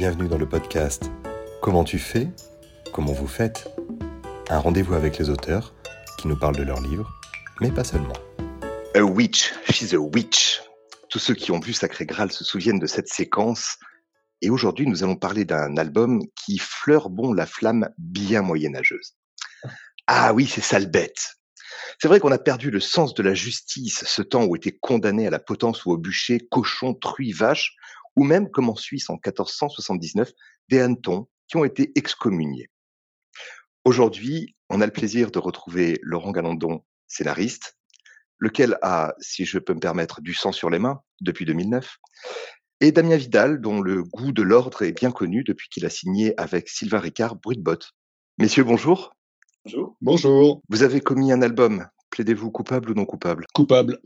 Bienvenue 0.00 0.28
dans 0.28 0.38
le 0.38 0.48
podcast 0.48 1.10
Comment 1.60 1.84
tu 1.84 1.98
fais 1.98 2.30
Comment 2.90 3.12
vous 3.12 3.26
faites 3.26 3.68
Un 4.48 4.58
rendez-vous 4.58 4.94
avec 4.94 5.18
les 5.18 5.28
auteurs 5.28 5.74
qui 6.16 6.26
nous 6.26 6.38
parlent 6.38 6.56
de 6.56 6.62
leurs 6.62 6.80
livres, 6.80 7.12
mais 7.60 7.70
pas 7.70 7.84
seulement. 7.84 8.14
A 8.94 9.02
witch, 9.02 9.52
she's 9.68 9.92
a 9.92 9.98
witch. 9.98 10.62
Tous 11.10 11.18
ceux 11.18 11.34
qui 11.34 11.52
ont 11.52 11.60
vu 11.60 11.74
Sacré 11.74 12.06
Graal 12.06 12.32
se 12.32 12.44
souviennent 12.44 12.78
de 12.78 12.86
cette 12.86 13.08
séquence. 13.08 13.76
Et 14.40 14.48
aujourd'hui, 14.48 14.86
nous 14.86 15.04
allons 15.04 15.16
parler 15.16 15.44
d'un 15.44 15.76
album 15.76 16.22
qui 16.34 16.56
fleure 16.56 17.10
bon 17.10 17.34
la 17.34 17.44
flamme 17.44 17.90
bien 17.98 18.40
moyenâgeuse. 18.40 19.16
Ah 20.06 20.32
oui, 20.32 20.46
c'est 20.46 20.62
sale 20.62 20.90
bête. 20.90 21.34
C'est 22.00 22.08
vrai 22.08 22.20
qu'on 22.20 22.32
a 22.32 22.38
perdu 22.38 22.70
le 22.70 22.80
sens 22.80 23.12
de 23.12 23.22
la 23.22 23.34
justice, 23.34 24.02
ce 24.06 24.22
temps 24.22 24.46
où 24.46 24.56
étaient 24.56 24.78
condamnés 24.80 25.26
à 25.26 25.30
la 25.30 25.40
potence 25.40 25.84
ou 25.84 25.90
au 25.90 25.98
bûcher 25.98 26.40
cochons, 26.50 26.94
truies, 26.94 27.32
vaches, 27.32 27.76
ou 28.20 28.24
même, 28.24 28.50
comme 28.50 28.68
en 28.68 28.76
Suisse 28.76 29.08
en 29.08 29.14
1479, 29.14 30.30
des 30.68 30.78
hannetons 30.78 31.26
qui 31.48 31.56
ont 31.56 31.64
été 31.64 31.90
excommuniés. 31.94 32.68
Aujourd'hui, 33.86 34.54
on 34.68 34.82
a 34.82 34.86
le 34.86 34.92
plaisir 34.92 35.30
de 35.30 35.38
retrouver 35.38 35.98
Laurent 36.02 36.30
Galandon, 36.30 36.84
scénariste, 37.08 37.78
lequel 38.38 38.76
a, 38.82 39.14
si 39.20 39.46
je 39.46 39.58
peux 39.58 39.72
me 39.72 39.80
permettre, 39.80 40.20
du 40.20 40.34
sang 40.34 40.52
sur 40.52 40.68
les 40.68 40.78
mains 40.78 41.00
depuis 41.22 41.46
2009, 41.46 41.96
et 42.82 42.92
Damien 42.92 43.16
Vidal, 43.16 43.58
dont 43.58 43.80
le 43.80 44.04
goût 44.04 44.32
de 44.32 44.42
l'ordre 44.42 44.82
est 44.82 44.92
bien 44.92 45.12
connu 45.12 45.42
depuis 45.42 45.70
qu'il 45.70 45.86
a 45.86 45.90
signé 45.90 46.38
avec 46.38 46.68
Sylvain 46.68 47.00
Ricard 47.00 47.36
botte. 47.36 47.92
Messieurs, 48.36 48.64
bonjour. 48.64 49.14
Bonjour. 49.64 49.96
Bonjour. 50.02 50.62
Vous 50.68 50.82
avez 50.82 51.00
commis 51.00 51.32
un 51.32 51.40
album. 51.40 51.88
Plaidez-vous 52.10 52.50
coupable 52.50 52.90
ou 52.90 52.94
non 52.94 53.04
coupable? 53.04 53.46
Coupable. 53.54 54.00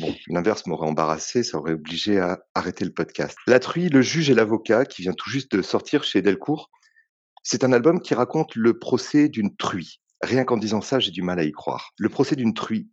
Bon, 0.00 0.14
l'inverse 0.28 0.66
m'aurait 0.66 0.86
embarrassé, 0.86 1.42
ça 1.42 1.58
aurait 1.58 1.72
obligé 1.72 2.18
à 2.18 2.40
arrêter 2.54 2.84
le 2.84 2.92
podcast. 2.92 3.36
La 3.46 3.58
truie, 3.58 3.88
le 3.88 4.02
juge 4.02 4.30
et 4.30 4.34
l'avocat, 4.34 4.84
qui 4.84 5.02
vient 5.02 5.14
tout 5.14 5.30
juste 5.30 5.52
de 5.52 5.62
sortir 5.62 6.04
chez 6.04 6.22
Delcourt, 6.22 6.70
c'est 7.42 7.64
un 7.64 7.72
album 7.72 8.00
qui 8.00 8.14
raconte 8.14 8.54
le 8.54 8.78
procès 8.78 9.28
d'une 9.28 9.56
truie. 9.56 10.00
Rien 10.20 10.44
qu'en 10.44 10.56
disant 10.56 10.80
ça, 10.80 10.98
j'ai 10.98 11.10
du 11.10 11.22
mal 11.22 11.38
à 11.38 11.44
y 11.44 11.52
croire. 11.52 11.92
Le 11.98 12.08
procès 12.08 12.36
d'une 12.36 12.52
truie. 12.52 12.90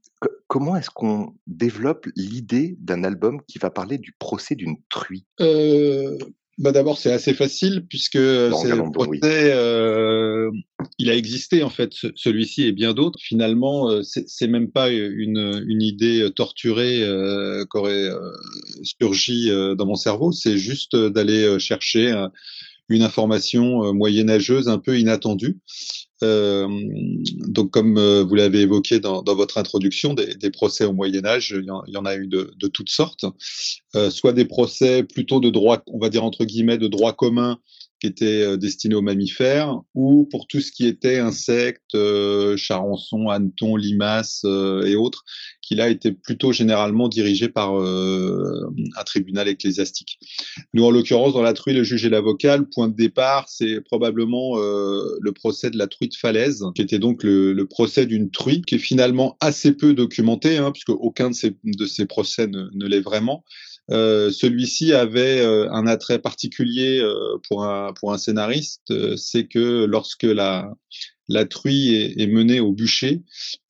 comment 0.47 0.75
est-ce 0.75 0.89
qu'on 0.89 1.35
développe 1.47 2.07
l'idée 2.15 2.77
d'un 2.79 3.03
album 3.03 3.41
qui 3.47 3.57
va 3.57 3.71
parler 3.71 3.97
du 3.97 4.13
procès 4.13 4.55
d'une 4.55 4.77
truie? 4.89 5.25
Euh, 5.41 6.17
bah 6.57 6.71
D'abord, 6.71 6.97
c'est 6.97 7.11
assez 7.11 7.33
facile 7.33 7.85
puisque 7.89 8.15
le 8.15 8.91
procès, 8.91 9.51
euh, 9.53 10.49
il 10.99 11.09
a 11.09 11.15
existé 11.15 11.63
en 11.63 11.69
fait, 11.69 11.91
celui-ci 12.15 12.63
et 12.63 12.71
bien 12.71 12.93
d'autres. 12.93 13.19
Finalement, 13.21 13.89
euh, 13.89 14.01
c'est 14.03 14.47
même 14.47 14.71
pas 14.71 14.89
une, 14.89 15.63
une 15.67 15.81
idée 15.81 16.29
torturée 16.33 17.03
euh, 17.03 17.65
qu'aurait 17.65 18.09
euh, 18.09 18.31
surgi 18.83 19.49
euh, 19.49 19.75
dans 19.75 19.85
mon 19.85 19.95
cerveau, 19.95 20.31
c'est 20.31 20.57
juste 20.57 20.95
d'aller 20.95 21.59
chercher 21.59 22.25
une 22.89 23.01
information 23.01 23.93
moyenâgeuse 23.93 24.69
un 24.69 24.77
peu 24.77 24.99
inattendue. 24.99 25.59
Euh, 26.23 26.67
donc, 27.47 27.71
comme 27.71 27.99
vous 28.21 28.35
l'avez 28.35 28.61
évoqué 28.61 28.99
dans, 28.99 29.21
dans, 29.21 29.35
votre 29.35 29.57
introduction, 29.57 30.13
des, 30.13 30.35
des, 30.35 30.49
procès 30.49 30.85
au 30.85 30.93
Moyen 30.93 31.25
Âge, 31.25 31.53
il 31.57 31.65
y, 31.65 31.97
en, 31.97 32.05
a 32.05 32.15
eu 32.15 32.27
de, 32.27 32.53
de 32.55 32.67
toutes 32.67 32.89
sortes. 32.89 33.25
Euh, 33.95 34.09
soit 34.09 34.33
des 34.33 34.45
procès 34.45 35.03
plutôt 35.03 35.39
de 35.39 35.49
droit, 35.49 35.83
on 35.87 35.99
va 35.99 36.09
dire 36.09 36.23
entre 36.23 36.45
guillemets, 36.45 36.77
de 36.77 36.87
droit 36.87 37.13
commun, 37.13 37.59
qui 38.05 38.23
étaient 38.23 38.57
destinés 38.57 38.95
aux 38.95 39.01
mammifères, 39.01 39.79
ou 39.93 40.27
pour 40.29 40.47
tout 40.47 40.61
ce 40.61 40.71
qui 40.71 40.85
était 40.85 41.17
insectes, 41.17 41.95
euh, 41.95 42.55
charançons, 42.57 43.29
hannetons, 43.29 43.75
limaces 43.75 44.43
et 44.43 44.95
autres, 44.95 45.23
qui 45.65 45.75
là 45.75 45.89
était 45.89 46.11
plutôt 46.11 46.51
généralement 46.51 47.09
dirigé 47.09 47.49
par 47.49 47.79
euh, 47.79 48.71
un 48.97 49.03
tribunal 49.03 49.47
ecclésiastique. 49.47 50.19
Nous, 50.73 50.83
en 50.85 50.91
l'occurrence, 50.91 51.33
dans 51.33 51.41
la 51.41 51.53
truie, 51.53 51.73
le 51.73 51.83
juge 51.83 52.05
et 52.05 52.09
l'avocat, 52.09 52.57
le 52.57 52.69
point 52.69 52.87
de 52.87 52.95
départ, 52.95 53.49
c'est 53.49 53.81
probablement 53.81 54.59
euh, 54.59 55.17
le 55.19 55.31
procès 55.31 55.71
de 55.71 55.77
la 55.77 55.87
truie 55.87 56.07
de 56.07 56.15
Falaise, 56.15 56.63
qui 56.75 56.81
était 56.81 56.99
donc 56.99 57.23
le, 57.23 57.65
procès 57.65 58.05
d'une 58.05 58.29
truie, 58.29 58.61
qui 58.61 58.75
est 58.75 58.79
finalement 58.79 59.37
assez 59.39 59.71
peu 59.71 59.93
documenté, 59.93 60.57
hein, 60.57 60.71
puisque 60.71 60.89
aucun 60.89 61.31
de 61.31 61.85
ces, 61.85 62.05
procès 62.05 62.47
ne 62.47 62.85
l'est 62.85 63.01
vraiment. 63.01 63.43
Euh, 63.91 64.31
celui-ci 64.31 64.93
avait 64.93 65.41
euh, 65.41 65.69
un 65.71 65.85
attrait 65.85 66.19
particulier 66.19 66.99
euh, 66.99 67.37
pour, 67.47 67.63
un, 67.63 67.93
pour 67.93 68.13
un 68.13 68.17
scénariste, 68.17 68.93
c'est 69.17 69.47
que 69.47 69.85
lorsque 69.85 70.23
la, 70.23 70.71
la 71.27 71.45
truie 71.45 71.93
est, 71.93 72.19
est 72.21 72.27
menée 72.27 72.59
au 72.59 72.71
bûcher, 72.71 73.21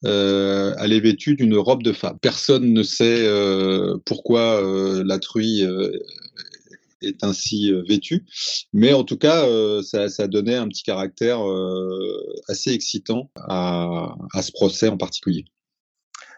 elle 0.04 0.94
est 0.94 1.00
vêtue 1.00 1.36
d'une 1.36 1.58
robe 1.58 1.84
de 1.84 1.92
femme. 1.92 2.18
Personne 2.22 2.74
ne 2.74 2.84
sait 2.84 3.28
pourquoi 4.06 4.62
la 5.04 5.20
truie 5.20 5.64
est 7.02 7.24
ainsi 7.24 7.72
vêtue, 7.88 8.26
mais 8.74 8.94
en 8.94 9.04
tout 9.04 9.18
cas, 9.18 9.48
ça, 9.84 10.10
ça 10.10 10.28
donnait 10.28 10.56
un 10.56 10.68
petit 10.68 10.84
caractère 10.84 11.40
assez 12.48 12.72
excitant 12.72 13.32
à, 13.36 14.16
à 14.34 14.42
ce 14.42 14.52
procès 14.52 14.90
en 14.90 14.98
particulier. 14.98 15.46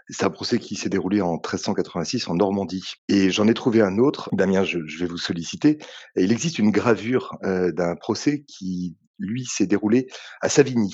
C'est 0.09 0.25
un 0.25 0.29
procès 0.29 0.59
qui 0.59 0.75
s'est 0.75 0.89
déroulé 0.89 1.21
en 1.21 1.33
1386 1.33 2.29
en 2.29 2.35
Normandie. 2.35 2.93
Et 3.09 3.29
j'en 3.29 3.47
ai 3.47 3.53
trouvé 3.53 3.81
un 3.81 3.97
autre. 3.97 4.29
Damien, 4.33 4.63
je, 4.63 4.79
vais 4.99 5.05
vous 5.05 5.17
solliciter. 5.17 5.79
il 6.15 6.31
existe 6.31 6.59
une 6.59 6.71
gravure 6.71 7.37
euh, 7.43 7.71
d'un 7.71 7.95
procès 7.95 8.43
qui, 8.47 8.95
lui, 9.19 9.45
s'est 9.45 9.67
déroulé 9.67 10.07
à 10.41 10.49
Savigny, 10.49 10.93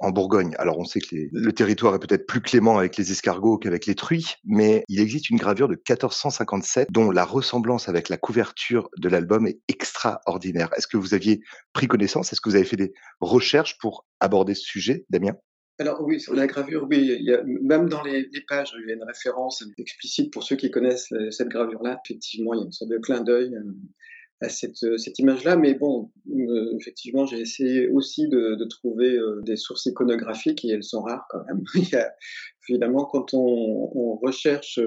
en 0.00 0.10
Bourgogne. 0.10 0.54
Alors 0.58 0.78
on 0.78 0.84
sait 0.84 1.00
que 1.00 1.16
le 1.32 1.52
territoire 1.52 1.94
est 1.94 1.98
peut-être 1.98 2.26
plus 2.26 2.40
clément 2.40 2.78
avec 2.78 2.96
les 2.96 3.10
escargots 3.10 3.58
qu'avec 3.58 3.86
les 3.86 3.94
truies, 3.94 4.34
mais 4.44 4.84
il 4.88 5.00
existe 5.00 5.30
une 5.30 5.38
gravure 5.38 5.68
de 5.68 5.74
1457 5.74 6.88
dont 6.90 7.10
la 7.10 7.24
ressemblance 7.24 7.88
avec 7.88 8.08
la 8.08 8.16
couverture 8.16 8.88
de 8.96 9.08
l'album 9.08 9.46
est 9.46 9.60
extraordinaire. 9.68 10.70
Est-ce 10.76 10.86
que 10.86 10.96
vous 10.96 11.14
aviez 11.14 11.40
pris 11.72 11.88
connaissance? 11.88 12.32
Est-ce 12.32 12.40
que 12.40 12.48
vous 12.48 12.56
avez 12.56 12.64
fait 12.64 12.76
des 12.76 12.92
recherches 13.20 13.78
pour 13.78 14.06
aborder 14.20 14.54
ce 14.54 14.64
sujet, 14.64 15.04
Damien? 15.10 15.34
Alors 15.78 16.02
oui, 16.02 16.20
sur 16.20 16.34
la 16.34 16.46
gravure, 16.48 16.86
oui, 16.90 17.16
il 17.20 17.24
y 17.24 17.32
a, 17.32 17.42
même 17.44 17.88
dans 17.88 18.02
les, 18.02 18.28
pages, 18.48 18.74
il 18.82 18.88
y 18.88 18.92
a 18.92 18.94
une 18.94 19.04
référence 19.04 19.62
explicite 19.78 20.32
pour 20.32 20.42
ceux 20.42 20.56
qui 20.56 20.70
connaissent 20.70 21.12
euh, 21.12 21.30
cette 21.30 21.48
gravure-là. 21.48 22.00
Effectivement, 22.04 22.54
il 22.54 22.58
y 22.58 22.62
a 22.62 22.64
une 22.64 22.72
sorte 22.72 22.90
de 22.90 22.98
clin 22.98 23.20
d'œil 23.22 23.54
euh, 23.54 23.62
à 24.40 24.48
cette, 24.48 24.82
euh, 24.82 24.98
cette 24.98 25.20
image-là, 25.20 25.56
mais 25.56 25.74
bon, 25.74 26.10
effectivement, 26.80 27.26
j'ai 27.26 27.40
essayé 27.40 27.88
aussi 27.88 28.28
de, 28.28 28.56
de 28.56 28.64
trouver 28.64 29.18
des 29.42 29.56
sources 29.56 29.86
iconographiques 29.86 30.64
et 30.64 30.70
elles 30.70 30.82
sont 30.82 31.02
rares 31.02 31.26
quand 31.30 31.44
même. 31.46 31.62
il 31.76 31.88
y 31.88 31.94
a, 31.94 32.12
évidemment, 32.68 33.04
quand 33.04 33.34
on, 33.34 33.90
on, 33.94 34.16
recherche 34.16 34.80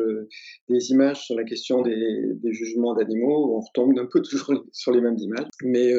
des 0.67 0.91
images 0.91 1.25
sur 1.25 1.35
la 1.35 1.45
question 1.45 1.81
des, 1.81 2.33
des 2.35 2.53
jugements 2.53 2.95
d'animaux, 2.95 3.55
on 3.55 3.61
retombe 3.61 3.97
un 3.97 4.07
peu 4.07 4.21
toujours 4.29 4.65
sur 4.73 4.91
les 4.91 4.99
mêmes 4.99 5.17
images, 5.17 5.47
mais 5.63 5.93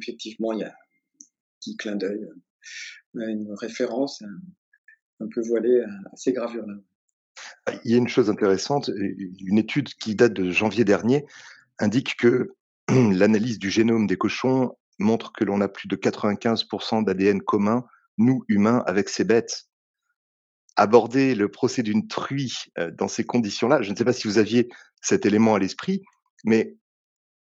effectivement, 0.00 0.52
il 0.52 0.60
y 0.60 0.64
a 0.64 0.68
un 0.68 0.74
petit 1.60 1.76
clin 1.76 1.96
d'œil 1.96 2.26
une 3.14 3.52
référence 3.54 4.22
un, 5.20 5.28
peu 5.32 5.40
voilée 5.42 5.80
à, 5.80 6.16
ces 6.16 6.32
gravures-là. 6.32 6.74
Il 7.84 7.92
y 7.92 7.94
a 7.94 7.98
une 7.98 8.08
chose 8.08 8.30
intéressante, 8.30 8.90
une 8.96 9.58
étude 9.58 9.88
qui 9.94 10.14
date 10.14 10.34
de 10.34 10.50
janvier 10.50 10.84
dernier 10.84 11.24
indique 11.78 12.16
que 12.16 12.54
l'analyse 12.88 13.58
du 13.58 13.70
génome 13.70 14.06
des 14.06 14.16
cochons 14.16 14.72
montre 14.98 15.32
que 15.32 15.44
l'on 15.44 15.60
a 15.60 15.68
plus 15.68 15.88
de 15.88 15.96
95% 15.96 17.04
d'ADN 17.04 17.40
commun, 17.42 17.84
nous 18.18 18.44
humains, 18.48 18.82
avec 18.86 19.08
ces 19.08 19.24
bêtes. 19.24 19.64
Aborder 20.76 21.34
le 21.34 21.48
procès 21.48 21.82
d'une 21.82 22.06
truie 22.06 22.54
euh, 22.78 22.90
dans 22.90 23.08
ces 23.08 23.24
conditions-là, 23.24 23.82
je 23.82 23.90
ne 23.90 23.96
sais 23.96 24.04
pas 24.04 24.12
si 24.12 24.28
vous 24.28 24.38
aviez 24.38 24.68
cet 25.00 25.24
élément 25.26 25.54
à 25.54 25.58
l'esprit, 25.58 26.02
mais 26.44 26.76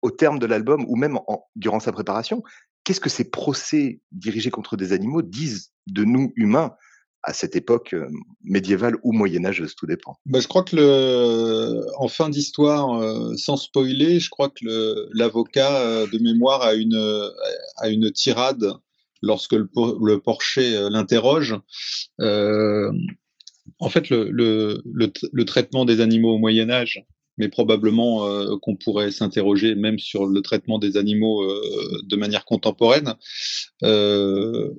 au 0.01 0.11
terme 0.11 0.39
de 0.39 0.45
l'album 0.45 0.85
ou 0.87 0.95
même 0.95 1.19
durant 1.55 1.79
sa 1.79 1.91
préparation, 1.91 2.43
qu'est-ce 2.89 2.99
que 2.99 3.09
ces 3.11 3.29
procès 3.29 4.01
dirigés 4.11 4.49
contre 4.49 4.75
des 4.75 4.93
animaux 4.93 5.21
disent 5.21 5.73
de 5.85 6.03
nous 6.03 6.33
humains 6.35 6.73
à 7.21 7.33
cette 7.33 7.55
époque 7.55 7.93
euh, 7.93 8.07
médiévale 8.43 8.95
ou 9.03 9.11
moyenâgeuse, 9.11 9.75
tout 9.75 9.85
dépend. 9.85 10.17
Bah, 10.25 10.39
je 10.39 10.47
crois 10.47 10.63
que 10.63 10.75
le, 10.75 11.85
en 11.99 12.07
fin 12.07 12.29
d'histoire, 12.29 12.99
euh, 12.99 13.35
sans 13.35 13.57
spoiler, 13.57 14.19
je 14.19 14.31
crois 14.31 14.49
que 14.49 15.07
l'avocat 15.13 15.81
euh, 15.81 16.07
de 16.07 16.17
mémoire 16.17 16.63
a 16.63 16.73
une, 16.73 17.29
a 17.77 17.89
une 17.89 18.11
tirade 18.11 18.65
lorsque 19.21 19.53
le, 19.53 19.69
le 20.03 20.19
porcher 20.19 20.89
l'interroge. 20.89 21.55
en 22.17 23.89
fait, 23.89 24.09
le, 24.09 24.31
le, 24.31 24.81
le, 24.83 25.45
traitement 25.45 25.85
des 25.85 26.01
animaux 26.01 26.33
au 26.33 26.39
Moyen 26.39 26.71
Âge 26.71 27.05
mais 27.39 27.47
probablement 27.47 28.27
euh, 28.27 28.57
qu'on 28.61 28.75
pourrait 28.75 29.11
s'interroger 29.11 29.73
même 29.73 29.97
sur 29.97 30.27
le 30.27 30.41
traitement 30.41 30.77
des 30.77 30.97
animaux 30.97 31.41
euh, 31.41 31.61
de 32.03 32.15
manière 32.15 32.45
contemporaine, 32.45 33.15
euh, 33.83 34.69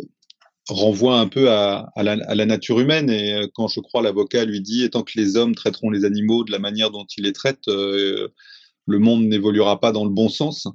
renvoie 0.69 1.19
un 1.19 1.27
peu 1.27 1.51
à, 1.51 1.91
la, 1.97 2.47
nature 2.47 2.79
humaine. 2.79 3.11
Et 3.11 3.49
quand 3.55 3.67
je 3.67 3.81
crois 3.81 4.03
l'avocat 4.03 4.45
lui 4.45 4.61
dit, 4.61 4.89
tant 4.91 5.03
que 5.03 5.19
les 5.19 5.37
hommes 5.37 5.55
traiteront 5.55 5.91
les 5.91 6.05
animaux 6.05 6.45
de 6.45 6.53
la 6.53 6.61
manière 6.61 6.91
dont 6.91 7.07
ils 7.17 7.25
les 7.25 7.33
traitent, 7.33 7.67
le 7.67 8.99
monde 8.99 9.25
n'évoluera 9.25 9.81
pas 9.81 9.91
dans 9.91 10.05
le 10.05 10.11
bon 10.11 10.29
sens. 10.29 10.69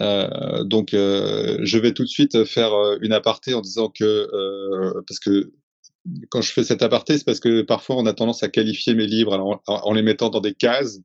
Donc, 0.00 0.92
je 0.92 1.78
vais 1.78 1.92
tout 1.92 2.04
de 2.04 2.08
suite 2.08 2.44
faire 2.44 2.72
une 3.02 3.12
aparté 3.12 3.52
en 3.52 3.60
disant 3.60 3.90
que, 3.90 4.26
parce 5.06 5.20
que 5.20 5.52
quand 6.30 6.40
je 6.40 6.52
fais 6.52 6.64
cet 6.64 6.82
aparté, 6.82 7.18
c'est 7.18 7.24
parce 7.24 7.40
que 7.40 7.62
parfois 7.62 7.96
on 7.96 8.06
a 8.06 8.12
tendance 8.12 8.42
à 8.42 8.48
qualifier 8.48 8.94
mes 8.94 9.06
livres 9.06 9.60
en, 9.66 9.92
les 9.92 10.02
mettant 10.02 10.30
dans 10.30 10.40
des 10.40 10.54
cases. 10.54 11.00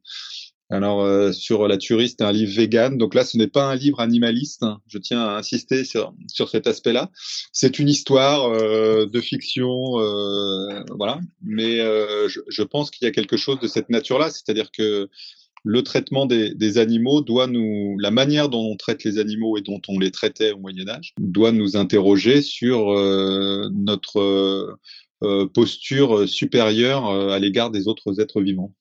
Alors 0.69 1.01
euh, 1.01 1.33
sur 1.33 1.67
la 1.67 1.77
tuerie, 1.77 2.07
c'est 2.07 2.21
un 2.21 2.31
livre 2.31 2.53
vegan. 2.53 2.97
Donc 2.97 3.13
là, 3.13 3.25
ce 3.25 3.37
n'est 3.37 3.49
pas 3.49 3.65
un 3.65 3.75
livre 3.75 3.99
animaliste. 3.99 4.63
Je 4.87 4.97
tiens 4.99 5.21
à 5.21 5.37
insister 5.37 5.83
sur, 5.83 6.13
sur 6.27 6.49
cet 6.49 6.65
aspect-là. 6.65 7.11
C'est 7.51 7.77
une 7.77 7.89
histoire 7.89 8.45
euh, 8.45 9.05
de 9.05 9.19
fiction, 9.19 9.99
euh, 9.99 10.83
voilà. 10.95 11.19
Mais 11.43 11.79
je, 11.79 12.39
je, 12.47 12.63
pense 12.63 12.89
qu'il 12.89 13.05
y 13.05 13.09
a 13.09 13.11
quelque 13.11 13.35
chose 13.35 13.59
de 13.59 13.67
cette 13.67 13.89
nature-là, 13.89 14.29
c'est-à-dire 14.29 14.71
que 14.71 15.09
le 15.63 15.83
traitement 15.83 16.25
des, 16.25 16.77
animaux 16.77 17.21
doit 17.21 17.47
nous, 17.47 17.97
la 17.99 18.11
manière 18.11 18.49
dont 18.49 18.63
on 18.63 18.75
traite 18.75 19.03
les 19.03 19.19
animaux 19.19 19.57
et 19.57 19.61
dont 19.61 19.81
on 19.87 19.99
les 19.99 20.11
traitait 20.11 20.51
au 20.51 20.57
Moyen 20.57 20.87
Âge, 20.87 21.13
doit 21.19 21.51
nous 21.51 21.77
interroger 21.77 22.41
sur 22.41 22.87
notre 23.71 24.79
posture 25.53 26.27
supérieure 26.27 27.09
à 27.09 27.37
l'égard 27.37 27.69
des 27.69 27.87
autres 27.87 28.19
êtres 28.19 28.41
vivants. 28.41 28.73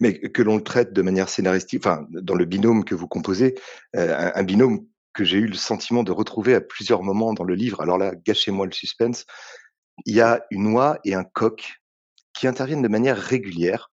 Mais 0.00 0.18
que 0.18 0.42
l'on 0.42 0.56
le 0.56 0.62
traite 0.62 0.92
de 0.92 1.02
manière 1.02 1.28
scénaristique, 1.28 1.84
enfin, 1.84 2.06
dans 2.10 2.34
le 2.34 2.44
binôme 2.44 2.84
que 2.84 2.94
vous 2.94 3.08
composez, 3.08 3.54
euh, 3.96 4.30
un, 4.34 4.42
binôme 4.42 4.86
que 5.12 5.24
j'ai 5.24 5.38
eu 5.38 5.46
le 5.46 5.54
sentiment 5.54 6.02
de 6.02 6.12
retrouver 6.12 6.54
à 6.54 6.60
plusieurs 6.60 7.02
moments 7.02 7.34
dans 7.34 7.44
le 7.44 7.54
livre. 7.54 7.80
Alors 7.80 7.98
là, 7.98 8.14
gâchez-moi 8.14 8.66
le 8.66 8.72
suspense. 8.72 9.24
Il 10.06 10.14
y 10.14 10.20
a 10.20 10.44
une 10.50 10.68
oie 10.68 10.98
et 11.04 11.14
un 11.14 11.24
coq 11.24 11.74
qui 12.32 12.46
interviennent 12.46 12.82
de 12.82 12.88
manière 12.88 13.18
régulière 13.18 13.90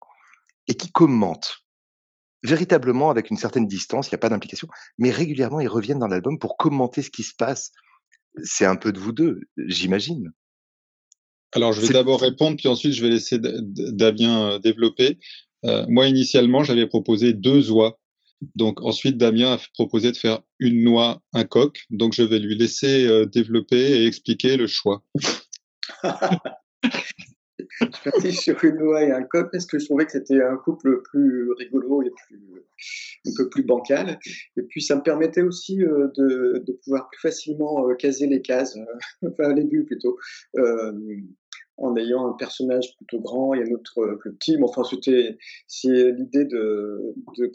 et 0.67 0.75
qui 0.75 0.91
commentent 0.91 1.57
véritablement 2.43 3.09
avec 3.09 3.29
une 3.29 3.37
certaine 3.37 3.67
distance, 3.67 4.07
il 4.07 4.11
n'y 4.11 4.15
a 4.15 4.19
pas 4.19 4.29
d'implication, 4.29 4.67
mais 4.97 5.11
régulièrement 5.11 5.59
ils 5.59 5.67
reviennent 5.67 5.99
dans 5.99 6.07
l'album 6.07 6.39
pour 6.39 6.57
commenter 6.57 7.01
ce 7.01 7.09
qui 7.09 7.23
se 7.23 7.35
passe. 7.35 7.71
C'est 8.43 8.65
un 8.65 8.75
peu 8.75 8.91
de 8.91 8.99
vous 8.99 9.11
deux, 9.11 9.41
j'imagine. 9.57 10.31
Alors 11.53 11.73
je 11.73 11.81
vais 11.81 11.93
d'abord 11.93 12.21
répondre, 12.21 12.57
puis 12.57 12.67
ensuite 12.67 12.93
je 12.93 13.01
vais 13.01 13.09
laisser 13.09 13.39
Damien 13.39 14.51
euh, 14.51 14.59
développer. 14.59 15.17
Euh, 15.65 15.85
moi, 15.89 16.07
initialement, 16.07 16.63
j'avais 16.63 16.87
proposé 16.87 17.33
deux 17.33 17.71
oies. 17.71 17.99
Donc 18.55 18.81
ensuite, 18.81 19.17
Damien 19.17 19.53
a 19.53 19.59
proposé 19.73 20.11
de 20.11 20.17
faire 20.17 20.39
une 20.59 20.83
noix, 20.83 21.21
un 21.33 21.43
coq. 21.43 21.83
Donc 21.89 22.13
je 22.13 22.23
vais 22.23 22.39
lui 22.39 22.55
laisser 22.57 23.05
euh, 23.05 23.25
développer 23.25 24.01
et 24.01 24.05
expliquer 24.05 24.55
le 24.55 24.67
choix. 24.67 25.03
je 27.81 27.85
suis 27.85 28.11
parti 28.11 28.33
sur 28.33 28.63
une 28.63 28.77
noix 28.77 29.03
et 29.03 29.11
un 29.11 29.23
coq 29.23 29.49
parce 29.51 29.65
que 29.65 29.79
je 29.79 29.85
trouvais 29.85 30.05
que 30.05 30.11
c'était 30.11 30.41
un 30.41 30.57
couple 30.57 31.01
plus 31.03 31.51
rigolo 31.53 32.01
et 32.03 32.11
plus, 32.11 32.39
un 33.25 33.31
peu 33.37 33.49
plus 33.49 33.63
bancal. 33.63 34.19
Et 34.57 34.63
puis 34.63 34.81
ça 34.81 34.95
me 34.95 35.01
permettait 35.01 35.41
aussi 35.41 35.83
euh, 35.83 36.07
de, 36.17 36.63
de, 36.65 36.73
pouvoir 36.83 37.09
plus 37.09 37.19
facilement 37.21 37.87
caser 37.95 38.27
les 38.27 38.41
cases, 38.41 38.77
enfin 39.25 39.53
les 39.53 39.63
buts 39.63 39.85
plutôt, 39.85 40.17
en 41.79 41.95
ayant 41.95 42.29
un 42.29 42.33
personnage 42.33 42.95
plutôt 42.97 43.19
grand 43.19 43.53
et 43.53 43.63
un 43.63 43.71
autre 43.71 43.99
euh, 43.99 44.17
plus 44.17 44.33
petit. 44.33 44.57
Mais 44.57 44.63
enfin, 44.63 44.83
c'était 44.83 45.37
c'est 45.67 46.11
l'idée 46.11 46.45
de, 46.45 47.13
de, 47.37 47.51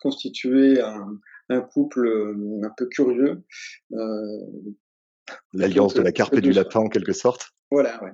constituer 0.00 0.80
un, 0.80 1.18
un, 1.48 1.60
couple 1.60 2.06
euh, 2.06 2.60
un 2.62 2.70
peu 2.76 2.86
curieux. 2.86 3.42
Euh, 3.92 4.40
L'alliance 5.52 5.94
de 5.94 6.02
la 6.02 6.12
carpe 6.12 6.34
et 6.34 6.40
du 6.40 6.52
lapin, 6.52 6.80
en 6.80 6.88
quelque 6.88 7.12
sorte. 7.12 7.52
Voilà, 7.70 8.02
ouais. 8.04 8.12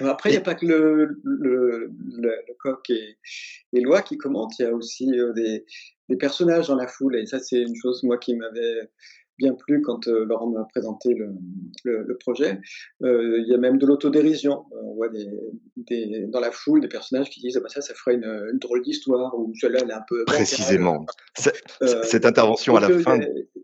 Après, 0.00 0.30
il 0.30 0.32
n'y 0.32 0.38
a 0.38 0.42
pas 0.42 0.54
que 0.54 0.66
le, 0.66 1.20
le, 1.24 1.90
le, 2.18 2.32
coq 2.60 2.88
et, 2.90 3.18
et 3.72 3.80
Loi 3.80 4.02
qui 4.02 4.16
commentent, 4.16 4.58
il 4.58 4.62
y 4.62 4.66
a 4.66 4.72
aussi 4.72 5.06
des, 5.06 5.64
des 6.08 6.16
personnages 6.16 6.68
dans 6.68 6.76
la 6.76 6.86
foule. 6.86 7.16
Et 7.16 7.26
ça, 7.26 7.38
c'est 7.40 7.62
une 7.62 7.76
chose, 7.76 8.02
moi, 8.02 8.18
qui 8.18 8.36
m'avait 8.36 8.90
bien 9.38 9.54
plus 9.54 9.80
quand 9.82 10.08
euh, 10.08 10.24
Laurent 10.24 10.50
m'a 10.50 10.64
présenté 10.64 11.14
le, 11.14 12.18
projet. 12.18 12.60
Euh, 13.02 13.38
il 13.38 13.48
y 13.48 13.54
a 13.54 13.58
même 13.58 13.78
de 13.78 13.86
l'autodérision. 13.86 14.64
On 14.72 14.94
voit 14.94 15.08
des, 15.08 15.30
des, 15.76 16.26
dans 16.26 16.40
la 16.40 16.50
foule 16.50 16.80
des 16.80 16.88
personnages 16.88 17.30
qui 17.30 17.40
disent 17.40 17.56
ah 17.56 17.60
bah 17.60 17.68
ça, 17.68 17.80
ça 17.80 17.94
ferait 17.94 18.16
une, 18.16 18.48
une 18.52 18.58
drôle 18.58 18.82
d'histoire 18.82 19.38
ou 19.38 19.52
celle-là, 19.54 19.80
elle 19.82 19.90
est 19.90 19.94
un 19.94 20.04
peu. 20.08 20.24
Précisément. 20.24 21.06
Euh, 21.82 22.02
cette 22.02 22.26
intervention 22.26 22.76
à 22.76 22.80
la 22.80 22.98
fin. 22.98 23.20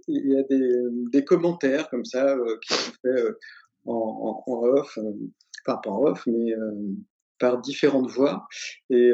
Il 0.06 0.32
y 0.32 0.38
a, 0.38 0.42
des, 0.44 0.70
des, 1.10 1.24
commentaires 1.24 1.88
comme 1.90 2.04
ça 2.04 2.36
qui 2.62 2.74
sont 2.74 2.92
faits 3.02 3.34
en, 3.86 4.42
en, 4.46 4.62
off, 4.64 4.98
pas 5.64 5.80
en 5.86 6.02
off, 6.04 6.22
mais 6.26 6.52
par 7.38 7.60
différentes 7.60 8.10
voix 8.10 8.46
et, 8.90 9.10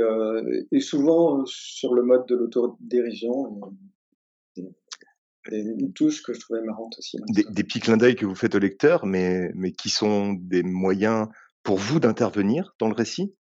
et, 0.73 0.81
souvent 0.81 1.45
sur 1.47 1.95
le 1.95 2.03
mode 2.03 2.27
de 2.27 2.37
l'autodérision 2.37 3.61
une 5.51 5.93
touche 5.93 6.23
que 6.23 6.33
je 6.33 6.41
trouvais 6.41 6.63
marrante 6.63 6.99
aussi. 6.99 7.19
Des, 7.31 7.45
des 7.49 7.65
petits 7.65 7.81
clins 7.81 7.97
d'œil 7.97 8.15
que 8.15 8.27
vous 8.27 8.35
faites 8.35 8.55
au 8.55 8.59
lecteur, 8.59 9.07
mais, 9.07 9.51
mais 9.55 9.73
qui 9.73 9.89
sont 9.89 10.35
des 10.35 10.63
moyens 10.63 11.29
pour 11.63 11.79
vous 11.79 12.01
d'intervenir 12.01 12.75
dans 12.79 12.89
le 12.89 12.95
récit? 12.95 13.35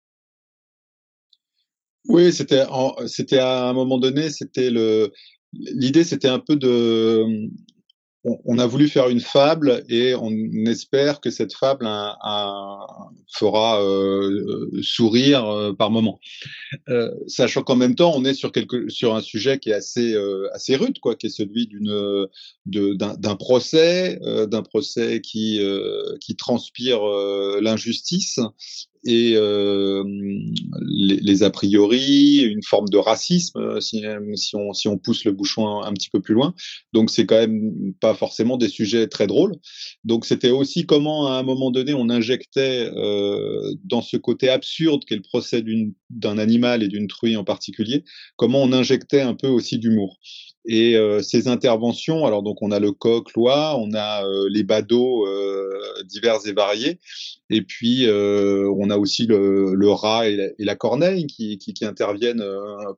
Oui, 2.05 2.31
c'était, 2.31 2.63
c'était 3.07 3.39
à 3.39 3.67
un 3.67 3.73
moment 3.73 3.97
donné, 3.97 4.29
c'était 4.29 4.69
le, 4.69 5.11
l'idée, 5.53 6.03
c'était 6.03 6.29
un 6.29 6.39
peu 6.39 6.55
de, 6.55 7.25
on, 8.45 8.57
a 8.57 8.65
voulu 8.65 8.87
faire 8.87 9.09
une 9.09 9.19
fable 9.19 9.83
et 9.89 10.15
on 10.15 10.31
espère 10.65 11.21
que 11.21 11.29
cette 11.29 11.53
fable 11.53 11.85
fera 13.31 13.81
euh, 13.81 14.69
sourire 14.81 15.45
euh, 15.45 15.73
par 15.73 15.91
moment. 15.91 16.19
Euh, 16.89 17.11
sachant 17.27 17.63
qu'en 17.63 17.75
même 17.75 17.95
temps, 17.95 18.13
on 18.15 18.25
est 18.25 18.33
sur, 18.33 18.51
quelque, 18.51 18.87
un 19.05 19.21
sujet 19.21 19.59
qui 19.59 19.69
est 19.69 19.73
assez, 19.73 20.15
assez 20.53 20.75
rude, 20.75 20.99
quoi, 20.99 21.15
qui 21.15 21.27
est 21.27 21.29
celui 21.29 21.69
d'un, 22.65 23.35
procès, 23.35 24.19
d'un 24.47 24.61
procès 24.61 25.21
qui, 25.21 25.61
qui 26.19 26.35
transpire 26.35 27.01
l'injustice 27.61 28.39
et 29.03 29.33
euh, 29.35 30.03
les, 30.81 31.43
a 31.43 31.49
priori, 31.49 32.41
une 32.41 32.63
forme 32.63 32.89
de 32.89 32.97
racisme 32.97 33.59
euh, 33.59 33.79
si, 33.79 34.03
si, 34.35 34.55
on, 34.55 34.73
si 34.73 34.87
on 34.87 34.97
pousse 34.97 35.25
le 35.25 35.31
bouchon 35.31 35.81
un, 35.81 35.93
petit 35.93 36.09
peu 36.09 36.21
plus 36.21 36.33
loin. 36.33 36.53
Donc 36.93 37.09
c'est 37.09 37.25
quand 37.25 37.37
même 37.37 37.93
pas 37.99 38.13
forcément 38.13 38.57
des 38.57 38.69
sujets 38.69 39.07
très 39.07 39.27
drôles. 39.27 39.55
Donc 40.03 40.25
c'était 40.25 40.49
aussi 40.49 40.85
comment 40.85 41.27
à 41.27 41.33
un 41.33 41.43
moment 41.43 41.71
donné 41.71 41.93
on 41.93 42.09
injectait 42.09 42.89
euh, 42.95 43.73
dans 43.83 44.01
ce 44.01 44.17
côté 44.17 44.49
absurde 44.49 45.03
qu'est 45.05 45.15
le 45.15 45.21
procès 45.21 45.63
d'un 46.09 46.37
animal 46.37 46.83
et 46.83 46.87
d'une 46.87 47.07
truie 47.07 47.37
en 47.37 47.43
particulier, 47.43 48.03
comment 48.35 48.61
on 48.63 48.73
injectait 48.73 49.21
un 49.21 49.33
peu 49.33 49.47
aussi 49.47 49.79
d'humour. 49.79 50.17
Et 50.69 50.97
euh, 50.97 51.21
ces 51.21 51.47
interventions, 51.47 52.25
alors 52.25 52.43
donc 52.43 52.61
on 52.61 52.71
a 52.71 52.79
le 52.79 52.91
coq, 52.91 53.33
l'oie, 53.35 53.77
on 53.79 53.93
a 53.93 54.25
euh, 54.25 54.49
les 54.51 54.63
badauds 54.63 55.25
euh, 55.25 55.71
divers 56.05 56.45
et 56.45 56.51
variés, 56.51 56.99
et 57.49 57.61
puis 57.61 58.05
on 58.09 58.89
a 58.89 58.97
aussi 58.97 59.25
le, 59.25 59.73
le 59.73 59.89
rat 59.89 60.27
et 60.27 60.53
la, 60.59 60.75
corneille 60.75 61.25
qui, 61.27 61.57
qui, 61.57 61.73
qui 61.73 61.85
interviennent 61.85 62.43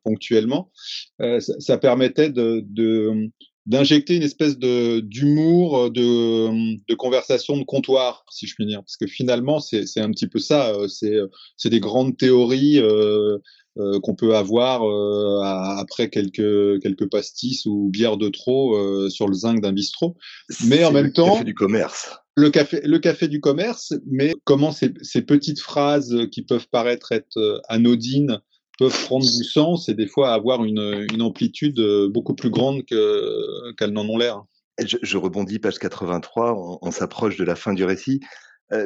ponctuellement. 0.04 0.72
Ça, 1.20 1.40
ça, 1.40 1.78
permettait 1.78 2.30
de, 2.30 2.64
de 2.66 3.30
d'injecter 3.70 4.16
une 4.16 4.24
espèce 4.24 4.58
de 4.58 5.00
d'humour, 5.00 5.92
de, 5.92 6.76
de 6.88 6.96
conversation 6.96 7.56
de 7.56 7.64
comptoir, 7.64 8.26
si 8.30 8.48
je 8.48 8.56
puis 8.56 8.66
dire, 8.66 8.82
parce 8.82 8.98
que 8.98 9.08
finalement 9.08 9.60
c'est 9.60 10.02
un 10.02 10.12
petit 10.12 10.28
peu 10.28 10.40
ça, 10.40 10.74
c'est 10.90 11.18
c'est 11.56 11.70
des 11.70 11.80
grandes 11.80 12.18
théories 12.18 12.80
euh, 12.80 13.38
euh, 13.78 14.00
qu'on 14.02 14.16
peut 14.16 14.36
avoir 14.36 14.84
euh, 14.84 15.42
après 15.80 16.10
quelques 16.10 16.82
quelques 16.82 17.10
pastis 17.10 17.66
ou 17.68 17.90
bières 17.90 18.18
de 18.18 18.28
trop 18.28 18.76
euh, 18.76 19.10
sur 19.10 19.28
le 19.28 19.36
zinc 19.36 19.62
d'un 19.62 19.72
bistrot. 19.72 20.18
Mais 20.66 20.84
en 20.84 20.92
même 20.92 21.14
temps, 21.14 21.28
le 21.28 21.32
café 21.34 21.44
du 21.46 21.54
commerce. 21.54 22.10
Le 22.36 22.50
café, 22.50 22.82
le 22.84 23.00
café 23.00 23.28
du 23.28 23.40
commerce, 23.40 23.94
mais 24.08 24.34
comment 24.44 24.72
ces, 24.72 24.94
ces 25.04 25.22
petites 25.22 25.60
phrases 25.60 26.28
qui 26.32 26.42
peuvent 26.42 26.68
paraître 26.70 27.12
être 27.12 27.62
anodines 27.70 28.42
peuvent 28.80 29.06
prendre 29.06 29.26
du 29.26 29.44
sens 29.44 29.90
et 29.90 29.94
des 29.94 30.08
fois 30.08 30.34
avoir 30.34 30.64
une, 30.64 31.22
amplitude 31.22 31.80
beaucoup 32.12 32.34
plus 32.34 32.50
grande 32.50 32.84
qu'elles 32.86 33.92
n'en 33.92 34.08
ont 34.08 34.18
l'air. 34.18 34.44
Je, 34.84 34.98
je, 35.02 35.18
rebondis, 35.18 35.60
page 35.60 35.78
83, 35.78 36.80
on, 36.82 36.92
s'approche 36.92 37.36
de 37.38 37.44
la 37.44 37.56
fin 37.56 37.74
du 37.74 37.84
récit. 37.84 38.22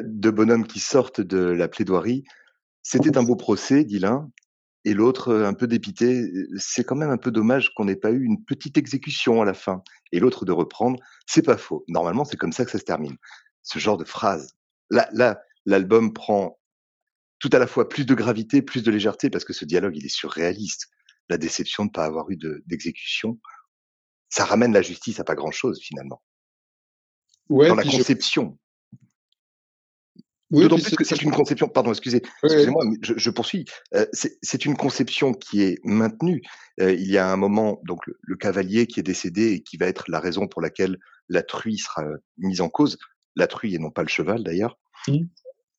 deux 0.02 0.32
bonhommes 0.32 0.66
qui 0.66 0.80
sortent 0.80 1.20
de 1.20 1.38
la 1.38 1.68
plaidoirie. 1.68 2.24
C'était 2.82 3.16
un 3.16 3.22
beau 3.22 3.36
procès, 3.36 3.84
dit 3.84 4.00
l'un, 4.00 4.28
et 4.84 4.94
l'autre 4.94 5.34
un 5.34 5.54
peu 5.54 5.66
dépité. 5.66 6.30
C'est 6.56 6.84
quand 6.84 6.96
même 6.96 7.10
un 7.10 7.16
peu 7.16 7.30
dommage 7.30 7.72
qu'on 7.74 7.86
n'ait 7.86 7.96
pas 7.96 8.10
eu 8.10 8.24
une 8.24 8.44
petite 8.44 8.76
exécution 8.76 9.40
à 9.40 9.44
la 9.44 9.54
fin. 9.54 9.82
Et 10.12 10.20
l'autre 10.20 10.44
de 10.44 10.52
reprendre, 10.52 10.98
c'est 11.26 11.44
pas 11.44 11.56
faux. 11.56 11.84
Normalement, 11.88 12.24
c'est 12.24 12.36
comme 12.36 12.52
ça 12.52 12.64
que 12.64 12.70
ça 12.70 12.78
se 12.78 12.84
termine. 12.84 13.16
Ce 13.62 13.78
genre 13.78 13.96
de 13.96 14.04
phrase. 14.04 14.54
Là, 14.90 15.08
là, 15.12 15.40
l'album 15.64 16.12
prend 16.12 16.58
tout 17.38 17.50
à 17.52 17.58
la 17.58 17.66
fois 17.66 17.88
plus 17.88 18.06
de 18.06 18.14
gravité, 18.14 18.62
plus 18.62 18.82
de 18.82 18.90
légèreté, 18.90 19.30
parce 19.30 19.44
que 19.44 19.52
ce 19.52 19.64
dialogue, 19.64 19.96
il 19.96 20.04
est 20.06 20.14
surréaliste. 20.14 20.88
La 21.28 21.38
déception 21.38 21.84
de 21.84 21.88
ne 21.88 21.92
pas 21.92 22.04
avoir 22.04 22.30
eu 22.30 22.38
d'exécution, 22.66 23.38
ça 24.28 24.44
ramène 24.44 24.72
la 24.72 24.82
justice 24.82 25.20
à 25.20 25.24
pas 25.24 25.34
grand-chose 25.34 25.80
finalement. 25.80 26.22
Ouais, 27.48 27.68
Dans 27.68 27.74
la 27.74 27.84
conception. 27.84 28.58
D'autant 30.50 30.76
plus 30.76 30.94
que 30.94 31.04
c'est 31.04 31.22
une 31.22 31.32
conception, 31.32 31.68
pardon, 31.68 31.90
excusez, 31.90 32.22
excusez-moi, 32.42 32.84
mais 32.84 32.96
je, 33.02 33.30
poursuis. 33.30 33.64
Euh, 33.94 34.06
c'est 34.12 34.64
une 34.64 34.76
conception 34.76 35.32
qui 35.32 35.62
est 35.62 35.78
maintenue. 35.84 36.42
Euh, 36.80 36.92
il 36.92 37.10
y 37.10 37.18
a 37.18 37.30
un 37.30 37.36
moment, 37.36 37.80
donc 37.84 38.00
le, 38.06 38.36
cavalier 38.36 38.86
qui 38.86 39.00
est 39.00 39.04
décédé 39.04 39.52
et 39.52 39.62
qui 39.62 39.76
va 39.76 39.86
être 39.86 40.04
la 40.08 40.20
raison 40.20 40.46
pour 40.46 40.62
laquelle 40.62 40.98
la 41.28 41.42
truie 41.42 41.78
sera 41.78 42.04
mise 42.38 42.60
en 42.60 42.68
cause, 42.68 42.98
la 43.34 43.46
truie 43.46 43.74
et 43.74 43.78
non 43.78 43.90
pas 43.90 44.02
le 44.02 44.08
cheval 44.08 44.44
d'ailleurs. 44.44 44.78
Mmh. 45.08 45.24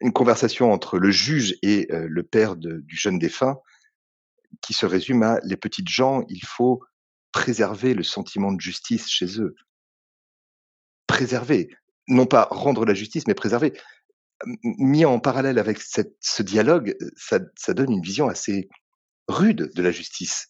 Une 0.01 0.13
conversation 0.13 0.71
entre 0.71 0.97
le 0.99 1.11
juge 1.11 1.55
et 1.61 1.87
euh, 1.91 2.07
le 2.09 2.23
père 2.23 2.55
du 2.55 2.95
jeune 2.95 3.17
défunt 3.17 3.57
qui 4.61 4.73
se 4.73 4.85
résume 4.85 5.23
à 5.23 5.39
les 5.43 5.57
petites 5.57 5.89
gens, 5.89 6.23
il 6.29 6.43
faut 6.45 6.81
préserver 7.31 7.93
le 7.93 8.03
sentiment 8.03 8.51
de 8.51 8.61
justice 8.61 9.09
chez 9.09 9.41
eux. 9.41 9.55
Préserver, 11.07 11.69
non 12.07 12.25
pas 12.25 12.47
rendre 12.49 12.85
la 12.85 12.93
justice, 12.93 13.27
mais 13.27 13.33
préserver. 13.33 13.73
Mis 14.63 15.05
en 15.05 15.19
parallèle 15.19 15.59
avec 15.59 15.79
ce 15.79 16.43
dialogue, 16.43 16.97
ça, 17.15 17.39
ça 17.55 17.73
donne 17.73 17.91
une 17.91 18.01
vision 18.01 18.27
assez 18.27 18.69
rude 19.27 19.71
de 19.73 19.81
la 19.81 19.91
justice. 19.91 20.49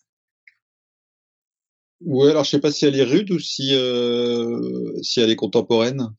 Oui, 2.02 2.30
alors 2.30 2.44
je 2.44 2.52
sais 2.52 2.60
pas 2.60 2.72
si 2.72 2.86
elle 2.86 3.00
est 3.00 3.04
rude 3.04 3.32
ou 3.32 3.40
si, 3.40 3.74
euh, 3.74 4.92
si 5.02 5.22
elle 5.22 5.30
est 5.30 5.36
contemporaine. 5.36 6.14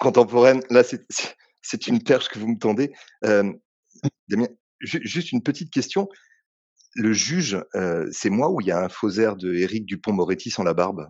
Contemporaine, 0.00 0.62
là 0.70 0.82
c'est 0.82 1.86
une 1.86 2.02
perche 2.02 2.28
que 2.30 2.38
vous 2.38 2.48
me 2.48 2.58
tendez. 2.58 2.92
Euh, 3.26 3.52
Damien, 4.28 4.48
juste 4.80 5.30
une 5.30 5.42
petite 5.42 5.70
question. 5.70 6.08
Le 6.96 7.12
juge, 7.12 7.62
euh, 7.76 8.08
c'est 8.10 8.30
moi 8.30 8.50
ou 8.50 8.60
il 8.60 8.66
y 8.66 8.72
a 8.72 8.82
un 8.82 8.88
faux 8.88 9.10
air 9.10 9.36
de 9.36 9.54
Éric 9.54 9.84
Dupont-Moretti 9.84 10.50
sans 10.50 10.64
la 10.64 10.74
barbe? 10.74 11.06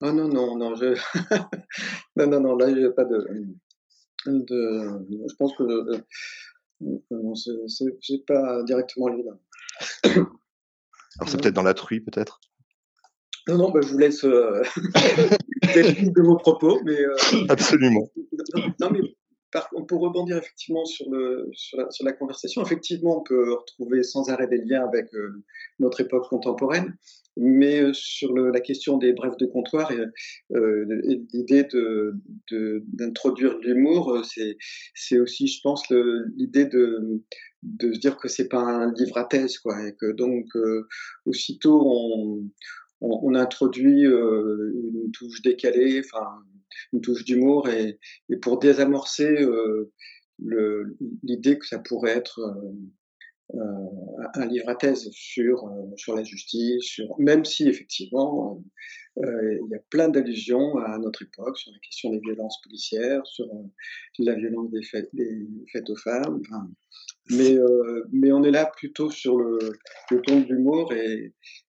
Oh 0.00 0.12
non, 0.12 0.28
non, 0.28 0.56
non, 0.56 0.74
je... 0.74 0.98
non, 2.16 2.26
non, 2.26 2.40
non, 2.40 2.56
là, 2.56 2.68
il 2.68 2.76
n'y 2.76 2.84
a 2.84 2.90
pas 2.90 3.04
de, 3.04 3.26
de... 4.26 5.06
Je 5.10 5.34
pense 5.36 5.56
que 5.56 5.62
euh, 5.62 6.04
c'est 7.68 8.26
pas 8.26 8.62
directement 8.64 9.08
lui. 9.08 9.22
Là. 9.22 9.32
Alors 11.18 11.28
c'est 11.28 11.40
peut-être 11.40 11.54
dans 11.54 11.62
la 11.62 11.74
truie, 11.74 12.00
peut-être? 12.00 12.40
Non, 13.48 13.56
non, 13.56 13.70
bah, 13.70 13.80
je 13.82 13.88
vous 13.88 13.98
laisse 13.98 14.24
euh, 14.24 14.62
de 15.62 16.22
vos 16.22 16.36
propos, 16.36 16.80
mais... 16.84 17.00
Euh, 17.00 17.14
Absolument. 17.48 18.08
Non, 18.80 18.90
mais 18.90 19.00
par, 19.50 19.70
pour 19.88 20.00
rebondir 20.00 20.36
effectivement 20.36 20.84
sur, 20.84 21.10
le, 21.10 21.48
sur, 21.52 21.78
la, 21.78 21.90
sur, 21.90 22.04
la, 22.04 22.12
conversation, 22.12 22.62
effectivement, 22.62 23.20
on 23.20 23.22
peut 23.22 23.54
retrouver 23.54 24.02
sans 24.02 24.28
arrêt 24.28 24.46
des 24.46 24.58
liens 24.58 24.84
avec 24.86 25.12
euh, 25.14 25.42
notre 25.78 26.00
époque 26.00 26.28
contemporaine, 26.28 26.96
mais 27.36 27.80
euh, 27.80 27.92
sur 27.94 28.34
le, 28.34 28.50
la 28.50 28.60
question 28.60 28.98
des 28.98 29.12
brefs 29.12 29.36
de 29.38 29.46
comptoir, 29.46 29.90
et, 29.92 30.04
euh, 30.54 30.84
l'idée 31.32 31.66
d'introduire 32.92 33.58
de, 33.58 33.64
l'humour, 33.64 34.22
c'est 34.94 35.18
aussi, 35.18 35.46
je 35.46 35.60
pense, 35.62 35.88
l'idée 36.36 36.66
de, 36.66 37.22
de 37.62 37.92
se 37.94 37.98
dire 37.98 38.16
que 38.18 38.28
c'est 38.28 38.48
pas 38.48 38.60
un 38.60 38.92
livre 38.92 39.16
à 39.16 39.24
thèse, 39.24 39.58
quoi, 39.58 39.86
et 39.86 39.94
que 39.94 40.12
donc 40.12 40.46
aussitôt 41.24 41.82
on, 41.86 42.50
on, 43.00 43.34
introduit 43.34 44.06
euh, 44.06 44.72
une 44.74 45.10
touche 45.12 45.42
décalée, 45.42 46.00
enfin 46.00 46.26
une 46.92 47.00
touche 47.00 47.24
d'humour 47.24 47.68
et, 47.68 47.98
pour 48.42 48.58
désamorcer 48.58 49.42
euh, 49.42 49.92
l'idée 51.22 51.58
que 51.58 51.66
ça 51.66 51.78
pourrait 51.78 52.16
être 52.16 52.40
euh, 53.54 53.58
un 54.34 54.46
livre 54.46 54.68
à 54.68 54.74
thèse 54.74 55.08
sur 55.10 55.70
sur 55.96 56.14
la 56.14 56.22
justice, 56.22 57.00
même 57.18 57.44
si 57.44 57.68
effectivement 57.68 58.62
il 59.16 59.66
y 59.68 59.74
a 59.74 59.80
plein 59.90 60.08
d'allusions 60.08 60.78
à 60.78 60.96
notre 60.98 61.22
époque 61.22 61.58
sur 61.58 61.72
la 61.72 61.78
question 61.80 62.10
des 62.10 62.20
violences 62.20 62.60
policières, 62.62 63.26
sur 63.26 63.48
la 64.20 64.34
violence 64.34 64.70
des 64.70 64.82
faites, 64.82 65.08
des 65.12 65.48
faites 65.72 65.90
aux 65.90 65.96
femmes. 65.96 66.40
Mais 67.30 67.56
mais 68.12 68.30
on 68.30 68.44
est 68.44 68.52
là 68.52 68.70
plutôt 68.76 69.10
sur 69.10 69.38
le, 69.38 69.58
le 70.12 70.22
ton 70.22 70.40
de 70.40 70.46
l'humour 70.46 70.92
et, 70.92 71.34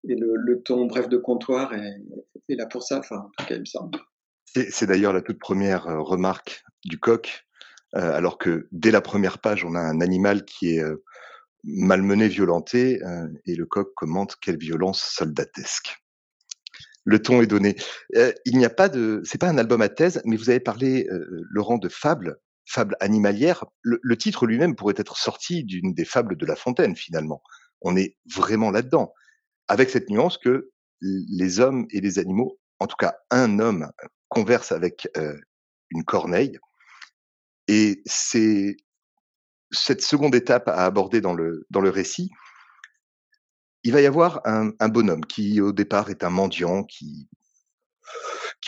et 0.09 0.16
le, 0.16 0.62
ton 0.62 0.87
bref 0.87 1.09
de 1.09 1.16
comptoir 1.16 1.75
est, 1.75 2.00
là 2.49 2.66
pour 2.66 2.83
ça. 2.83 2.99
Enfin, 2.99 3.16
en 3.16 3.30
tout 3.38 3.47
cas, 3.47 3.54
il 3.54 3.61
me 3.61 3.66
semble. 3.66 3.99
C'est 4.47 4.87
d'ailleurs 4.87 5.12
la 5.12 5.23
toute 5.23 5.38
première 5.38 5.87
euh, 5.87 6.00
remarque 6.00 6.64
du 6.85 6.99
coq, 6.99 7.47
euh, 7.95 8.12
alors 8.14 8.38
que 8.38 8.69
dès 8.73 8.90
la 8.90 9.00
première 9.00 9.38
page, 9.38 9.64
on 9.64 9.75
a 9.75 9.80
un 9.80 10.00
animal 10.00 10.45
qui 10.45 10.75
est 10.75 10.83
euh, 10.83 11.04
malmené, 11.62 12.26
violenté, 12.26 13.00
et 13.45 13.54
le 13.54 13.66
coq 13.66 13.92
commente 13.95 14.37
quelle 14.40 14.57
violence 14.57 15.02
soldatesque. 15.02 15.95
Le 17.04 17.21
ton 17.21 17.42
est 17.42 17.47
donné. 17.47 17.76
Il 18.47 18.57
n'y 18.57 18.64
a 18.64 18.71
pas 18.71 18.88
de, 18.88 19.21
c'est 19.25 19.38
pas 19.38 19.50
un 19.50 19.59
album 19.59 19.83
à 19.83 19.90
thèse, 19.90 20.23
mais 20.25 20.37
vous 20.37 20.49
avez 20.49 20.61
parlé, 20.61 21.07
Laurent, 21.50 21.76
de 21.76 21.90
fable, 21.90 22.38
fable 22.64 22.97
animalière. 23.00 23.66
Le, 23.83 24.00
le 24.02 24.16
titre 24.16 24.47
lui-même 24.47 24.75
pourrait 24.75 24.95
être 24.97 25.19
sorti 25.19 25.62
d'une 25.62 25.92
des 25.92 26.07
fables 26.07 26.35
de 26.35 26.47
La 26.47 26.57
Fontaine, 26.57 26.97
finalement. 26.97 27.42
On 27.83 27.95
est 27.95 28.16
vraiment 28.35 28.71
là-dedans, 28.71 29.12
avec 29.70 29.88
cette 29.88 30.10
nuance 30.10 30.36
que 30.36 30.68
les 31.00 31.60
hommes 31.60 31.86
et 31.90 32.00
les 32.00 32.18
animaux, 32.18 32.58
en 32.80 32.88
tout 32.88 32.96
cas 32.96 33.14
un 33.30 33.60
homme 33.60 33.88
converse 34.28 34.72
avec 34.72 35.08
euh, 35.16 35.38
une 35.90 36.04
corneille. 36.04 36.58
Et 37.68 38.02
c'est 38.04 38.76
cette 39.70 40.02
seconde 40.02 40.34
étape 40.34 40.66
à 40.66 40.84
aborder 40.84 41.20
dans 41.20 41.34
le, 41.34 41.64
récit. 41.72 42.30
Il 43.84 43.92
va 43.92 44.00
y 44.00 44.06
avoir 44.06 44.40
un, 44.44 44.72
bonhomme 44.88 45.24
qui, 45.24 45.60
au 45.60 45.70
départ, 45.70 46.10
est 46.10 46.24
un 46.24 46.30
mendiant, 46.30 46.82
qui, 46.82 47.28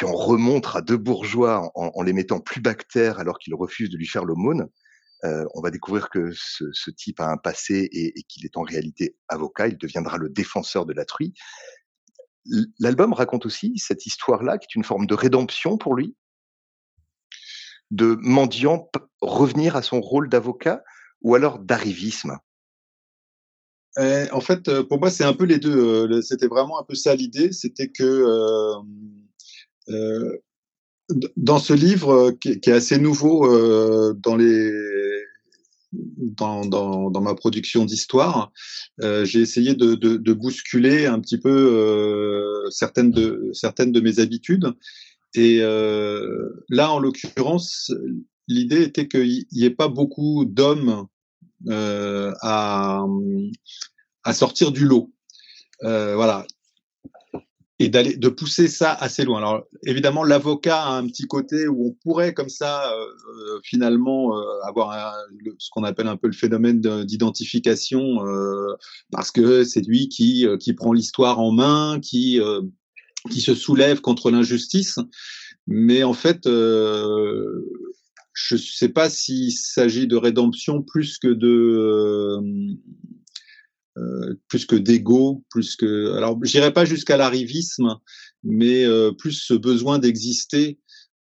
en 0.04 0.12
remonte 0.12 0.68
à 0.76 0.82
deux 0.82 0.96
bourgeois 0.96 1.72
en, 1.74 1.90
en 1.94 2.02
les 2.02 2.12
mettant 2.12 2.38
plus 2.38 2.60
bactères 2.60 3.18
alors 3.18 3.40
qu'ils 3.40 3.56
refusent 3.56 3.90
de 3.90 3.98
lui 3.98 4.06
faire 4.06 4.24
l'aumône. 4.24 4.68
Euh, 5.24 5.44
on 5.54 5.60
va 5.60 5.70
découvrir 5.70 6.10
que 6.10 6.32
ce, 6.32 6.90
type 6.90 7.20
a 7.20 7.28
un 7.28 7.36
passé 7.36 7.88
et, 7.92 8.22
qu'il 8.24 8.44
est 8.44 8.56
en 8.56 8.62
réalité 8.62 9.16
avocat. 9.28 9.68
Il 9.68 9.78
deviendra 9.78 10.18
le 10.18 10.28
défenseur 10.28 10.84
de 10.86 10.92
la 10.92 11.04
truie. 11.04 11.32
L'album 12.80 13.12
raconte 13.12 13.46
aussi 13.46 13.78
cette 13.78 14.06
histoire-là, 14.06 14.58
qui 14.58 14.66
est 14.66 14.74
une 14.74 14.84
forme 14.84 15.06
de 15.06 15.14
rédemption 15.14 15.78
pour 15.78 15.94
lui, 15.94 16.16
de 17.92 18.16
mendiant 18.20 18.90
revenir 19.20 19.76
à 19.76 19.82
son 19.82 20.00
rôle 20.00 20.28
d'avocat, 20.28 20.82
ou 21.20 21.36
alors 21.36 21.60
d'arrivisme. 21.60 22.36
Euh, 23.98 24.26
en 24.32 24.40
fait, 24.40 24.68
euh, 24.68 24.82
pour 24.82 24.98
moi, 24.98 25.10
c'est 25.10 25.24
un 25.24 25.34
peu 25.34 25.44
les 25.44 25.58
deux. 25.58 25.76
Euh, 25.76 26.22
c'était 26.22 26.46
vraiment 26.46 26.80
un 26.80 26.84
peu 26.84 26.94
ça 26.94 27.14
l'idée. 27.14 27.52
C'était 27.52 27.88
que 27.88 28.24
dans 31.36 31.58
ce 31.58 31.72
livre, 31.72 32.32
qui, 32.40 32.60
qui, 32.60 32.70
est 32.70 32.74
assez 32.74 32.98
nouveau 32.98 33.46
dans 34.14 34.36
les 34.36 34.70
dans, 35.92 36.64
dans, 36.64 37.10
dans, 37.10 37.20
ma 37.20 37.34
production 37.34 37.84
d'histoire, 37.84 38.52
euh, 39.02 39.24
j'ai 39.24 39.40
essayé 39.40 39.74
de, 39.74 39.94
de, 39.94 40.16
de, 40.16 40.32
bousculer 40.32 41.06
un 41.06 41.20
petit 41.20 41.38
peu 41.38 41.50
euh, 41.50 42.70
certaines, 42.70 43.10
de, 43.10 43.50
certaines 43.52 43.92
de 43.92 44.00
mes 44.00 44.18
habitudes. 44.18 44.72
Et 45.34 45.58
euh, 45.60 46.64
là, 46.68 46.92
en 46.92 46.98
l'occurrence, 46.98 47.92
l'idée 48.48 48.82
était 48.82 49.08
qu'il 49.08 49.44
n'y 49.52 49.64
ait 49.64 49.70
pas 49.70 49.88
beaucoup 49.88 50.44
d'hommes 50.44 51.06
euh, 51.68 52.32
à, 52.40 53.04
à 54.24 54.32
sortir 54.32 54.72
du 54.72 54.86
lot. 54.86 55.12
Euh, 55.84 56.14
voilà, 56.14 56.46
et 57.82 57.88
d'aller 57.88 58.16
de 58.16 58.28
pousser 58.28 58.68
ça 58.68 58.92
assez 58.92 59.24
loin. 59.24 59.38
Alors 59.38 59.64
évidemment, 59.84 60.22
l'avocat 60.22 60.82
a 60.82 60.92
un 60.92 61.06
petit 61.08 61.26
côté 61.26 61.66
où 61.66 61.88
on 61.88 61.92
pourrait 62.02 62.32
comme 62.32 62.48
ça 62.48 62.92
euh, 62.92 62.96
euh 62.96 63.60
finalement 63.64 64.38
euh, 64.38 64.42
avoir 64.62 64.96
ce 65.58 65.68
qu'on 65.70 65.82
appelle 65.82 66.06
un 66.06 66.16
peu 66.16 66.28
le 66.28 66.32
phénomène 66.32 66.80
d'identification 67.04 68.18
parce 69.10 69.32
que 69.32 69.64
c'est 69.64 69.80
lui 69.80 70.08
qui 70.08 70.46
qui 70.60 70.74
prend 70.74 70.92
l'histoire 70.92 71.40
en 71.40 71.50
main, 71.50 71.98
qui 72.00 72.40
qui 73.30 73.40
se 73.40 73.54
soulève 73.54 74.00
contre 74.00 74.30
l'injustice. 74.30 74.98
Mais 75.66 76.04
en 76.04 76.12
fait, 76.12 76.42
je 76.44 77.58
ne 78.52 78.58
sais 78.58 78.90
pas 78.90 79.10
s'il 79.10 79.52
s'agit 79.52 80.06
de 80.06 80.16
rédemption 80.16 80.82
plus 80.82 81.18
que 81.18 81.28
de 81.28 82.38
plus 84.48 84.64
que 84.64 84.76
d'ego, 84.76 85.44
plus 85.50 85.76
que 85.76 86.14
alors 86.14 86.38
j'irai 86.42 86.72
pas 86.72 86.84
jusqu'à 86.84 87.16
l'arrivisme, 87.16 87.98
mais 88.44 88.84
euh, 88.84 89.12
plus 89.12 89.32
ce 89.32 89.54
besoin 89.54 89.98
d'exister. 89.98 90.78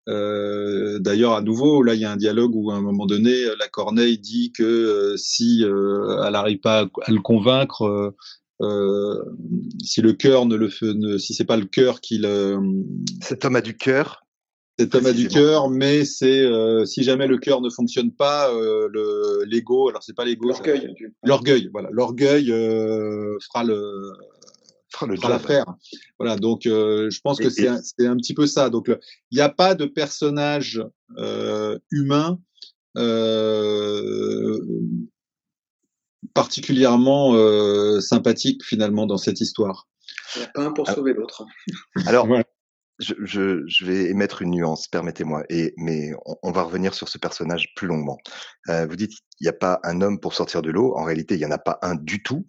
Euh, 0.09 0.99
D'ailleurs, 0.99 1.33
à 1.33 1.41
nouveau, 1.41 1.83
là, 1.83 1.93
il 1.93 2.01
y 2.01 2.05
a 2.05 2.11
un 2.11 2.17
dialogue 2.17 2.55
où 2.55 2.71
à 2.71 2.75
un 2.75 2.81
moment 2.81 3.05
donné, 3.05 3.45
la 3.59 3.67
Corneille 3.67 4.17
dit 4.17 4.51
que 4.51 4.63
euh, 4.63 5.17
si 5.17 5.63
elle 5.63 6.31
n'arrive 6.31 6.59
pas 6.59 6.89
à, 7.03 7.11
le 7.11 7.21
convaincre, 7.21 8.13
si 9.83 10.01
le 10.01 10.13
cœur 10.13 10.45
ne 10.45 10.55
le 10.55 10.69
fait, 10.69 10.93
si 11.17 11.33
c'est 11.33 11.45
pas 11.45 11.57
le 11.57 11.65
cœur 11.65 12.01
qui 12.01 12.17
le, 12.17 12.59
cet 13.21 13.45
homme 13.45 13.55
a 13.55 13.61
du 13.61 13.75
cœur, 13.75 14.23
cet 14.79 14.95
homme 14.95 15.05
a 15.05 15.13
du 15.13 15.27
cœur, 15.27 15.69
mais 15.69 16.05
c'est 16.05 16.39
euh, 16.39 16.85
si 16.85 17.03
jamais 17.03 17.27
le 17.27 17.37
cœur 17.37 17.61
ne 17.61 17.69
fonctionne 17.69 18.11
pas, 18.11 18.51
euh, 18.53 18.87
le 18.91 19.43
l'ego, 19.45 19.89
alors 19.89 20.01
c'est 20.01 20.15
pas 20.15 20.25
l'ego, 20.25 20.47
l'orgueil, 20.47 20.95
l'orgueil, 21.23 21.69
voilà, 21.71 21.89
l'orgueil 21.91 22.51
euh, 22.51 23.37
fera 23.41 23.63
le 23.63 24.13
fera 24.89 25.05
le 25.05 25.15
fera 25.17 25.29
l'affaire. 25.29 25.65
Voilà, 26.19 26.35
donc 26.35 26.65
euh, 26.65 27.09
je 27.09 27.19
pense 27.21 27.39
et, 27.39 27.43
que 27.43 27.49
c'est 27.49 27.67
un, 27.67 27.79
c'est 27.81 28.07
un 28.07 28.15
petit 28.17 28.33
peu 28.33 28.47
ça. 28.47 28.69
Donc 28.69 28.87
il 28.87 29.35
n'y 29.35 29.41
a 29.41 29.49
pas 29.49 29.75
de 29.75 29.85
personnage 29.85 30.81
euh, 31.17 31.77
humain 31.91 32.39
euh, 32.97 34.59
particulièrement 36.33 37.35
sympathique 37.99 38.63
finalement 38.63 39.05
dans 39.05 39.17
cette 39.17 39.41
histoire. 39.41 39.87
Il 40.35 40.39
n'y 40.39 40.45
a 40.45 40.49
pas 40.49 40.63
un 40.63 40.71
pour 40.71 40.87
sauver 40.87 41.13
l'autre. 41.13 41.45
Alors. 42.05 42.27
Je, 43.01 43.85
vais 43.85 44.09
émettre 44.09 44.41
une 44.41 44.51
nuance, 44.51 44.87
permettez-moi, 44.87 45.43
et 45.49 45.73
mais 45.77 46.11
on, 46.43 46.51
va 46.51 46.63
revenir 46.63 46.93
sur 46.93 47.09
ce 47.09 47.17
personnage 47.17 47.73
plus 47.75 47.87
longuement. 47.87 48.17
Euh, 48.69 48.85
vous 48.85 48.95
dites 48.95 49.13
il 49.39 49.45
n'y 49.45 49.49
a 49.49 49.53
pas 49.53 49.79
un 49.83 50.01
homme 50.01 50.19
pour 50.19 50.33
sortir 50.33 50.61
de 50.61 50.69
l'eau. 50.69 50.95
En 50.95 51.03
réalité, 51.03 51.35
il 51.35 51.39
n'y 51.39 51.45
en 51.45 51.51
a 51.51 51.57
pas 51.57 51.79
un 51.81 51.95
du 51.95 52.21
tout, 52.21 52.47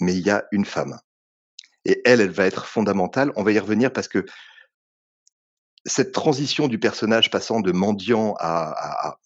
mais 0.00 0.14
il 0.14 0.26
y 0.26 0.30
a 0.30 0.44
une 0.50 0.64
femme. 0.64 0.98
Et 1.84 2.02
elle, 2.04 2.20
elle 2.20 2.30
va 2.30 2.46
être 2.46 2.66
fondamentale. 2.66 3.32
On 3.36 3.44
va 3.44 3.52
y 3.52 3.58
revenir 3.58 3.92
parce 3.92 4.08
que 4.08 4.26
cette 5.86 6.12
transition 6.12 6.68
du 6.68 6.78
personnage 6.78 7.30
passant 7.30 7.60
de 7.60 7.72
mendiant 7.72 8.34
à, 8.38 9.16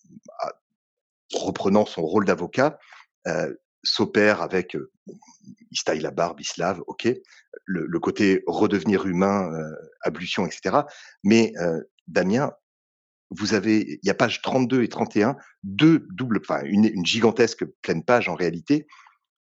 reprenant 1.32 1.87
son 1.87 2.02
rôle 2.02 2.26
d'avocat 2.26 2.78
euh, 3.26 3.52
s'opère 3.82 4.40
avec 4.42 4.76
euh, 4.76 4.92
il 5.06 5.78
se 5.78 5.84
taille 5.84 6.00
la 6.00 6.11
barbe, 6.11 6.40
il 6.40 6.46
se 6.46 6.61
lave, 6.61 6.82
ok. 6.87 7.08
Le, 7.66 7.99
côté 7.99 8.42
redevenir 8.46 9.06
humain, 9.06 9.50
euh, 9.52 9.75
ablution, 10.02 10.46
etc. 10.46 10.82
Mais 11.23 11.52
euh, 11.58 11.80
Damien, 12.08 12.52
vous 13.30 13.54
avez, 13.54 13.99
il 14.02 14.06
y 14.06 14.11
a 14.11 14.14
page 14.14 14.42
32 14.42 14.82
et 14.82 14.88
31, 14.88 15.37
deux 15.62 16.06
doubles, 16.11 16.40
enfin 16.40 16.62
une, 16.64 17.04
gigantesque 17.04 17.64
pleine 17.82 18.04
page 18.04 18.28
en 18.28 18.34
réalité, 18.34 18.87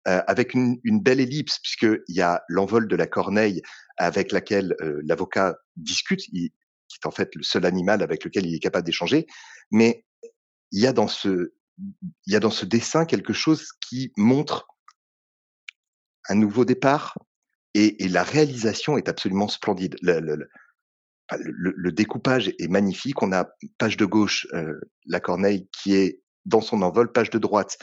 euh, 0.06 0.22
avec 0.26 0.54
une, 0.54 0.78
belle 0.84 1.20
ellipse 1.20 1.58
puisqu'il 1.58 2.02
y 2.08 2.22
a 2.22 2.42
l'envol 2.48 2.88
de 2.88 2.96
la 2.96 3.06
corneille 3.06 3.62
avec 3.96 4.32
laquelle 4.32 4.76
l'avocat 5.04 5.56
discute, 5.76 6.26
il, 6.28 6.50
qui 6.88 6.98
est 7.02 7.06
en 7.06 7.10
fait 7.10 7.34
le 7.34 7.42
seul 7.42 7.66
animal 7.66 8.02
avec 8.02 8.24
lequel 8.24 8.46
il 8.46 8.54
est 8.54 8.60
capable 8.60 8.86
d'échanger, 8.86 9.26
mais 9.70 10.04
il 10.70 10.80
y 10.80 10.86
a 10.86 10.92
dans 10.92 11.08
ce, 11.08 11.52
il 11.78 12.32
y 12.32 12.36
a 12.36 12.40
dans 12.40 12.50
ce 12.50 12.64
dessin 12.64 13.04
quelque 13.04 13.32
chose 13.32 13.72
qui 13.80 14.12
montre 14.16 14.66
un 16.28 16.34
nouveau 16.34 16.64
départ 16.64 17.16
et, 17.74 18.08
la 18.08 18.22
réalisation 18.22 18.96
est 18.96 19.08
absolument 19.08 19.48
splendide. 19.48 19.96
Le, 20.02 20.48
le, 21.30 21.92
découpage 21.92 22.52
est 22.58 22.68
magnifique. 22.68 23.22
On 23.22 23.32
a 23.32 23.48
page 23.78 23.96
de 23.96 24.04
gauche 24.04 24.46
euh, 24.52 24.78
la 25.06 25.20
corneille 25.20 25.68
qui 25.72 25.94
est 25.94 26.20
dans 26.44 26.60
son 26.60 26.82
envol, 26.82 27.10
page 27.10 27.30
de 27.30 27.38
droite 27.38 27.78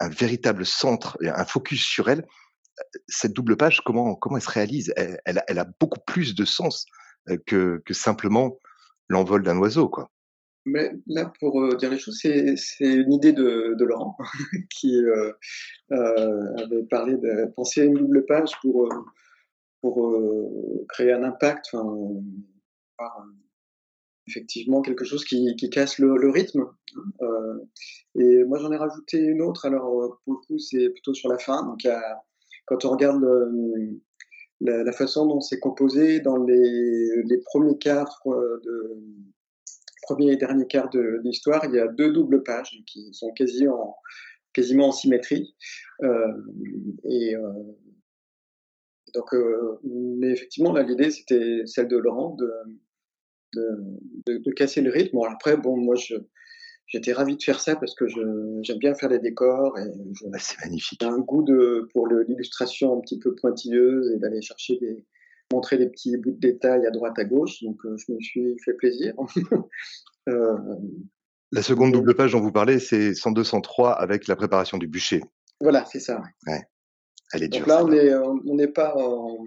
un 0.00 0.08
véritable 0.08 0.66
centre, 0.66 1.16
un 1.22 1.44
focus 1.44 1.84
sur 1.84 2.08
elle. 2.08 2.26
Cette 3.08 3.32
double 3.32 3.56
page, 3.56 3.80
comment 3.84 4.14
comment 4.14 4.36
elle 4.36 4.42
se 4.42 4.50
réalise? 4.50 4.92
Elle, 4.96 5.42
elle, 5.46 5.58
a, 5.58 5.66
beaucoup 5.80 6.00
plus 6.06 6.34
de 6.34 6.44
sens 6.44 6.84
euh, 7.30 7.38
que, 7.46 7.82
que 7.86 7.94
simplement 7.94 8.58
l'envol 9.08 9.42
d'un 9.42 9.56
oiseau, 9.56 9.88
quoi. 9.88 10.10
Mais 10.66 10.90
là, 11.06 11.32
pour 11.38 11.62
euh, 11.62 11.76
dire 11.76 11.90
les 11.90 11.98
choses, 11.98 12.18
c'est 12.20 12.56
une 12.80 13.12
idée 13.12 13.32
de, 13.32 13.76
Laurent 13.78 14.16
qui 14.70 14.96
euh, 14.96 15.32
euh, 15.92 16.56
avait 16.56 16.82
parlé 16.82 17.16
de 17.16 17.46
penser 17.54 17.82
à 17.82 17.84
une 17.84 17.94
double 17.94 18.26
page 18.26 18.50
pour, 18.60 18.88
créer 20.88 21.12
un 21.12 21.22
impact, 21.22 21.76
effectivement 24.26 24.82
quelque 24.82 25.04
chose 25.04 25.24
qui, 25.24 25.54
casse 25.70 26.00
le, 26.00 26.30
rythme. 26.30 26.66
et 28.16 28.42
moi, 28.42 28.58
j'en 28.58 28.72
ai 28.72 28.76
rajouté 28.76 29.18
une 29.18 29.42
autre. 29.42 29.64
Alors, 29.66 30.20
pour 30.24 30.32
le 30.34 30.38
coup, 30.46 30.58
c'est 30.58 30.90
plutôt 30.90 31.14
sur 31.14 31.28
la 31.28 31.38
fin. 31.38 31.64
Donc, 31.64 31.86
quand 32.64 32.84
on 32.84 32.90
regarde 32.90 33.24
la, 34.60 34.92
façon 34.92 35.26
dont 35.26 35.40
c'est 35.40 35.60
composé 35.60 36.18
dans 36.18 36.38
les, 36.38 37.22
les 37.22 37.38
premiers 37.38 37.78
cadres 37.78 38.20
de 38.64 38.96
premier 40.06 40.32
et 40.32 40.36
dernier 40.36 40.66
quart 40.66 40.88
de, 40.90 41.20
l'histoire, 41.24 41.64
il 41.64 41.74
y 41.74 41.78
a 41.78 41.88
deux 41.88 42.12
doubles 42.12 42.42
pages 42.42 42.82
qui 42.86 43.12
sont 43.12 43.32
quasi 43.32 43.66
en, 43.68 43.96
quasiment 44.52 44.88
en 44.88 44.92
symétrie. 44.92 45.54
Euh, 46.02 46.32
et 47.04 47.34
euh, 47.34 47.52
donc, 49.14 49.34
euh, 49.34 49.78
mais 49.84 50.30
effectivement, 50.30 50.72
là, 50.72 50.82
l'idée, 50.82 51.10
c'était 51.10 51.62
celle 51.66 51.88
de 51.88 51.96
Laurent 51.96 52.36
de, 52.36 52.52
de, 54.26 54.52
casser 54.52 54.80
le 54.80 54.90
rythme. 54.90 55.16
Bon, 55.16 55.24
après, 55.24 55.56
bon, 55.56 55.76
moi, 55.76 55.96
je, 55.96 56.14
j'étais 56.86 57.12
ravi 57.12 57.36
de 57.36 57.42
faire 57.42 57.60
ça 57.60 57.74
parce 57.76 57.94
que 57.94 58.06
j'aime 58.06 58.78
bien 58.78 58.94
faire 58.94 59.08
des 59.08 59.18
décors 59.18 59.78
et 59.78 59.90
bah, 60.26 60.38
c'est 60.38 60.58
magnifique. 60.64 61.00
J'ai 61.00 61.08
un 61.08 61.18
goût 61.18 61.42
de, 61.42 61.88
pour 61.92 62.06
l'illustration 62.06 62.96
un 62.96 63.00
petit 63.00 63.18
peu 63.18 63.34
pointilleuse 63.34 64.12
et 64.12 64.18
d'aller 64.18 64.42
chercher 64.42 64.76
des, 64.78 65.04
montrer 65.52 65.78
des 65.78 65.88
petits 65.88 66.16
bouts 66.16 66.32
de 66.32 66.40
détails 66.40 66.86
à 66.86 66.90
droite 66.90 67.18
à 67.18 67.24
gauche. 67.24 67.62
Donc, 67.62 67.78
euh, 67.84 67.96
je 67.96 68.12
me 68.12 68.20
suis 68.20 68.56
fait 68.64 68.74
plaisir. 68.74 69.14
Euh, 70.28 70.56
la 71.52 71.62
seconde 71.62 71.92
double 71.92 72.16
page 72.16 72.32
dont 72.32 72.40
vous 72.40 72.50
parlez, 72.50 72.80
c'est 72.80 73.12
102-103 73.12 73.92
avec 73.92 74.26
la 74.26 74.34
préparation 74.34 74.76
du 74.76 74.88
bûcher. 74.88 75.22
Voilà, 75.60 75.84
c'est 75.84 76.00
ça. 76.00 76.20
Ouais. 76.48 76.64
Elle 77.32 77.44
est 77.44 77.48
dure. 77.48 77.60
Donc 77.60 77.68
là, 77.68 77.84
on 78.44 78.54
n'est 78.56 78.66
pas 78.66 78.96
en, 78.96 79.46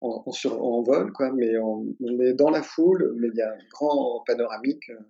en, 0.00 0.24
en, 0.48 0.82
vol, 0.82 1.12
quoi, 1.12 1.32
mais 1.32 1.58
on, 1.58 1.92
est 2.20 2.34
dans 2.34 2.50
la 2.50 2.62
foule, 2.62 3.16
mais 3.18 3.30
il 3.34 3.36
y 3.36 3.42
a 3.42 3.50
un 3.50 3.58
grand 3.72 4.22
panoramique. 4.24 4.90
Euh, 4.90 5.00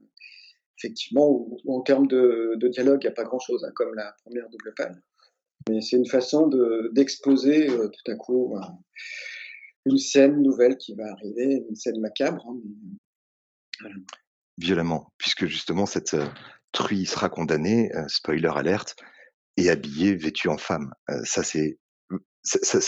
effectivement, 0.78 1.28
où, 1.28 1.58
en 1.68 1.82
termes 1.82 2.06
de, 2.06 2.56
dialogue, 2.68 3.00
il 3.02 3.08
n'y 3.08 3.12
a 3.12 3.14
pas 3.14 3.24
grand-chose, 3.24 3.62
hein, 3.66 3.72
comme 3.74 3.94
la 3.94 4.14
première 4.24 4.48
double 4.48 4.72
page. 4.74 4.96
Mais 5.68 5.82
c'est 5.82 5.98
une 5.98 6.08
façon 6.08 6.48
d'exposer 6.94 7.66
tout 7.66 8.10
à 8.10 8.14
coup 8.14 8.56
une 9.86 9.98
scène 9.98 10.40
nouvelle 10.42 10.76
qui 10.76 10.94
va 10.94 11.10
arriver, 11.10 11.64
une 11.68 11.76
scène 11.76 12.00
macabre. 12.00 12.46
Hein, 12.48 13.88
Violemment, 14.58 15.12
puisque 15.18 15.46
justement 15.46 15.86
cette 15.86 16.14
euh, 16.14 16.28
truie 16.72 17.06
sera 17.06 17.28
condamnée, 17.28 17.94
euh, 17.94 18.06
spoiler 18.08 18.50
alerte, 18.54 18.96
et 19.56 19.70
habillée, 19.70 20.14
vêtue 20.14 20.48
en 20.48 20.58
femme. 20.58 20.92
Euh, 21.10 21.20
ça, 21.24 21.42
c'est 21.42 21.78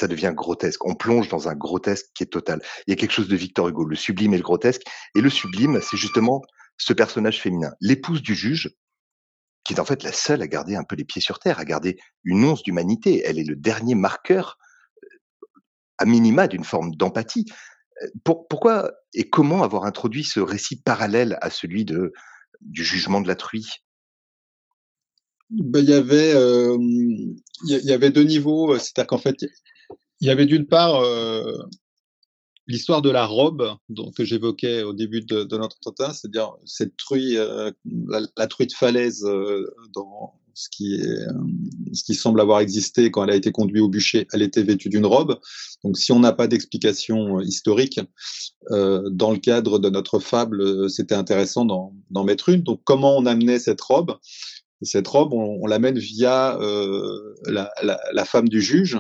devient 0.09 0.33
grotesque. 0.35 0.85
On 0.85 0.94
plonge 0.94 1.28
dans 1.28 1.48
un 1.48 1.54
grotesque 1.54 2.07
qui 2.14 2.22
est 2.22 2.33
total. 2.33 2.61
Il 2.87 2.90
y 2.90 2.92
a 2.92 2.96
quelque 2.96 3.12
chose 3.12 3.28
de 3.28 3.37
Victor 3.37 3.68
Hugo, 3.68 3.85
le 3.85 3.96
sublime 3.96 4.35
et 4.35 4.38
le 4.38 4.42
grotesque. 4.42 4.83
Et 5.14 5.20
le 5.20 5.30
sublime, 5.30 5.80
c'est 5.80 5.96
justement 5.96 6.42
ce 6.76 6.92
personnage 6.92 7.40
féminin, 7.40 7.72
l'épouse 7.80 8.20
du 8.20 8.35
juge, 8.35 8.74
qui 9.62 9.74
est 9.74 9.80
en 9.80 9.85
fait 9.85 10.02
la 10.02 10.12
seule 10.12 10.42
à 10.42 10.46
garder 10.48 10.74
un 10.76 10.85
peu 10.85 10.96
les 10.96 11.04
pieds 11.04 11.22
sur 11.22 11.38
terre, 11.38 11.59
à 11.59 11.64
garder 11.64 11.98
une 12.24 12.44
once 12.44 12.62
d'humanité. 12.62 13.22
Elle 13.24 13.38
est 13.38 13.44
le 13.44 13.57
dernier 13.57 13.94
marqueur 13.94 14.59
à 15.98 16.04
minima 16.04 16.48
d'une 16.48 16.64
forme 16.64 16.94
d'empathie. 16.94 17.46
Euh, 18.02 18.07
pourquoi 18.24 18.92
et 19.12 19.28
comment 19.28 19.62
avoir 19.62 19.85
introduit 19.85 20.24
ce 20.24 20.40
récit 20.40 20.80
parallèle 20.80 21.38
à 21.40 21.50
celui 21.50 21.85
du 21.85 22.85
jugement 22.85 23.20
de 23.20 23.28
la 23.28 23.37
truie 23.37 23.68
il 25.50 25.85
y 25.85 25.92
avait 25.92 26.33
il 26.33 27.37
y, 27.68 27.92
avait 27.92 28.11
deux 28.11 28.24
niveaux 28.24 28.72
euh, 28.72 28.78
c'est-à-dire 28.78 29.07
qu'en 29.07 29.18
fait 29.18 29.37
il 30.20 30.26
y 30.26 30.30
avait 30.30 30.46
d'une 30.46 30.66
part 30.66 30.96
euh, 30.96 31.44
l'histoire 32.66 33.02
de 33.02 33.11
la 33.11 33.26
robe 33.26 33.76
que 34.16 34.24
j'évoquais 34.24 34.83
au 34.83 34.92
début 34.92 35.20
de, 35.20 35.44
notre 35.57 35.76
entretien 35.76 36.12
c'est-à-dire 36.12 36.57
cette 36.64 36.96
truie 36.96 37.35
la, 37.35 38.20
la, 38.37 38.46
truie 38.48 38.66
de 38.66 38.72
falaise 38.72 39.20
dans 39.92 40.35
ce 40.54 40.68
qui, 40.70 40.94
est, 40.94 41.06
euh, 41.06 41.32
ce 41.92 42.04
qui 42.04 42.14
semble 42.14 42.40
avoir 42.40 42.60
existé 42.60 43.10
quand 43.10 43.24
elle 43.24 43.30
a 43.30 43.36
été 43.36 43.52
conduite 43.52 43.82
au 43.82 43.88
bûcher, 43.88 44.26
elle 44.32 44.42
était 44.42 44.62
vêtue 44.62 44.88
d'une 44.88 45.06
robe. 45.06 45.38
Donc 45.82 45.98
si 45.98 46.12
on 46.12 46.20
n'a 46.20 46.32
pas 46.32 46.46
d'explication 46.46 47.38
euh, 47.38 47.44
historique, 47.44 48.00
euh, 48.70 49.08
dans 49.10 49.32
le 49.32 49.38
cadre 49.38 49.78
de 49.78 49.90
notre 49.90 50.18
fable, 50.18 50.60
euh, 50.62 50.88
c'était 50.88 51.14
intéressant 51.14 51.64
d'en 51.64 52.24
mettre 52.24 52.48
une. 52.48 52.62
Donc 52.62 52.80
comment 52.84 53.16
on 53.16 53.26
amenait 53.26 53.58
cette 53.58 53.80
robe? 53.80 54.16
Cette 54.82 55.08
robe, 55.08 55.32
on, 55.32 55.60
on 55.62 55.66
l'amène 55.66 55.98
via 55.98 56.58
euh, 56.60 57.34
la, 57.46 57.70
la, 57.82 57.98
la, 58.12 58.24
femme 58.26 58.48
du 58.50 58.60
juge, 58.60 58.98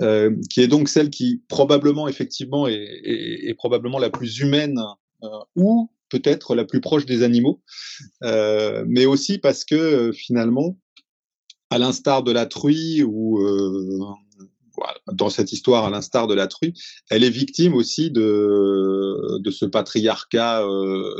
euh, 0.00 0.34
qui 0.50 0.60
est 0.62 0.66
donc 0.66 0.88
celle 0.88 1.10
qui 1.10 1.42
probablement, 1.48 2.08
effectivement, 2.08 2.66
est, 2.66 2.74
est, 2.74 3.48
est 3.48 3.54
probablement 3.54 4.00
la 4.00 4.10
plus 4.10 4.40
humaine 4.40 4.80
ou 5.54 5.88
peut-être 6.12 6.54
la 6.54 6.64
plus 6.64 6.80
proche 6.80 7.06
des 7.06 7.22
animaux, 7.22 7.62
euh, 8.22 8.84
mais 8.86 9.06
aussi 9.06 9.38
parce 9.38 9.64
que 9.64 10.12
finalement, 10.12 10.78
à 11.72 11.78
l'instar 11.78 12.22
de 12.22 12.32
la 12.32 12.46
truie 12.46 13.02
ou 13.02 13.40
euh, 13.40 13.98
dans 15.12 15.30
cette 15.30 15.52
histoire, 15.52 15.84
à 15.84 15.90
l'instar 15.90 16.26
de 16.26 16.34
la 16.34 16.46
truie, 16.46 16.74
elle 17.10 17.24
est 17.24 17.30
victime 17.30 17.74
aussi 17.74 18.10
de, 18.10 19.38
de 19.38 19.50
ce 19.50 19.64
patriarcat 19.64 20.64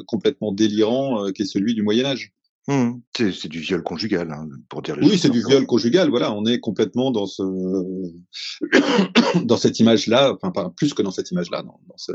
complètement 0.07 0.53
délirant 0.53 1.31
qui 1.33 1.43
est 1.43 1.47
celui 1.47 1.75
du 1.75 1.83
Moyen 1.83 2.07
Âge. 2.07 2.33
Mmh. 2.69 2.93
C'est 3.17 3.49
du 3.49 3.59
viol 3.59 3.83
conjugal, 3.83 4.31
hein, 4.31 4.49
pour 4.69 4.83
dire 4.83 4.95
les 4.97 5.09
Oui, 5.09 5.19
c'est 5.19 5.31
du 5.31 5.43
viol 5.45 5.67
conjugal. 5.67 6.11
Voilà, 6.11 6.33
on 6.33 6.47
est 6.47 6.61
complètement 6.61 7.11
dans 7.11 7.27
ce, 7.27 7.43
dans 9.45 9.57
cette 9.57 9.81
image-là, 9.81 10.33
enfin 10.35 10.53
pas 10.53 10.71
plus 10.71 10.95
que 10.95 11.03
dans 11.03 11.11
cette 11.11 11.33
image-là, 11.33 11.63
dans, 11.63 11.81
dans, 11.89 11.97
ce, 11.97 12.13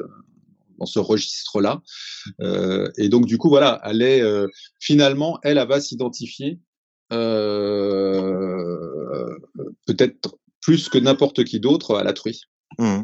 dans 0.79 0.85
ce 0.85 0.99
registre-là. 0.99 1.81
Euh, 2.41 2.89
et 2.97 3.09
donc, 3.09 3.25
du 3.25 3.37
coup, 3.37 3.49
voilà, 3.49 3.81
elle 3.83 4.01
est 4.01 4.21
euh, 4.21 4.47
finalement, 4.79 5.37
elle, 5.43 5.57
elle 5.57 5.67
va 5.67 5.81
s'identifier 5.81 6.51
euh, 6.51 6.66
peut-être 9.85 10.37
plus 10.61 10.89
que 10.89 10.97
n'importe 10.97 11.43
qui 11.45 11.59
d'autre 11.59 11.95
à 11.95 12.03
la 12.03 12.13
truie. 12.13 12.41
Mmh. 12.77 13.03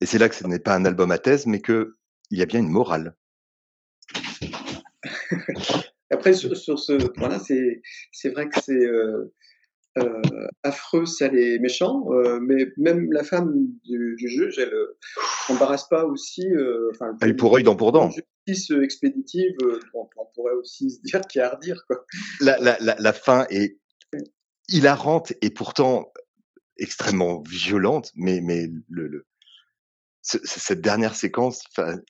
Et 0.00 0.06
c'est 0.06 0.18
là 0.18 0.28
que 0.28 0.34
ce 0.34 0.46
n'est 0.46 0.58
pas 0.58 0.74
un 0.74 0.84
album 0.84 1.10
à 1.10 1.18
thèse, 1.18 1.46
mais 1.46 1.60
qu'il 1.60 1.86
y 2.30 2.42
a 2.42 2.46
bien 2.46 2.60
une 2.60 2.68
morale. 2.68 3.16
Après, 6.10 6.34
sur, 6.34 6.56
ce 6.56 7.06
point-là, 7.08 7.40
c'est 7.40 8.28
vrai 8.30 8.48
que 8.48 8.60
c'est 8.60 8.72
euh, 8.72 9.34
affreux, 10.62 11.06
salé, 11.06 11.58
méchant, 11.58 12.06
euh, 12.12 12.38
mais 12.40 12.72
même 12.76 13.12
la 13.12 13.24
femme 13.24 13.52
du, 13.84 14.14
du 14.16 14.28
juge, 14.28 14.58
elle 14.58 14.72
s'embarrasse 15.46 15.88
pas 15.88 16.04
aussi. 16.04 16.46
Euh, 16.46 16.90
enfin, 16.94 17.16
elle 17.20 17.36
pour 17.36 17.54
œil, 17.56 17.62
dent 17.62 17.76
pour 17.76 17.92
dent. 17.92 18.10
Justice 18.46 18.70
expéditive, 18.82 19.56
on, 19.94 20.08
on, 20.16 20.26
pourrait 20.34 20.54
aussi 20.54 20.90
se 20.90 21.00
dire 21.02 21.20
qu'il 21.22 21.40
y 21.40 21.42
a 21.42 21.50
à 21.50 21.56
redire. 21.56 21.82
Quoi. 21.86 22.04
La, 22.40 22.58
la, 22.58 22.76
la, 22.80 22.96
la 22.98 23.12
fin 23.12 23.46
est 23.50 23.78
hilarante 24.68 25.32
et 25.40 25.50
pourtant 25.50 26.12
extrêmement 26.78 27.42
violente, 27.48 28.10
mais, 28.14 28.40
mais 28.40 28.68
le, 28.88 29.08
le 29.08 29.26
cette 30.22 30.80
dernière 30.80 31.14
séquence 31.14 31.62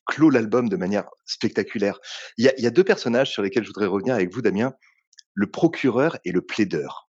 clôt 0.06 0.30
l'album 0.30 0.70
de 0.70 0.76
manière 0.76 1.04
spectaculaire. 1.26 2.00
Il 2.38 2.46
y, 2.46 2.48
a, 2.48 2.54
il 2.56 2.64
y 2.64 2.66
a 2.66 2.70
deux 2.70 2.82
personnages 2.82 3.30
sur 3.30 3.42
lesquels 3.42 3.62
je 3.62 3.68
voudrais 3.68 3.86
revenir 3.86 4.14
avec 4.14 4.32
vous, 4.32 4.40
Damien, 4.40 4.72
le 5.34 5.50
procureur 5.50 6.16
et 6.24 6.32
le 6.32 6.40
plaideur. 6.40 7.05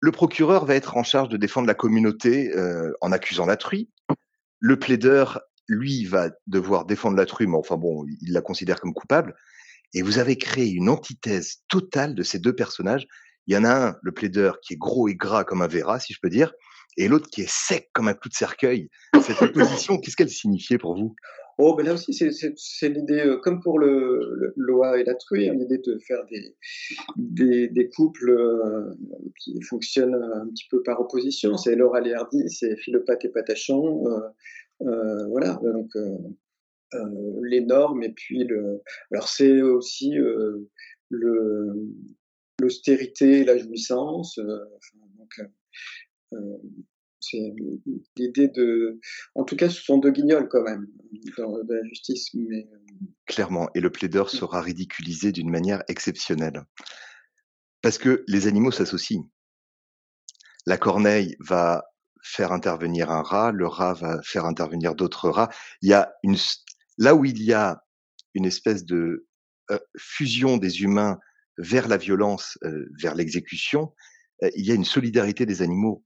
Le 0.00 0.12
procureur 0.12 0.64
va 0.64 0.74
être 0.74 0.96
en 0.96 1.02
charge 1.02 1.28
de 1.28 1.36
défendre 1.36 1.66
la 1.66 1.74
communauté 1.74 2.54
euh, 2.56 2.92
en 3.00 3.12
accusant 3.12 3.46
la 3.46 3.56
truie. 3.56 3.90
Le 4.60 4.78
plaideur, 4.78 5.40
lui, 5.66 6.04
va 6.04 6.30
devoir 6.46 6.84
défendre 6.84 7.16
la 7.16 7.26
truie, 7.26 7.46
mais 7.46 7.56
enfin 7.56 7.76
bon, 7.76 8.04
il 8.20 8.32
la 8.32 8.40
considère 8.40 8.80
comme 8.80 8.94
coupable. 8.94 9.34
Et 9.94 10.02
vous 10.02 10.18
avez 10.18 10.36
créé 10.36 10.70
une 10.70 10.88
antithèse 10.88 11.58
totale 11.68 12.14
de 12.14 12.22
ces 12.22 12.38
deux 12.38 12.54
personnages. 12.54 13.06
Il 13.46 13.54
y 13.54 13.56
en 13.56 13.64
a 13.64 13.88
un, 13.88 13.96
le 14.02 14.12
plaideur, 14.12 14.60
qui 14.60 14.74
est 14.74 14.76
gros 14.76 15.08
et 15.08 15.14
gras 15.14 15.44
comme 15.44 15.62
un 15.62 15.66
verra, 15.66 15.98
si 15.98 16.12
je 16.12 16.18
peux 16.20 16.28
dire, 16.28 16.52
et 16.96 17.08
l'autre 17.08 17.28
qui 17.30 17.42
est 17.42 17.50
sec 17.50 17.88
comme 17.92 18.08
un 18.08 18.14
clou 18.14 18.28
de 18.28 18.34
cercueil. 18.34 18.90
Cette 19.22 19.40
opposition, 19.42 19.98
qu'est-ce 19.98 20.16
qu'elle 20.16 20.30
signifiait 20.30 20.78
pour 20.78 20.96
vous? 20.96 21.14
Oh, 21.60 21.74
ben 21.74 21.84
là 21.84 21.94
aussi, 21.94 22.14
c'est 22.14 22.88
l'idée, 22.88 23.26
euh, 23.26 23.36
comme 23.38 23.60
pour 23.60 23.80
le, 23.80 24.54
le 24.56 25.00
et 25.00 25.02
la 25.02 25.16
truie, 25.16 25.48
hein, 25.48 25.54
l'idée 25.54 25.78
de 25.78 25.98
faire 25.98 26.24
des, 27.16 27.90
couples 27.90 28.30
euh, 28.30 28.94
qui 29.40 29.60
fonctionnent 29.62 30.14
un 30.14 30.46
petit 30.50 30.68
peu 30.70 30.84
par 30.84 31.00
opposition. 31.00 31.56
C'est 31.56 31.74
Laura 31.74 32.00
Léardi, 32.00 32.48
c'est 32.48 32.76
Philopathe 32.76 33.24
et 33.24 33.30
Patachon. 33.30 34.06
Euh, 34.06 34.20
euh, 34.82 35.26
voilà, 35.26 35.60
donc 35.60 35.90
les 37.42 37.60
normes 37.60 38.04
et 38.04 38.12
puis 38.12 38.44
le. 38.44 38.80
Alors 39.10 39.28
c'est 39.28 39.60
aussi 39.60 40.14
l'austérité 42.60 43.40
et 43.40 43.44
la 43.44 43.58
jouissance. 43.58 44.38
C'est 47.20 47.54
l'idée 48.16 48.48
de. 48.48 49.00
En 49.34 49.44
tout 49.44 49.56
cas, 49.56 49.68
ce 49.68 49.82
sont 49.82 49.98
deux 49.98 50.10
guignols 50.10 50.48
quand 50.48 50.62
même 50.62 50.86
dans, 51.36 51.56
la 51.56 51.84
justice. 51.88 52.32
Mais... 52.34 52.68
Euh, 52.72 53.06
Clairement. 53.26 53.68
Et 53.74 53.80
le 53.80 53.90
plaideur 53.90 54.30
sera 54.30 54.60
ridiculisé 54.60 55.32
d'une 55.32 55.50
manière 55.50 55.82
exceptionnelle. 55.88 56.64
Parce 57.82 57.98
que 57.98 58.24
les 58.26 58.46
animaux 58.46 58.70
s'associent. 58.70 59.30
La 60.66 60.76
corneille 60.76 61.36
va 61.40 61.84
faire 62.22 62.52
intervenir 62.52 63.10
un 63.10 63.22
rat, 63.22 63.52
le 63.52 63.66
rat 63.66 63.94
va 63.94 64.20
faire 64.22 64.44
intervenir 64.44 64.94
d'autres 64.94 65.30
rats. 65.30 65.50
Il 65.82 65.88
y 65.88 65.94
a 65.94 66.12
une, 66.22 66.36
là 66.98 67.14
où 67.14 67.24
il 67.24 67.42
y 67.42 67.52
a 67.52 67.82
une 68.34 68.44
espèce 68.44 68.84
de 68.84 69.26
euh, 69.70 69.78
fusion 69.96 70.56
des 70.56 70.82
humains 70.82 71.18
vers 71.56 71.88
la 71.88 71.96
violence, 71.96 72.58
euh, 72.64 72.86
vers 73.00 73.14
l'exécution, 73.14 73.94
il 74.54 74.64
y 74.64 74.70
a 74.70 74.74
une 74.74 74.84
solidarité 74.84 75.46
des 75.46 75.62
animaux 75.62 76.04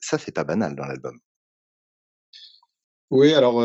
ça, 0.00 0.18
c'est 0.18 0.32
pas 0.32 0.44
banal 0.44 0.74
dans 0.76 0.84
l'album. 0.84 1.18
Oui, 3.10 3.32
alors 3.32 3.62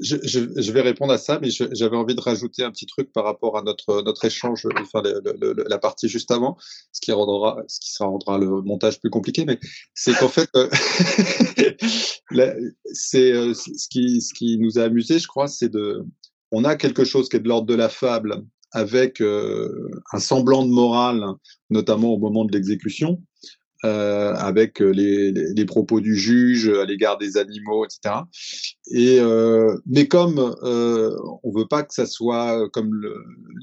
je, 0.00 0.16
je, 0.24 0.72
vais 0.72 0.80
répondre 0.80 1.12
à 1.12 1.18
ça, 1.18 1.38
mais 1.40 1.50
j'avais 1.50 1.96
envie 1.96 2.14
de 2.14 2.20
rajouter 2.20 2.64
un 2.64 2.70
petit 2.70 2.86
truc 2.86 3.12
par 3.12 3.24
rapport 3.24 3.58
à 3.58 3.62
notre 3.62 4.02
notre 4.02 4.24
échange, 4.24 4.66
enfin 4.80 5.02
la 5.68 5.78
partie 5.78 6.08
juste 6.08 6.30
avant, 6.30 6.56
ce 6.92 7.00
qui 7.00 7.12
rendra 7.12 7.58
ce 7.68 7.80
qui 7.80 7.90
rendra 8.02 8.38
le 8.38 8.62
montage 8.62 8.98
plus 9.00 9.10
compliqué, 9.10 9.44
mais 9.44 9.58
c'est 9.94 10.14
qu'en 10.14 10.28
fait 10.28 10.48
c'est 12.92 13.32
ce 13.54 13.88
qui 13.88 14.22
ce 14.22 14.32
qui 14.32 14.58
nous 14.58 14.78
a 14.78 14.84
amusé, 14.84 15.18
je 15.18 15.26
crois, 15.26 15.48
c'est 15.48 15.68
de 15.68 16.02
on 16.50 16.64
a 16.64 16.76
quelque 16.76 17.04
chose 17.04 17.28
qui 17.28 17.36
est 17.36 17.40
de 17.40 17.48
l'ordre 17.48 17.66
de 17.66 17.74
la 17.74 17.90
fable 17.90 18.42
avec 18.72 19.20
un 19.20 20.18
semblant 20.18 20.64
de 20.64 20.70
morale, 20.70 21.24
notamment 21.68 22.14
au 22.14 22.18
moment 22.18 22.44
de 22.44 22.52
l'exécution, 22.52 23.22
euh, 23.84 24.34
avec 24.34 24.82
euh, 24.82 24.90
les, 24.90 25.32
les, 25.32 25.64
propos 25.64 26.00
du 26.00 26.16
juge 26.16 26.68
à 26.68 26.84
l'égard 26.84 27.18
des 27.18 27.36
animaux, 27.36 27.84
etc. 27.84 28.22
Et 28.90 29.20
euh, 29.20 29.76
mais 29.86 30.06
comme 30.06 30.54
euh, 30.62 31.16
on 31.42 31.50
veut 31.50 31.66
pas 31.66 31.82
que 31.82 31.94
ça 31.94 32.06
soit, 32.06 32.68
comme 32.70 32.92
le, 32.92 33.14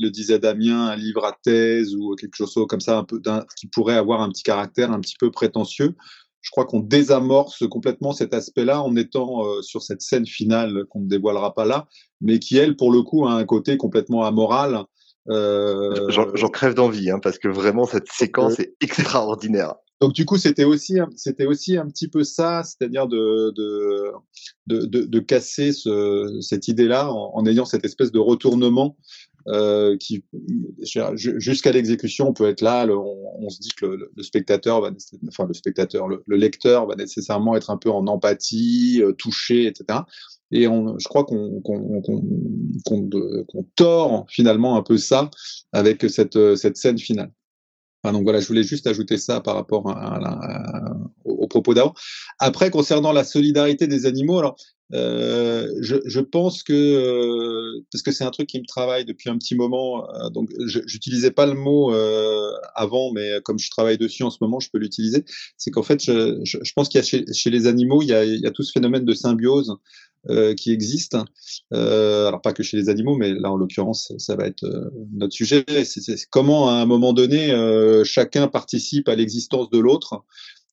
le, 0.01 0.10
disait 0.10 0.39
Damien, 0.39 0.88
un 0.88 0.95
livre 0.95 1.25
à 1.25 1.38
thèse 1.43 1.95
ou 1.95 2.15
quelque 2.15 2.36
chose 2.36 2.65
comme 2.67 2.82
ça, 2.82 2.97
un 2.97 3.03
peu 3.03 3.21
qui 3.58 3.67
pourrait 3.67 3.97
avoir 3.97 4.21
un 4.21 4.30
petit 4.30 4.43
caractère 4.43 4.91
un 4.91 4.99
petit 4.99 5.17
peu 5.19 5.30
prétentieux. 5.32 5.95
Je 6.41 6.51
crois 6.51 6.65
qu'on 6.65 6.80
désamorce 6.80 7.67
complètement 7.67 8.13
cet 8.13 8.34
aspect-là 8.34 8.82
en 8.82 8.95
étant 8.95 9.45
euh, 9.45 9.62
sur 9.62 9.82
cette 9.84 10.01
scène 10.01 10.25
finale 10.25 10.86
qu'on 10.89 11.01
ne 11.01 11.08
dévoilera 11.08 11.53
pas 11.53 11.65
là, 11.65 11.88
mais 12.21 12.39
qui 12.39 12.58
elle, 12.58 12.77
pour 12.77 12.91
le 12.91 13.01
coup, 13.01 13.27
a 13.27 13.34
un 13.34 13.43
côté 13.43 13.75
complètement 13.75 14.23
amoral. 14.23 14.84
Euh... 15.30 16.10
J'en 16.10 16.47
crève 16.47 16.73
d'envie, 16.73 17.12
hein, 17.12 17.19
parce 17.19 17.38
que 17.38 17.49
vraiment 17.49 17.86
cette 17.86 18.08
séquence 18.10 18.60
est 18.60 18.75
extraordinaire. 18.80 19.75
Donc 20.00 20.14
du 20.14 20.26
coup, 20.26 20.38
c'était 20.38 20.64
aussi, 20.64 20.98
c'était 21.16 21.48
aussi 21.48 21.78
un 21.78 21.88
petit 21.88 22.08
peu 22.08 22.24
ça, 22.24 22.64
c'est-à-dire 22.64 23.08
de, 23.08 23.52
de, 23.56 24.14
de, 24.68 25.06
de, 25.06 25.20
casser 25.20 25.72
ce, 25.72 26.38
cette 26.42 26.68
idée-là 26.68 27.12
en, 27.12 27.46
ayant 27.48 27.66
cette 27.66 27.84
espèce 27.84 28.12
de 28.12 28.20
retournement 28.20 28.96
euh, 29.48 29.98
qui, 29.98 30.24
jusqu'à 30.84 31.72
l'exécution, 31.72 32.30
on 32.30 32.34
peut 32.34 32.48
être 32.48 32.62
là, 32.62 32.86
on, 32.88 33.46
on, 33.46 33.50
se 33.50 33.60
dit 33.60 33.72
que 33.76 33.86
le, 33.88 34.12
le, 34.16 34.24
spectateur 34.24 34.82
va, 34.82 34.92
enfin 35.30 35.46
le 35.48 35.54
spectateur, 35.56 36.08
le, 36.08 36.22
lecteur 36.28 36.86
va 36.86 36.96
nécessairement 36.96 37.56
être 37.56 37.72
un 37.72 37.78
peu 37.78 37.90
en 37.90 38.06
empathie, 38.06 39.02
euh, 39.02 39.14
touché, 39.14 39.66
etc. 39.66 40.02
Et 40.52 40.68
on, 40.68 41.00
je 41.00 41.08
crois 41.08 41.24
qu'on 41.24 41.60
qu'on 41.62 42.02
qu'on 42.86 43.64
tord 43.76 44.26
finalement 44.30 44.78
un 44.78 44.84
peu 44.84 44.98
ça 44.98 45.32
avec 45.72 46.08
cette, 46.10 46.56
cette 46.56 46.78
scène 46.78 47.00
finale 47.00 47.32
donc 48.12 48.24
voilà, 48.24 48.39
je 48.39 48.48
voulais 48.48 48.63
juste 48.63 48.88
ajouter 48.88 49.17
ça 49.17 49.41
par 49.41 49.56
rapport 49.56 49.89
à, 49.89 50.98
au, 51.26 51.48
propos 51.48 51.74
d'avant. 51.74 51.93
Après, 52.39 52.70
concernant 52.70 53.12
la 53.12 53.24
solidarité 53.24 53.88
des 53.88 54.06
animaux, 54.06 54.39
alors 54.39 54.56
euh, 54.93 55.67
je, 55.82 56.20
pense 56.22 56.63
que 56.63 56.74
euh, 56.74 57.86
parce 57.91 58.02
que 58.02 58.12
c'est 58.12 58.24
un 58.24 58.32
truc 58.32 58.48
qui 58.48 58.60
me 58.60 58.65
travaille 58.65 59.04
depuis 59.04 59.30
un 59.30 59.38
petit 59.38 59.56
moment, 59.56 60.10
euh, 60.10 60.30
donc 60.30 60.50
j'utilisais 60.65 61.32
pas 61.32 61.46
le 61.46 61.56
mot 61.56 61.93
euh, 61.93 62.54
avant, 62.74 63.12
mais 63.12 63.41
comme 63.43 63.60
je 63.60 63.70
travaille 63.70 63.98
dessus 63.98 64.24
en 64.24 64.30
ce 64.30 64.38
moment, 64.39 64.60
je 64.60 64.70
peux 64.70 64.78
l'utiliser. 64.78 65.26
C'est 65.58 65.72
qu'en 65.72 65.84
fait, 65.84 66.02
je, 66.02 66.74
pense 66.74 66.88
qu'il 66.88 67.00
y 67.00 67.04
a 67.04 67.06
chez, 67.34 67.50
les 67.50 67.67
animaux, 67.67 68.02
il 68.02 68.08
y 68.08 68.13
a 68.48 68.52
tout 68.52 68.63
ce 68.63 68.72
phénomène 68.72 69.04
de 69.04 69.13
symbiose 69.13 69.76
euh, 70.30 70.56
qui 70.56 70.72
existent. 70.72 71.24
Euh, 71.74 72.28
alors 72.28 72.42
pas 72.42 72.52
que 72.52 72.62
chez 72.62 72.76
les 72.76 72.90
animaux, 72.90 73.16
mais 73.16 73.34
là 73.34 73.50
en 73.50 73.56
l'occurrence, 73.56 74.12
ça 74.18 74.36
va 74.36 74.46
être 74.46 74.66
euh, 74.66 74.90
notre 75.13 75.34
sujet. 75.34 75.63
C'est 75.86 76.02
comment 76.30 76.70
à 76.70 76.74
un 76.74 76.86
moment 76.86 77.13
donné, 77.13 77.54
chacun 78.04 78.48
participe 78.48 79.08
à 79.08 79.16
l'existence 79.16 79.70
de 79.70 79.80
l'autre 79.80 80.24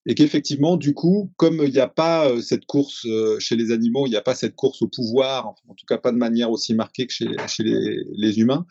et 0.06 0.14
qu'effectivement, 0.14 0.76
du 0.76 0.92
coup, 0.92 1.30
comme 1.36 1.62
il 1.64 1.70
n'y 1.70 1.78
a 1.78 1.88
pas 1.88 2.30
cette 2.42 2.66
course 2.66 3.06
chez 3.38 3.54
les 3.54 3.70
animaux, 3.70 4.06
il 4.06 4.10
n'y 4.10 4.16
a 4.16 4.22
pas 4.22 4.34
cette 4.34 4.56
course 4.56 4.82
au 4.82 4.88
pouvoir, 4.88 5.54
en 5.68 5.74
tout 5.74 5.86
cas 5.86 5.98
pas 5.98 6.10
de 6.10 6.18
manière 6.18 6.50
aussi 6.50 6.74
marquée 6.74 7.06
que 7.06 7.12
chez, 7.12 7.28
les, 7.62 8.40
humains, 8.40 8.66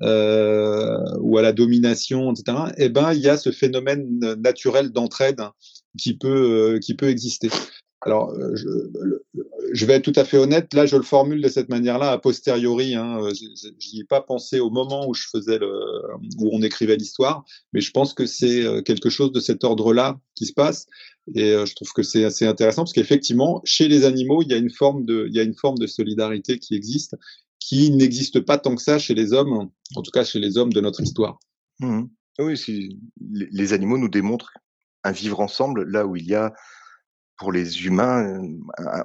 ou 0.00 1.38
à 1.38 1.42
la 1.42 1.52
domination, 1.52 2.32
etc. 2.32 2.58
Eh 2.78 2.88
ben, 2.88 3.12
il 3.12 3.20
y 3.20 3.28
a 3.28 3.36
ce 3.36 3.52
phénomène 3.52 4.18
naturel 4.40 4.92
d'entraide 4.92 5.42
qui 5.98 6.16
peut 6.16 6.78
qui 6.82 6.94
peut 6.94 7.10
exister. 7.10 7.50
Alors, 8.04 8.34
je, 8.54 8.66
je, 9.72 9.86
vais 9.86 9.94
être 9.94 10.04
tout 10.04 10.18
à 10.18 10.24
fait 10.24 10.36
honnête, 10.36 10.72
là, 10.74 10.86
je 10.86 10.96
le 10.96 11.02
formule 11.02 11.40
de 11.40 11.48
cette 11.48 11.68
manière-là, 11.68 12.12
a 12.12 12.18
posteriori. 12.18 12.94
Hein, 12.94 13.18
euh, 13.22 13.32
J'y 13.78 14.00
ai 14.00 14.04
pas 14.04 14.20
pensé 14.20 14.60
au 14.60 14.70
moment 14.70 15.08
où 15.08 15.14
je 15.14 15.26
faisais 15.30 15.58
le, 15.58 15.70
où 16.38 16.50
on 16.52 16.62
écrivait 16.62 16.96
l'histoire, 16.96 17.44
mais 17.72 17.80
je 17.80 17.90
pense 17.90 18.14
que 18.14 18.26
c'est 18.26 18.64
euh, 18.64 18.82
quelque 18.82 19.10
chose 19.10 19.32
de 19.32 19.40
cet 19.40 19.64
ordre-là 19.64 20.20
qui 20.34 20.46
se 20.46 20.52
passe. 20.52 20.86
Et 21.36 21.52
je 21.52 21.74
trouve 21.76 21.92
que 21.92 22.02
c'est 22.02 22.24
assez 22.24 22.44
intéressant 22.46 22.82
parce 22.82 22.92
qu'effectivement, 22.92 23.60
chez 23.64 23.86
les 23.86 24.04
animaux, 24.04 24.42
il 24.42 24.48
y 24.48 24.54
a 24.54 24.56
une 24.56 24.70
forme 24.72 25.04
de, 25.04 25.26
il 25.28 25.36
y 25.36 25.38
a 25.38 25.44
une 25.44 25.54
forme 25.54 25.78
de 25.78 25.86
solidarité 25.86 26.58
qui 26.58 26.74
existe, 26.74 27.14
qui 27.60 27.92
n'existe 27.92 28.40
pas 28.40 28.58
tant 28.58 28.74
que 28.74 28.82
ça 28.82 28.98
chez 28.98 29.14
les 29.14 29.32
hommes, 29.32 29.70
en 29.94 30.02
tout 30.02 30.10
cas 30.10 30.24
chez 30.24 30.40
les 30.40 30.58
hommes 30.58 30.72
de 30.72 30.80
notre 30.80 31.00
histoire. 31.00 31.38
Mmh. 31.78 32.06
Oui, 32.40 32.56
si 32.56 32.98
les 33.30 33.72
animaux 33.72 33.98
nous 33.98 34.08
démontrent 34.08 34.52
un 35.04 35.12
vivre 35.12 35.40
ensemble 35.40 35.84
là 35.84 36.06
où 36.06 36.16
il 36.16 36.26
y 36.26 36.34
a 36.34 36.52
pour 37.42 37.50
les 37.50 37.86
humains, 37.86 38.40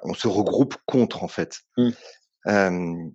on 0.04 0.13
se 0.13 0.28
regroupe 0.28 0.76
contre 0.86 1.23
en 1.23 1.28
fait. 1.28 1.62
Mmh. 1.76 3.10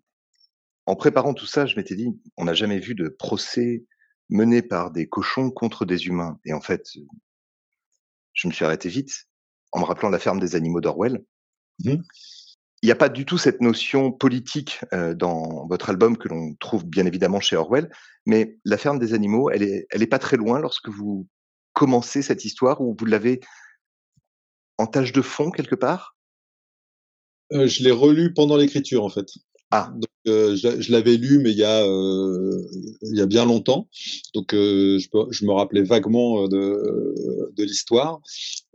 en 0.86 0.96
préparant 0.96 1.32
tout 1.32 1.46
ça, 1.46 1.64
je 1.64 1.76
m'étais 1.76 1.94
dit, 1.94 2.08
on 2.36 2.46
n'a 2.46 2.54
jamais 2.54 2.80
vu 2.80 2.96
de 2.96 3.08
procès 3.08 3.84
mené 4.30 4.62
par 4.62 4.90
des 4.90 5.08
cochons 5.08 5.52
contre 5.52 5.84
des 5.84 6.08
humains. 6.08 6.40
Et 6.44 6.52
en 6.52 6.60
fait, 6.60 6.88
je 8.32 8.48
me 8.48 8.52
suis 8.52 8.64
arrêté 8.64 8.88
vite 8.88 9.28
en 9.70 9.78
me 9.78 9.84
rappelant 9.84 10.10
la 10.10 10.18
ferme 10.18 10.40
des 10.40 10.56
animaux 10.56 10.80
d'Orwell. 10.80 11.24
Mmh. 11.84 12.02
il 12.82 12.86
n'y 12.86 12.90
a 12.90 12.96
pas 12.96 13.08
du 13.08 13.24
tout 13.24 13.38
cette 13.38 13.60
notion 13.60 14.10
politique 14.10 14.80
dans 15.14 15.68
votre 15.68 15.88
album 15.88 16.18
que 16.18 16.26
l'on 16.26 16.56
trouve 16.56 16.84
bien 16.84 17.06
évidemment 17.06 17.38
chez 17.38 17.54
Orwell, 17.54 17.92
mais 18.26 18.58
la 18.64 18.76
ferme 18.76 18.98
des 18.98 19.14
animaux, 19.14 19.50
elle 19.50 19.62
est, 19.62 19.86
elle 19.90 20.02
est 20.02 20.08
pas 20.08 20.18
très 20.18 20.36
loin 20.36 20.58
lorsque 20.58 20.88
vous 20.88 21.28
commencez 21.74 22.22
cette 22.22 22.44
histoire 22.44 22.80
ou 22.80 22.96
vous 22.98 23.06
l'avez 23.06 23.40
en 24.82 24.86
tâche 24.86 25.12
de 25.12 25.22
fond 25.22 25.50
quelque 25.50 25.74
part? 25.74 26.16
Je 27.50 27.82
l'ai 27.82 27.90
relu 27.90 28.32
pendant 28.34 28.56
l'écriture 28.56 29.04
en 29.04 29.10
fait. 29.10 29.26
Ah. 29.70 29.90
Donc, 29.94 30.10
euh, 30.28 30.54
je, 30.54 30.92
l'avais 30.92 31.16
lu, 31.16 31.38
mais 31.38 31.50
il 31.50 31.56
y 31.56 31.64
a 31.64 31.82
euh, 31.82 32.62
il 33.02 33.16
y 33.16 33.22
a 33.22 33.26
bien 33.26 33.46
longtemps. 33.46 33.88
Donc, 34.34 34.52
euh, 34.52 34.98
je, 34.98 35.08
je, 35.30 35.46
me 35.46 35.52
rappelais 35.52 35.82
vaguement 35.82 36.46
de, 36.46 37.50
de 37.56 37.64
l'histoire 37.64 38.20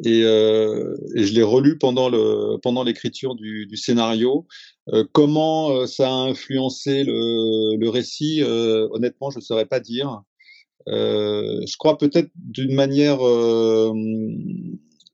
et, 0.04 0.22
et, 0.22 1.24
je 1.24 1.34
l'ai 1.34 1.44
relu 1.44 1.78
pendant 1.78 2.10
le 2.10 2.58
pendant 2.64 2.84
l'écriture 2.84 3.36
du, 3.36 3.68
du, 3.68 3.78
scénario. 3.78 4.48
comment 5.12 5.86
ça 5.86 6.10
a 6.10 6.14
influencé 6.14 7.04
le, 7.04 7.78
le 7.78 7.90
récit? 7.90 8.42
Honnêtement, 8.44 9.30
je 9.30 9.38
ne 9.38 9.44
saurais 9.44 9.68
pas 9.68 9.80
dire. 9.80 10.24
je 10.88 11.78
crois 11.78 12.00
peut-être 12.00 12.32
d'une 12.36 12.74
manière 12.74 13.20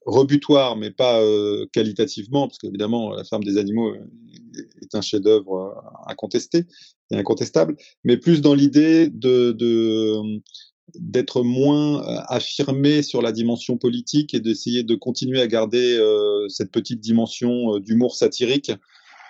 rebutoire, 0.06 0.76
mais 0.76 0.92
pas 0.92 1.22
qualitativement, 1.72 2.48
parce 2.48 2.58
qu'évidemment, 2.58 3.16
La 3.16 3.24
ferme 3.24 3.44
des 3.44 3.58
animaux 3.58 3.94
est 4.82 4.96
un 4.96 5.02
chef-d'œuvre 5.02 5.82
incontesté 6.08 6.66
et 7.12 7.18
incontestable, 7.18 7.76
mais 8.04 8.18
plus 8.18 8.42
dans 8.42 8.54
l'idée 8.54 9.10
de, 9.10 9.56
d'être 10.96 11.44
moins 11.44 12.02
affirmé 12.28 13.02
sur 13.02 13.22
la 13.22 13.32
dimension 13.32 13.78
politique 13.78 14.34
et 14.34 14.40
d'essayer 14.40 14.84
de 14.84 14.96
continuer 14.96 15.42
à 15.42 15.48
garder 15.48 16.00
cette 16.50 16.72
petite 16.72 17.00
dimension 17.00 17.80
d'humour 17.80 18.16
satirique 18.16 18.72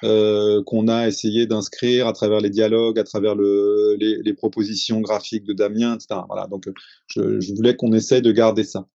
qu'on 0.02 0.88
a 0.90 1.08
essayé 1.08 1.46
d'inscrire 1.46 2.08
à 2.08 2.14
travers 2.14 2.42
les 2.42 2.50
dialogues, 2.50 3.00
à 3.00 3.04
travers 3.04 3.36
le, 3.36 3.96
les, 3.98 4.34
propositions 4.34 5.00
graphiques 5.00 5.46
de 5.46 5.54
Damien, 5.54 5.96
etc. 5.96 6.22
Voilà, 6.28 6.48
donc 6.48 6.66
je, 7.08 7.40
je 7.40 7.54
voulais 7.54 7.76
qu'on 7.76 7.94
essaye 7.94 8.22
de 8.22 8.32
garder 8.32 8.64
ça. 8.64 8.88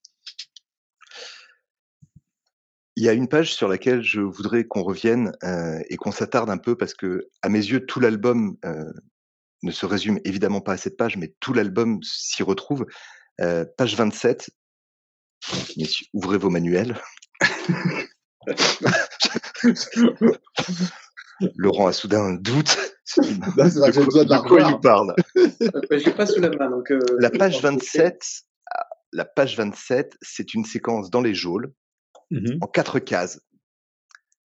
Il 2.99 3.05
y 3.05 3.09
a 3.09 3.13
une 3.13 3.29
page 3.29 3.55
sur 3.55 3.69
laquelle 3.69 4.03
je 4.03 4.21
voudrais 4.21 4.65
qu'on 4.65 4.83
revienne 4.83 5.31
euh, 5.45 5.79
et 5.89 5.97
qu'on 5.97 6.11
s'attarde 6.11 6.51
un 6.51 6.59
peu 6.59 6.77
parce 6.77 6.95
que, 6.95 7.29
à 7.43 7.49
mes 7.49 7.61
yeux, 7.61 7.87
tout 7.87 8.01
l'album 8.01 8.57
euh, 8.65 8.93
ne 9.63 9.71
se 9.71 9.87
résume 9.87 10.19
évidemment 10.25 10.61
pas 10.61 10.73
à 10.73 10.77
cette 10.77 10.97
page, 10.97 11.17
mais 11.17 11.33
tout 11.39 11.53
l'album 11.53 12.01
s'y 12.03 12.43
retrouve. 12.43 12.87
Euh, 13.41 13.65
page 13.77 13.95
27. 13.95 14.51
Messieurs, 15.77 16.09
ouvrez 16.13 16.39
vos 16.39 16.51
manuels. 16.51 17.01
Laurent 21.55 21.87
a 21.87 21.93
soudain 21.93 22.25
un 22.25 22.35
doute. 22.35 22.77
de, 23.17 24.49
quoi 24.49 24.61
il 24.61 24.71
nous 24.71 24.81
parle 24.81 25.15
Je 25.37 26.11
pas 26.11 26.27
sous 26.27 26.41
la 26.41 26.51
main. 26.51 26.69
Donc, 26.69 26.93
la 27.21 27.31
page 27.31 27.63
27, 27.63 28.25
la 29.13 29.25
page 29.25 29.57
27, 29.57 30.19
c'est 30.21 30.53
une 30.55 30.65
séquence 30.65 31.11
dans 31.11 31.21
les 31.21 31.37
geôles 31.37 31.73
Mmh 32.31 32.59
en 32.61 32.67
quatre 32.67 32.99
cases, 32.99 33.41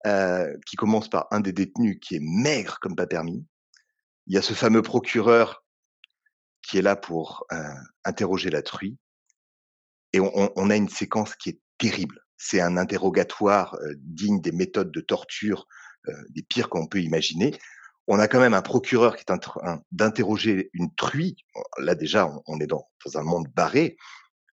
euh, 0.07 0.57
qui 0.65 0.75
commence 0.75 1.09
par 1.09 1.27
un 1.29 1.41
des 1.41 1.53
détenus 1.53 1.99
qui 2.01 2.15
est 2.15 2.21
maigre 2.21 2.79
comme 2.81 2.95
pas 2.95 3.05
permis. 3.05 3.45
Il 4.25 4.33
y 4.33 4.37
a 4.37 4.41
ce 4.41 4.53
fameux 4.53 4.81
procureur 4.81 5.63
qui 6.63 6.79
est 6.79 6.81
là 6.81 6.95
pour 6.95 7.45
euh, 7.51 7.57
interroger 8.03 8.49
la 8.49 8.63
truie. 8.63 8.97
Et 10.13 10.19
on, 10.19 10.69
a 10.69 10.75
une 10.75 10.89
séquence 10.89 11.35
qui 11.35 11.49
est 11.49 11.59
terrible. 11.77 12.19
C'est 12.35 12.59
un 12.59 12.77
interrogatoire 12.77 13.75
euh, 13.75 13.93
digne 13.99 14.41
des 14.41 14.51
méthodes 14.51 14.91
de 14.91 15.01
torture 15.01 15.67
des 16.29 16.41
pires 16.41 16.67
qu'on 16.67 16.87
peut 16.87 16.99
imaginer. 16.99 17.55
On 18.07 18.17
a 18.17 18.27
quand 18.27 18.39
même 18.39 18.55
un 18.55 18.63
procureur 18.63 19.15
qui 19.15 19.21
est 19.21 19.31
en 19.31 19.37
train 19.37 19.83
d'interroger 19.91 20.71
une 20.73 20.91
truie. 20.95 21.35
Là 21.77 21.93
déjà, 21.93 22.33
on, 22.47 22.59
est 22.59 22.65
dans, 22.65 22.89
un 23.13 23.21
monde 23.21 23.47
barré. 23.53 23.97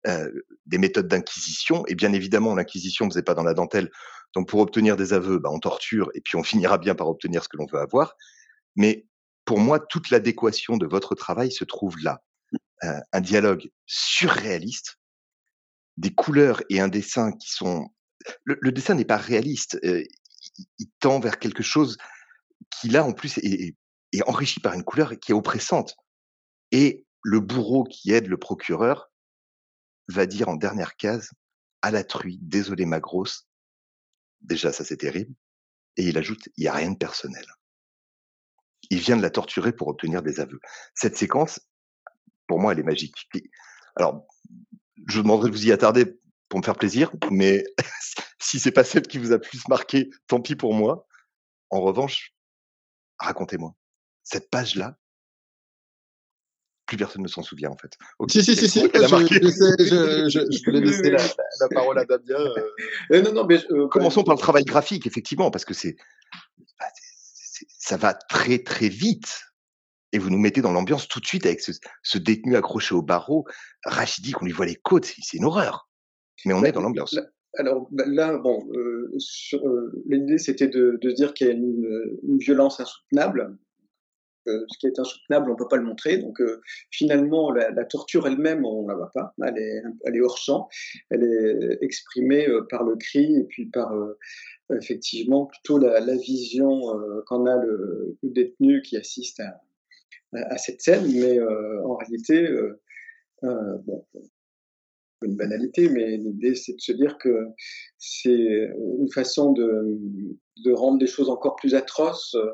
Euh, 0.08 0.32
des 0.66 0.78
méthodes 0.78 1.08
d'inquisition. 1.08 1.86
Et 1.88 1.96
bien 1.96 2.14
évidemment, 2.14 2.56
l'inquisition 2.56 3.06
ne 3.06 3.12
faisait 3.12 3.24
pas 3.24 3.34
dans 3.34 3.44
la 3.44 3.54
dentelle. 3.54 3.92
Donc 4.34 4.48
pour 4.48 4.62
obtenir 4.62 4.96
des 4.96 5.12
aveux, 5.12 5.38
bah, 5.38 5.50
on 5.52 5.60
torture 5.60 6.12
et 6.14 6.22
puis 6.22 6.38
on 6.38 6.44
finira 6.44 6.78
bien 6.78 6.96
par 6.96 7.10
obtenir 7.10 7.44
ce 7.44 7.50
que 7.50 7.58
l'on 7.58 7.66
veut 7.66 7.80
avoir. 7.80 8.16
Mais 8.76 9.06
pour 9.44 9.60
moi, 9.60 9.80
toute 9.80 10.10
l'adéquation 10.10 10.78
de 10.78 10.86
votre 10.86 11.14
travail 11.16 11.52
se 11.52 11.66
trouve 11.66 11.98
là. 12.02 12.22
Euh, 12.84 13.00
un 13.12 13.22
dialogue 13.22 13.70
surréaliste, 13.86 14.98
des 15.98 16.14
couleurs 16.14 16.62
et 16.70 16.80
un 16.80 16.88
dessin 16.88 17.32
qui 17.34 17.50
sont... 17.50 17.90
Le, 18.44 18.72
dessin 18.72 18.94
n'est 18.94 19.06
pas 19.06 19.18
réaliste. 19.18 19.78
Euh, 19.84 20.04
il, 20.80 20.88
tend 21.00 21.20
vers 21.20 21.40
quelque 21.40 21.64
chose 21.64 21.98
qui, 22.70 22.88
là, 22.90 23.04
en 23.04 23.12
plus, 23.12 23.40
est, 23.40 23.76
est 24.14 24.28
enrichi 24.28 24.60
par 24.62 24.74
une 24.74 24.84
couleur 24.84 25.20
qui 25.20 25.32
est 25.32 25.36
oppressante. 25.36 25.96
Et 26.72 27.06
le 27.24 27.40
bourreau 27.40 27.84
qui 27.84 28.12
aide 28.12 28.28
le 28.28 28.38
procureur 28.38 29.10
va 30.08 30.26
dire 30.26 30.50
en 30.50 30.56
dernière 30.56 30.96
case 30.96 31.32
à 31.82 31.92
la 31.92 32.04
truie, 32.04 32.40
désolé 32.42 32.86
ma 32.86 33.00
grosse. 33.00 33.48
Déjà, 34.42 34.72
ça 34.72 34.84
c'est 34.84 34.98
terrible. 34.98 35.34
Et 35.98 36.04
il 36.04 36.18
ajoute, 36.18 36.48
il 36.58 36.62
n'y 36.62 36.68
a 36.68 36.74
rien 36.74 36.92
de 36.92 36.98
personnel. 36.98 37.46
Il 38.90 39.00
vient 39.00 39.18
de 39.18 39.22
la 39.22 39.30
torturer 39.30 39.74
pour 39.74 39.88
obtenir 39.88 40.22
des 40.22 40.40
aveux. 40.40 40.60
Cette 40.94 41.18
séquence, 41.18 41.60
pour 42.48 42.60
moi, 42.60 42.72
elle 42.72 42.80
est 42.80 42.84
magique. 42.84 43.30
Alors, 43.96 44.26
je 45.08 45.18
vous 45.18 45.24
demanderai 45.24 45.50
de 45.50 45.56
vous 45.56 45.68
y 45.68 45.72
attarder 45.72 46.20
pour 46.50 46.60
me 46.60 46.64
faire 46.64 46.78
plaisir, 46.78 47.12
mais 47.32 47.64
si 48.40 48.60
c'est 48.60 48.72
pas 48.72 48.84
celle 48.84 49.04
qui 49.04 49.18
vous 49.18 49.34
a 49.34 49.40
plus 49.40 49.68
marqué, 49.68 50.10
tant 50.28 50.40
pis 50.40 50.56
pour 50.56 50.74
moi. 50.74 51.06
En 51.70 51.82
revanche, 51.82 52.34
racontez-moi. 53.18 53.76
Cette 54.24 54.50
page-là, 54.50 54.98
plus 56.88 56.98
personne 56.98 57.22
ne 57.22 57.28
s'en 57.28 57.44
souvient 57.44 57.70
en 57.70 57.78
fait. 57.78 57.92
Si, 58.30 58.44
si, 58.44 58.56
si, 58.56 58.68
si, 58.68 58.80
je, 58.94 60.66
voulais 60.66 60.82
laisser 60.82 61.12
la, 61.12 61.68
parole 61.70 62.00
à 62.00 62.06
Damien. 62.06 62.24
Euh. 62.30 62.70
Euh, 63.12 63.22
non, 63.22 63.34
non, 63.34 63.46
mais, 63.46 63.60
euh, 63.72 63.88
Commençons 63.88 64.24
par 64.24 64.36
le 64.36 64.40
travail 64.40 64.64
graphique, 64.64 65.08
effectivement, 65.08 65.52
parce 65.52 65.66
que 65.66 65.74
bah, 65.74 66.86
c'est, 66.94 67.66
ça 67.78 67.98
va 67.98 68.14
très 68.14 68.60
très 68.60 68.90
vite. 68.90 69.44
Et 70.14 70.20
vous 70.20 70.30
nous 70.30 70.40
mettez 70.40 70.62
dans 70.62 70.72
l'ambiance 70.72 71.08
tout 71.08 71.20
de 71.20 71.26
suite 71.26 71.46
avec 71.46 71.62
ce, 71.62 72.18
détenu 72.18 72.56
accroché 72.56 72.96
au 72.96 73.02
barreau, 73.02 73.46
rachidique, 73.84 74.42
on 74.42 74.46
lui 74.46 74.54
voit 74.54 74.66
les 74.66 74.76
côtes, 74.76 75.06
c'est 75.06 75.38
une 75.38 75.46
horreur. 75.46 75.90
Mais 76.46 76.54
on 76.54 76.64
est 76.64 76.72
dans 76.72 76.82
l'ambiance. 76.82 77.18
Alors 77.58 77.88
bah, 77.92 78.04
là, 78.08 78.38
bon, 78.38 78.68
l'idée 80.06 80.38
c'était 80.38 80.68
de, 80.68 80.98
de, 81.02 81.12
dire 81.12 81.34
qu'il 81.34 81.48
y 81.48 81.50
a 81.50 81.54
une 81.54 82.38
violence 82.40 82.80
insoutenable, 82.80 83.58
ce 84.48 84.78
qui 84.78 84.88
est 84.88 85.00
insoutenable, 85.00 85.50
on 85.50 85.54
ne 85.54 85.58
peut 85.58 85.68
pas 85.68 85.78
le 85.78 85.84
montrer. 85.84 86.18
Donc 86.18 86.40
euh, 86.42 86.62
finalement, 86.92 87.52
la, 87.52 87.86
torture 87.86 88.28
elle-même, 88.28 88.66
on 88.66 88.84
ne 88.84 88.90
la 88.90 88.96
voit 88.96 89.12
pas. 89.14 89.34
Elle 89.46 90.16
est, 90.16 90.22
hors 90.22 90.38
champ. 90.38 90.68
Elle 91.10 91.24
est 91.24 91.84
exprimée 91.84 92.48
euh, 92.48 92.66
par 92.70 92.84
le 92.84 92.96
cri 92.96 93.36
et 93.36 93.44
puis 93.44 93.68
par 93.68 93.94
euh, 93.94 94.18
effectivement 94.76 95.46
plutôt 95.46 95.78
la, 95.78 96.00
vision 96.16 96.82
qu'en 97.26 97.46
a 97.46 97.58
le, 97.58 98.18
détenu 98.24 98.82
qui 98.82 98.98
assiste 98.98 99.40
à, 99.40 99.62
à, 100.34 100.58
cette 100.58 100.82
scène. 100.82 101.06
Mais 101.20 101.40
en 101.42 101.96
réalité, 101.96 102.50
bon, 103.42 104.06
une 105.24 105.36
banalité, 105.36 105.90
mais 105.90 106.18
l'idée 106.18 106.54
c'est 106.56 106.74
de 106.74 106.82
se 106.82 106.92
dire 106.92 107.18
que 107.18 107.48
c'est 107.98 108.70
une 109.00 109.10
façon 109.12 109.54
de, 109.54 109.98
de, 110.64 110.72
rendre 110.72 111.00
les 111.00 111.08
choses 111.08 111.30
encore 111.30 111.56
plus 111.56 111.76
atroces 111.76 112.36
euh, 112.36 112.46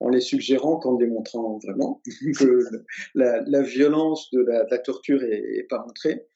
en 0.00 0.08
les 0.08 0.20
suggérant 0.20 0.78
qu'en 0.78 0.94
démontrant 0.94 1.58
vraiment 1.58 2.02
que 2.38 2.60
la, 3.14 3.42
la 3.46 3.62
violence 3.62 4.30
de 4.32 4.40
la, 4.40 4.64
de 4.64 4.70
la 4.70 4.78
torture 4.78 5.22
est, 5.22 5.66
pas 5.68 5.78
montrée. 5.78 6.26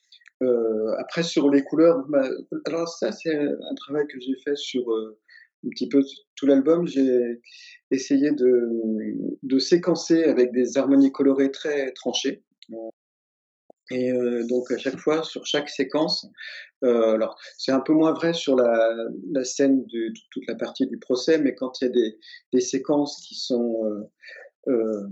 Euh, 0.42 0.94
après 0.98 1.24
sur 1.24 1.50
les 1.50 1.64
couleurs, 1.64 2.04
bah, 2.08 2.28
alors 2.66 2.88
ça 2.88 3.10
c'est 3.10 3.34
un 3.36 3.74
travail 3.74 4.06
que 4.06 4.20
j'ai 4.20 4.36
fait 4.44 4.56
sur 4.56 4.88
euh, 4.92 5.18
un 5.66 5.70
petit 5.70 5.88
peu 5.88 6.02
tout 6.36 6.46
l'album. 6.46 6.86
J'ai 6.86 7.40
essayé 7.90 8.30
de, 8.30 8.68
de 9.42 9.58
séquencer 9.58 10.24
avec 10.24 10.52
des 10.52 10.78
harmonies 10.78 11.10
colorées 11.10 11.50
très 11.50 11.92
tranchées. 11.92 12.42
Et 13.90 14.12
euh, 14.12 14.44
donc 14.46 14.70
à 14.70 14.78
chaque 14.78 14.98
fois, 14.98 15.22
sur 15.22 15.46
chaque 15.46 15.70
séquence, 15.70 16.26
euh, 16.84 17.14
alors 17.14 17.38
c'est 17.56 17.72
un 17.72 17.80
peu 17.80 17.92
moins 17.92 18.12
vrai 18.12 18.34
sur 18.34 18.54
la, 18.54 18.94
la 19.32 19.44
scène 19.44 19.86
de, 19.86 20.12
toute 20.30 20.46
la 20.46 20.54
partie 20.54 20.86
du 20.86 20.98
procès, 20.98 21.38
mais 21.38 21.54
quand 21.54 21.80
il 21.80 21.84
y 21.84 21.88
a 21.88 21.90
des, 21.90 22.18
des 22.52 22.60
séquences 22.60 23.20
qui 23.26 23.34
sont 23.34 23.84
euh, 23.84 24.10
euh 24.68 25.06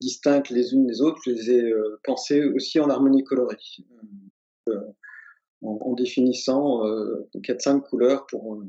distinctes 0.00 0.50
les 0.50 0.72
unes 0.72 0.86
des 0.86 1.00
autres, 1.00 1.18
je 1.24 1.30
les 1.30 1.50
ai 1.50 1.62
euh, 1.62 1.98
pensées 2.04 2.44
aussi 2.44 2.78
en 2.78 2.90
harmonie 2.90 3.24
colorée, 3.24 3.56
euh, 4.68 4.80
en, 5.62 5.78
en, 5.80 5.92
définissant 5.94 6.82
4-5 7.34 7.80
couleurs 7.80 8.26
pour. 8.26 8.62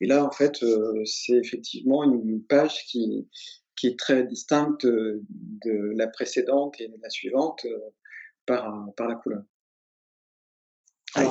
et 0.00 0.06
là, 0.06 0.24
en 0.24 0.30
fait, 0.30 0.64
c'est 1.04 1.36
effectivement 1.36 2.04
une 2.04 2.42
page 2.44 2.86
qui 2.86 3.28
qui 3.76 3.88
est 3.88 3.98
très 3.98 4.24
distincte 4.24 4.86
de 4.86 5.92
la 5.96 6.06
précédente 6.06 6.80
et 6.80 6.88
de 6.88 6.96
la 7.02 7.10
suivante 7.10 7.66
par, 8.46 8.72
par 8.96 9.08
la 9.08 9.14
couleur. 9.14 9.42
ah, 11.14 11.30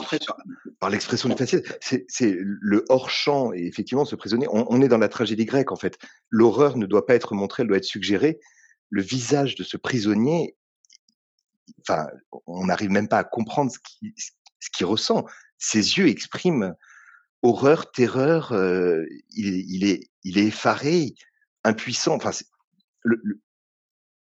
par, 0.80 0.89
l'expression 0.89 1.28
du 1.30 1.36
faciès, 1.36 1.63
c'est 1.80 2.36
le 2.39 2.86
hors-champ, 2.89 3.52
et 3.54 3.65
effectivement, 3.65 4.06
ce 4.06 4.15
prisonnier, 4.15 4.47
on, 4.52 4.82
est 4.82 4.88
dans 4.88 5.00
la 5.00 5.10
tragédie 5.10 5.45
grecque, 5.45 5.71
en 5.71 5.76
fait. 5.76 5.97
L'horreur 6.30 6.78
ne 6.78 6.86
doit 6.86 7.06
pas 7.06 7.15
être 7.15 7.34
montrée, 7.34 7.63
elle 7.63 7.67
doit 7.67 7.78
être 7.78 7.84
suggérée. 7.84 8.39
Le 8.89 9.02
visage 9.02 9.56
de 9.56 9.63
ce 9.63 9.78
prisonnier, 9.78 10.56
enfin, 11.82 12.08
on 12.45 12.65
n'arrive 12.65 12.91
même 12.91 13.08
pas 13.08 13.19
à 13.19 13.24
comprendre 13.24 13.71
ce 13.71 14.69
qu'il 14.71 14.86
ressent. 14.86 15.26
Ses 15.58 15.97
yeux 15.97 16.08
expriment 16.08 16.76
horreur, 17.41 17.91
terreur, 17.91 18.52
euh, 18.52 19.04
il, 19.32 19.84
est, 19.84 20.10
il 20.24 20.38
est 20.38 20.45
effaré, 20.45 21.15
impuissant. 21.63 22.15
Enfin, 22.15 22.32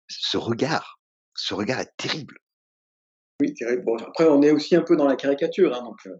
ce 0.07 0.37
regard, 0.37 0.99
ce 1.35 1.53
regard 1.53 1.79
est 1.79 1.91
terrible. 1.97 2.37
Oui. 3.41 3.55
Bon, 3.85 3.95
après, 3.97 4.25
on 4.27 4.41
est 4.41 4.51
aussi 4.51 4.75
un 4.75 4.81
peu 4.81 4.95
dans 4.95 5.07
la 5.07 5.15
caricature. 5.15 5.73
Hein, 5.73 5.83
donc, 5.83 5.97
euh, 6.07 6.15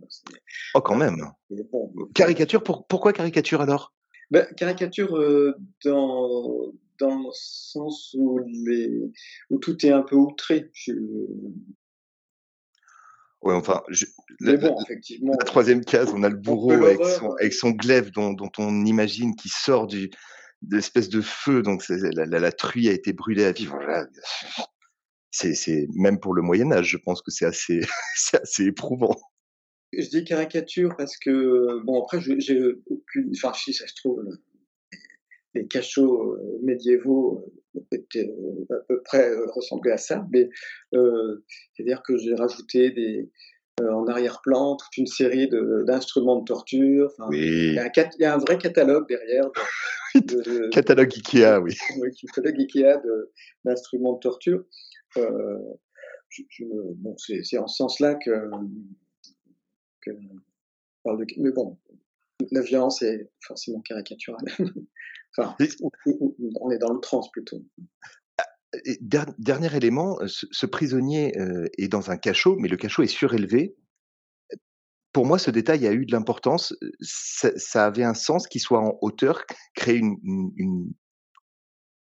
oh, 0.73 0.81
quand 0.81 0.95
même. 0.95 1.17
Bon, 1.49 1.91
caricature, 2.13 2.63
pour, 2.63 2.87
pourquoi 2.87 3.11
caricature 3.11 3.61
alors? 3.61 3.93
Ben, 4.31 4.45
Caricature 4.55 5.17
euh, 5.17 5.55
dans, 5.83 6.71
dans 6.99 7.17
le 7.17 7.29
sens 7.33 8.15
où, 8.17 8.39
les, 8.65 9.11
où 9.49 9.57
tout 9.57 9.85
est 9.85 9.91
un 9.91 10.01
peu 10.01 10.15
outré. 10.15 10.69
Je... 10.73 10.93
Ouais, 13.41 13.53
enfin, 13.53 13.81
je, 13.89 14.05
la, 14.41 14.57
bon, 14.57 14.75
effectivement. 14.85 15.33
La 15.39 15.45
troisième 15.45 15.83
case, 15.83 16.11
on 16.13 16.23
a 16.23 16.29
le 16.29 16.35
bourreau 16.35 16.71
avec 16.71 17.03
son, 17.05 17.31
avec 17.33 17.53
son 17.53 17.71
glaive 17.71 18.11
dont, 18.11 18.33
dont 18.33 18.51
on 18.57 18.85
imagine 18.85 19.35
qu'il 19.35 19.51
sort 19.51 19.87
du, 19.87 20.09
d'espèce 20.61 21.09
de 21.09 21.21
feu, 21.21 21.61
donc 21.61 21.83
la, 21.89 22.25
la, 22.25 22.39
la, 22.39 22.51
truie 22.51 22.89
a 22.89 22.91
été 22.91 23.13
brûlée 23.13 23.45
à 23.45 23.51
vivre. 23.51 23.79
C'est 25.31 25.87
même 25.93 26.19
pour 26.19 26.33
le 26.33 26.41
Moyen 26.41 26.71
Âge, 26.71 26.87
je 26.87 26.97
pense 26.97 27.21
que 27.21 27.31
c'est 27.31 27.45
assez, 27.45 27.81
assez 28.33 28.65
éprouvant. 28.65 29.15
Je 29.93 30.07
dis 30.07 30.23
caricature 30.23 30.95
parce 30.97 31.17
que 31.17 31.83
bon 31.83 32.03
après 32.03 32.19
j'ai 32.21 32.61
aucune, 32.85 33.31
enfin 33.35 33.53
si 33.53 33.73
ça 33.73 33.87
se 33.87 33.95
trouve 33.95 34.23
les 35.55 35.67
cachots 35.67 36.33
euh, 36.33 36.59
médiévaux 36.63 37.51
euh, 37.75 37.79
étaient 37.91 38.29
euh, 38.29 38.75
à 38.75 38.79
peu 38.87 39.01
près 39.03 39.31
ressemblaient 39.53 39.91
à 39.91 39.97
ça, 39.97 40.25
mais 40.31 40.49
euh, 40.93 41.43
c'est-à-dire 41.73 42.01
que 42.03 42.17
j'ai 42.17 42.35
rajouté 42.35 42.91
des 42.91 43.29
en 43.81 44.07
arrière-plan 44.07 44.75
toute 44.75 44.97
une 44.97 45.07
série 45.07 45.49
d'instruments 45.87 46.41
de, 46.41 46.43
torture. 46.43 47.13
Il, 47.31 47.75
y 47.75 47.79
a 47.79 47.85
un, 47.85 47.91
il, 47.95 48.21
y 48.21 48.25
a 48.25 48.33
un, 48.33 48.37
vrai 48.37 48.57
catalogue 48.57 49.07
derrière. 49.07 49.49
De, 50.15 50.67
catalogue 50.73 51.13
Ikea, 51.15 51.61
oui. 51.61 51.77
oui 52.01 52.09
catalogue 52.13 52.59
Ikea 52.59 53.01
d'instruments 53.63 54.15
de, 54.15 54.19
torture. 54.19 54.65
Euh, 55.17 55.57
bon, 56.97 57.15
c'est 57.17 57.57
en 57.57 57.67
ce 57.67 57.75
sens-là 57.77 58.15
que, 58.15 58.49
que 60.01 60.11
parle 61.03 61.19
de, 61.19 61.25
mais 61.37 61.51
bon, 61.51 61.77
la 62.51 62.61
violence 62.61 63.01
est 63.01 63.29
forcément 63.41 63.81
caricaturale. 63.81 64.45
enfin, 65.37 65.55
on 66.59 66.71
est 66.71 66.77
dans 66.77 66.93
le 66.93 66.99
trans 66.99 67.27
plutôt. 67.31 67.63
dernier 69.37 69.75
élément, 69.75 70.19
ce, 70.27 70.65
prisonnier 70.65 71.37
euh, 71.37 71.67
est 71.77 71.87
dans 71.87 72.11
un 72.11 72.17
cachot, 72.17 72.55
mais 72.57 72.67
le 72.67 72.77
cachot 72.77 73.03
est 73.03 73.07
surélevé. 73.07 73.75
Pour 75.11 75.25
moi, 75.25 75.39
ce 75.39 75.49
détail 75.49 75.87
a 75.87 75.91
eu 75.91 76.05
de 76.05 76.11
l'importance. 76.11 76.75
Ça, 77.01 77.85
avait 77.85 78.03
un 78.03 78.13
sens 78.13 78.47
qu'il 78.47 78.61
soit 78.61 78.79
en 78.79 78.97
hauteur, 79.01 79.43
créer 79.73 79.97
une, 79.97 80.17
une, 80.23 80.51
une 80.55 80.93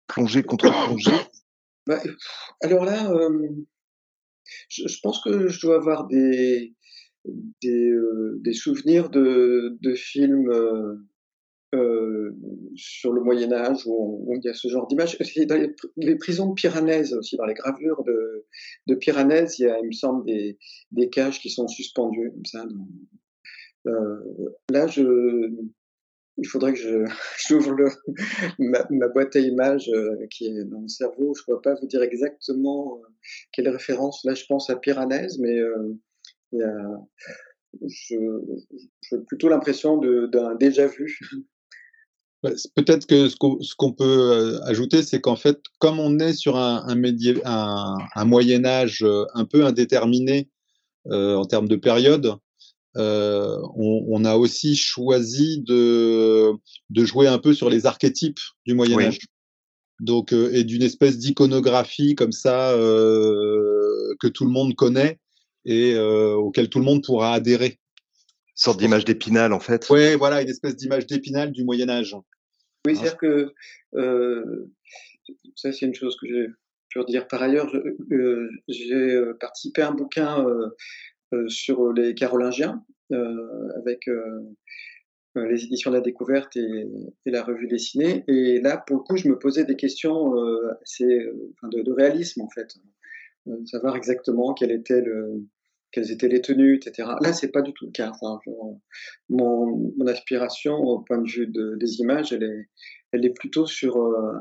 plongée 0.07 0.41
contre 0.41 0.71
plongée 0.71 1.11
bah, 1.87 2.01
alors 2.61 2.85
là, 2.85 3.11
euh, 3.11 3.49
je, 4.69 4.99
pense 5.01 5.21
que 5.23 5.47
je 5.47 5.61
dois 5.61 5.77
avoir 5.77 6.07
des, 6.07 6.73
euh, 7.65 8.53
souvenirs 8.53 9.09
de, 9.09 9.77
films 9.95 10.49
euh, 11.75 12.31
sur 12.75 13.13
le 13.13 13.21
Moyen 13.21 13.51
Âge 13.53 13.83
où, 13.85 14.33
il 14.35 14.43
y 14.43 14.49
a 14.49 14.53
ce 14.53 14.67
genre 14.67 14.87
d'image. 14.87 15.17
Dans 15.47 15.73
les, 15.97 16.15
prisons 16.17 16.49
de 16.49 16.53
Piranèse 16.53 17.13
aussi, 17.13 17.37
dans 17.37 17.45
les 17.45 17.53
gravures 17.53 18.03
de, 18.03 18.45
de 18.87 18.99
il 19.01 19.63
y 19.63 19.67
a, 19.67 19.79
il 19.79 19.87
me 19.87 19.91
semble, 19.91 20.25
des, 20.25 20.57
des 20.91 21.09
cages 21.09 21.39
qui 21.39 21.49
sont 21.49 21.67
suspendues 21.67 22.33
là, 24.69 24.87
je, 24.87 25.49
il 26.37 26.47
faudrait 26.47 26.73
que 26.73 26.79
je 26.79 27.05
j'ouvre 27.47 27.75
ma, 28.59 28.85
ma, 28.89 29.07
boîte 29.07 29.35
à 29.35 29.39
images 29.39 29.89
euh, 29.89 30.15
qui 30.29 30.47
est 30.47 30.63
dans 30.63 30.79
mon 30.79 30.87
cerveau. 30.87 31.33
Je 31.35 31.41
ne 31.41 31.45
pourrais 31.45 31.61
pas 31.61 31.79
vous 31.79 31.87
dire 31.87 32.01
exactement 32.01 32.99
euh, 33.01 33.07
quelle 33.51 33.69
référence. 33.69 34.23
Là, 34.23 34.33
je 34.33 34.45
pense 34.45 34.69
à 34.69 34.75
Piranèse, 34.75 35.39
mais 35.39 35.59
euh, 35.59 35.93
y 36.53 36.61
a, 36.61 37.01
j'ai 37.87 38.17
plutôt 39.27 39.49
l'impression 39.49 39.97
d'un 39.97 40.55
déjà 40.55 40.87
vu. 40.87 41.19
Peut-être 42.75 43.07
que 43.07 43.29
ce 43.29 43.75
qu'on 43.75 43.93
peut 43.93 44.59
ajouter, 44.63 45.01
c'est 45.01 45.19
qu'en 45.19 45.35
fait, 45.35 45.59
comme 45.79 45.99
on 45.99 46.19
est 46.19 46.33
sur 46.33 46.55
un, 46.55 46.85
un, 46.87 47.03
un, 47.43 47.97
un 48.15 48.25
Moyen 48.25 48.63
Âge 48.63 49.03
un 49.33 49.43
peu 49.43 49.65
indéterminé 49.65 50.47
en 51.09 51.43
termes 51.45 51.67
de 51.67 51.75
période, 51.75 52.37
euh, 52.97 53.57
on, 53.75 54.05
on, 54.09 54.25
a 54.25 54.35
aussi 54.35 54.75
choisi 54.75 55.61
de, 55.61 56.51
de 56.89 57.05
jouer 57.05 57.27
un 57.27 57.37
peu 57.37 57.53
sur 57.53 57.69
les 57.69 57.85
archétypes 57.85 58.39
du 58.65 58.73
Moyen 58.73 58.99
Âge. 58.99 59.19
Donc, 59.99 60.31
euh, 60.31 60.51
et 60.53 60.63
d'une 60.63 60.83
espèce 60.83 61.17
d'iconographie 61.17 62.15
comme 62.15 62.31
ça 62.31 62.71
euh, 62.71 64.15
que 64.19 64.27
tout 64.27 64.45
le 64.45 64.51
monde 64.51 64.75
connaît 64.75 65.19
et 65.65 65.95
euh, 65.95 66.35
auquel 66.35 66.69
tout 66.69 66.79
le 66.79 66.85
monde 66.85 67.03
pourra 67.03 67.33
adhérer. 67.33 67.79
Une 68.47 68.63
sorte 68.63 68.79
d'image 68.79 69.05
d'épinal, 69.05 69.53
en 69.53 69.59
fait. 69.59 69.87
Oui, 69.89 70.15
voilà, 70.15 70.41
une 70.41 70.49
espèce 70.49 70.75
d'image 70.75 71.07
d'épinal 71.07 71.51
du 71.51 71.63
Moyen 71.63 71.89
Âge. 71.89 72.15
Oui, 72.85 72.93
hein. 72.93 72.95
c'est-à-dire 72.95 73.17
que 73.17 73.53
ça, 75.55 75.71
c'est 75.71 75.85
une 75.85 75.95
chose 75.95 76.15
que 76.19 76.27
j'ai 76.27 76.47
pu 76.89 77.03
dire 77.05 77.27
par 77.27 77.41
ailleurs. 77.41 77.71
J'ai 78.67 79.21
participé 79.39 79.81
à 79.81 79.89
un 79.89 79.93
bouquin 79.93 80.47
euh, 80.47 80.69
sur 81.47 81.91
les 81.93 82.15
Carolingiens 82.15 82.83
euh, 83.13 83.69
avec 83.77 84.09
euh, 84.09 84.41
les 85.35 85.63
éditions 85.63 85.91
la 85.91 86.01
découverte 86.01 86.57
et, 86.57 86.87
la 87.25 87.43
revue 87.43 87.67
dessinée. 87.67 88.23
Et 88.27 88.59
là, 88.59 88.83
pour 88.85 88.97
le 88.97 89.03
coup, 89.03 89.15
je 89.15 89.29
me 89.29 89.37
posais 89.37 89.63
des 89.63 89.75
questions 89.75 90.31
de, 90.33 91.91
réalisme, 91.91 92.41
en 92.41 92.49
fait. 92.49 92.73
savoir 93.65 93.95
exactement 93.95 94.53
quelles 94.55 94.71
étaient 94.71 96.27
les 96.27 96.41
tenues, 96.41 96.75
etc. 96.75 97.09
Là, 97.21 97.33
c'est 97.33 97.51
pas 97.51 97.61
du 97.61 97.71
tout 97.73 97.85
le 97.85 97.91
cas. 97.91 98.11
Mon, 99.29 99.93
aspiration 100.07 100.73
au 100.73 100.99
point 100.99 101.19
de 101.19 101.29
vue 101.29 101.47
de, 101.47 101.75
des 101.75 101.99
images, 101.99 102.33
elle 102.33 102.43
est, 102.43 102.69
elle 103.11 103.23
est 103.23 103.33
plutôt 103.33 103.67
sur 103.67 103.97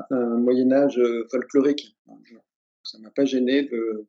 un 0.09 0.37
Moyen 0.37 0.71
Âge 0.71 0.99
folklorique. 1.29 1.95
Ça 2.87 2.97
m'a 2.99 3.11
pas 3.11 3.25
gêné 3.25 3.63
de, 3.63 4.05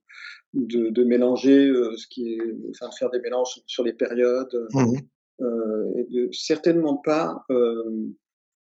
de, 0.54 0.90
de 0.90 1.04
mélanger 1.04 1.68
euh, 1.68 1.96
ce 1.96 2.06
qui 2.08 2.34
est, 2.34 2.56
enfin, 2.70 2.88
de 2.88 2.94
faire 2.94 3.10
des 3.10 3.20
mélanges 3.20 3.60
sur 3.66 3.84
les 3.84 3.92
périodes, 3.92 4.66
mmh 4.72 4.96
euh, 5.40 5.92
et 5.96 6.04
de 6.10 6.32
certainement 6.32 6.96
pas 6.96 7.44
euh, 7.50 8.08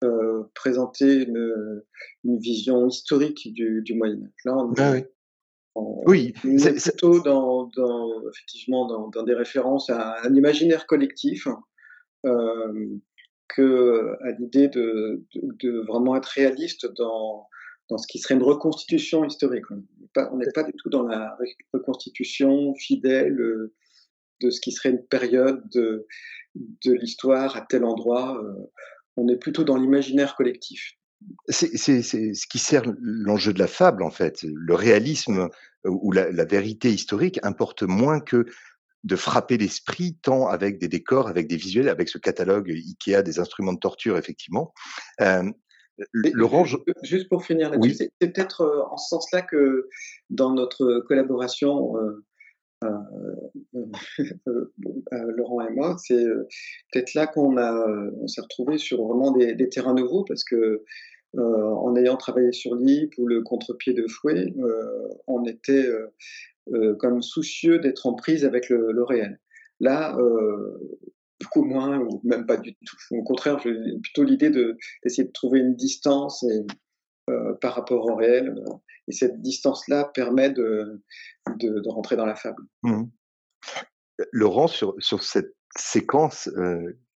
euh, 0.04 0.42
présenter 0.54 1.24
une, 1.24 1.82
une, 2.24 2.38
vision 2.38 2.86
historique 2.86 3.52
du, 3.54 3.80
du 3.82 3.94
Moyen 3.94 4.22
Âge. 4.22 4.44
Là, 4.44 4.56
on, 4.56 4.74
ah 4.76 4.92
oui. 6.04 6.34
oui, 6.44 6.58
c'est 6.58 6.74
plutôt 6.92 7.20
dans, 7.20 7.70
dans, 7.76 8.28
effectivement 8.28 8.86
dans, 8.86 9.08
dans, 9.08 9.22
des 9.22 9.32
références 9.32 9.88
à 9.88 10.16
un 10.22 10.34
imaginaire 10.34 10.86
collectif 10.86 11.48
euh, 12.26 12.88
que 13.48 14.16
à 14.22 14.32
l'idée 14.32 14.68
de, 14.68 15.24
de, 15.34 15.56
de, 15.62 15.80
vraiment 15.86 16.16
être 16.16 16.26
réaliste 16.26 16.86
dans 16.94 17.48
dans 17.90 17.98
ce 17.98 18.06
qui 18.06 18.18
serait 18.18 18.34
une 18.34 18.42
reconstitution 18.42 19.24
historique. 19.24 19.64
On 19.70 20.36
n'est 20.36 20.50
pas, 20.54 20.62
du 20.62 20.72
tout 20.78 20.88
dans 20.88 21.02
la 21.02 21.36
reconstitution 21.74 22.74
fidèle 22.74 23.38
euh, 23.40 23.74
de 24.40 24.50
ce 24.50 24.60
qui 24.60 24.72
serait 24.72 24.90
une 24.90 25.04
période 25.04 25.62
de, 25.74 26.06
l'histoire 26.84 27.56
à 27.56 27.62
tel 27.62 27.84
endroit. 27.84 28.40
Euh, 28.42 28.54
on 29.16 29.28
est 29.28 29.36
plutôt 29.36 29.64
dans 29.64 29.76
l'imaginaire 29.76 30.36
collectif. 30.36 30.94
C'est 31.48 31.76
ce 31.76 32.46
qui 32.46 32.58
sert 32.58 32.82
l'enjeu 33.00 33.52
de 33.52 33.58
la 33.58 33.66
fable, 33.66 34.02
en 34.02 34.10
fait. 34.10 34.42
Le 34.42 34.74
réalisme 34.74 35.50
euh, 35.84 35.90
ou 35.90 36.12
la, 36.12 36.44
vérité 36.44 36.90
historique 36.90 37.40
importe 37.42 37.82
moins 37.82 38.20
que 38.20 38.46
de 39.02 39.16
frapper 39.16 39.56
l'esprit, 39.56 40.16
tant 40.22 40.46
avec 40.46 40.78
des 40.78 40.88
décors, 40.88 41.28
avec 41.28 41.48
des 41.48 41.56
visuels, 41.56 41.88
avec 41.88 42.08
ce 42.08 42.18
catalogue 42.18 42.70
Ikea 42.70 43.22
des 43.22 43.38
instruments 43.40 43.72
de 43.72 43.78
torture, 43.78 44.16
effectivement. 44.16 44.72
Laurent, 46.12 46.64
juste 47.02 47.28
pour 47.28 47.44
finir 47.44 47.70
là-dessus, 47.70 47.94
c'est 47.94 48.12
peut-être 48.18 48.62
euh, 48.62 48.82
en 48.90 48.96
ce 48.96 49.08
sens-là 49.08 49.42
que 49.42 49.88
dans 50.30 50.52
notre 50.52 51.00
collaboration, 51.00 51.96
euh, 51.96 52.24
euh, 52.84 54.66
Laurent 55.36 55.66
et 55.66 55.72
moi, 55.72 55.96
c'est 55.98 56.24
peut-être 56.92 57.14
là 57.14 57.26
qu'on 57.26 57.56
a, 57.58 57.86
on 58.20 58.26
s'est 58.26 58.40
retrouvé 58.40 58.78
sur 58.78 59.04
vraiment 59.06 59.32
des, 59.32 59.68
terrains 59.68 59.94
nouveaux 59.94 60.24
parce 60.24 60.44
que 60.44 60.82
en 61.36 61.94
ayant 61.94 62.16
travaillé 62.16 62.52
sur 62.52 62.74
l'IP 62.74 63.14
ou 63.18 63.26
le 63.26 63.42
contre-pied 63.42 63.92
de 63.92 64.06
fouet, 64.08 64.54
on 65.26 65.44
était 65.44 65.86
comme 66.98 67.22
soucieux 67.22 67.78
d'être 67.78 68.06
en 68.06 68.14
prise 68.14 68.44
avec 68.44 68.68
le, 68.70 68.92
le 68.92 69.02
réel. 69.04 69.38
Là, 69.78 70.16
beaucoup 71.40 71.64
moins 71.64 71.98
ou 71.98 72.20
même 72.24 72.46
pas 72.46 72.56
du 72.56 72.74
tout. 72.74 72.96
Au 73.12 73.22
contraire, 73.22 73.58
j'ai 73.58 73.74
plutôt 74.02 74.24
l'idée 74.24 74.50
d'essayer 74.50 75.24
de 75.24 75.32
trouver 75.32 75.60
une 75.60 75.74
distance 75.74 76.42
et, 76.44 76.66
par 77.60 77.74
rapport 77.74 78.06
au 78.06 78.14
réel. 78.14 78.54
Et 79.08 79.12
cette 79.12 79.40
distance-là 79.40 80.10
permet 80.14 80.50
de, 80.50 81.02
de, 81.56 81.88
rentrer 81.88 82.16
dans 82.16 82.26
la 82.26 82.34
fable. 82.34 82.62
Mmh. 82.82 83.04
Laurent, 84.32 84.66
sur, 84.66 84.94
sur 84.98 85.22
cette 85.22 85.54
séquence 85.76 86.50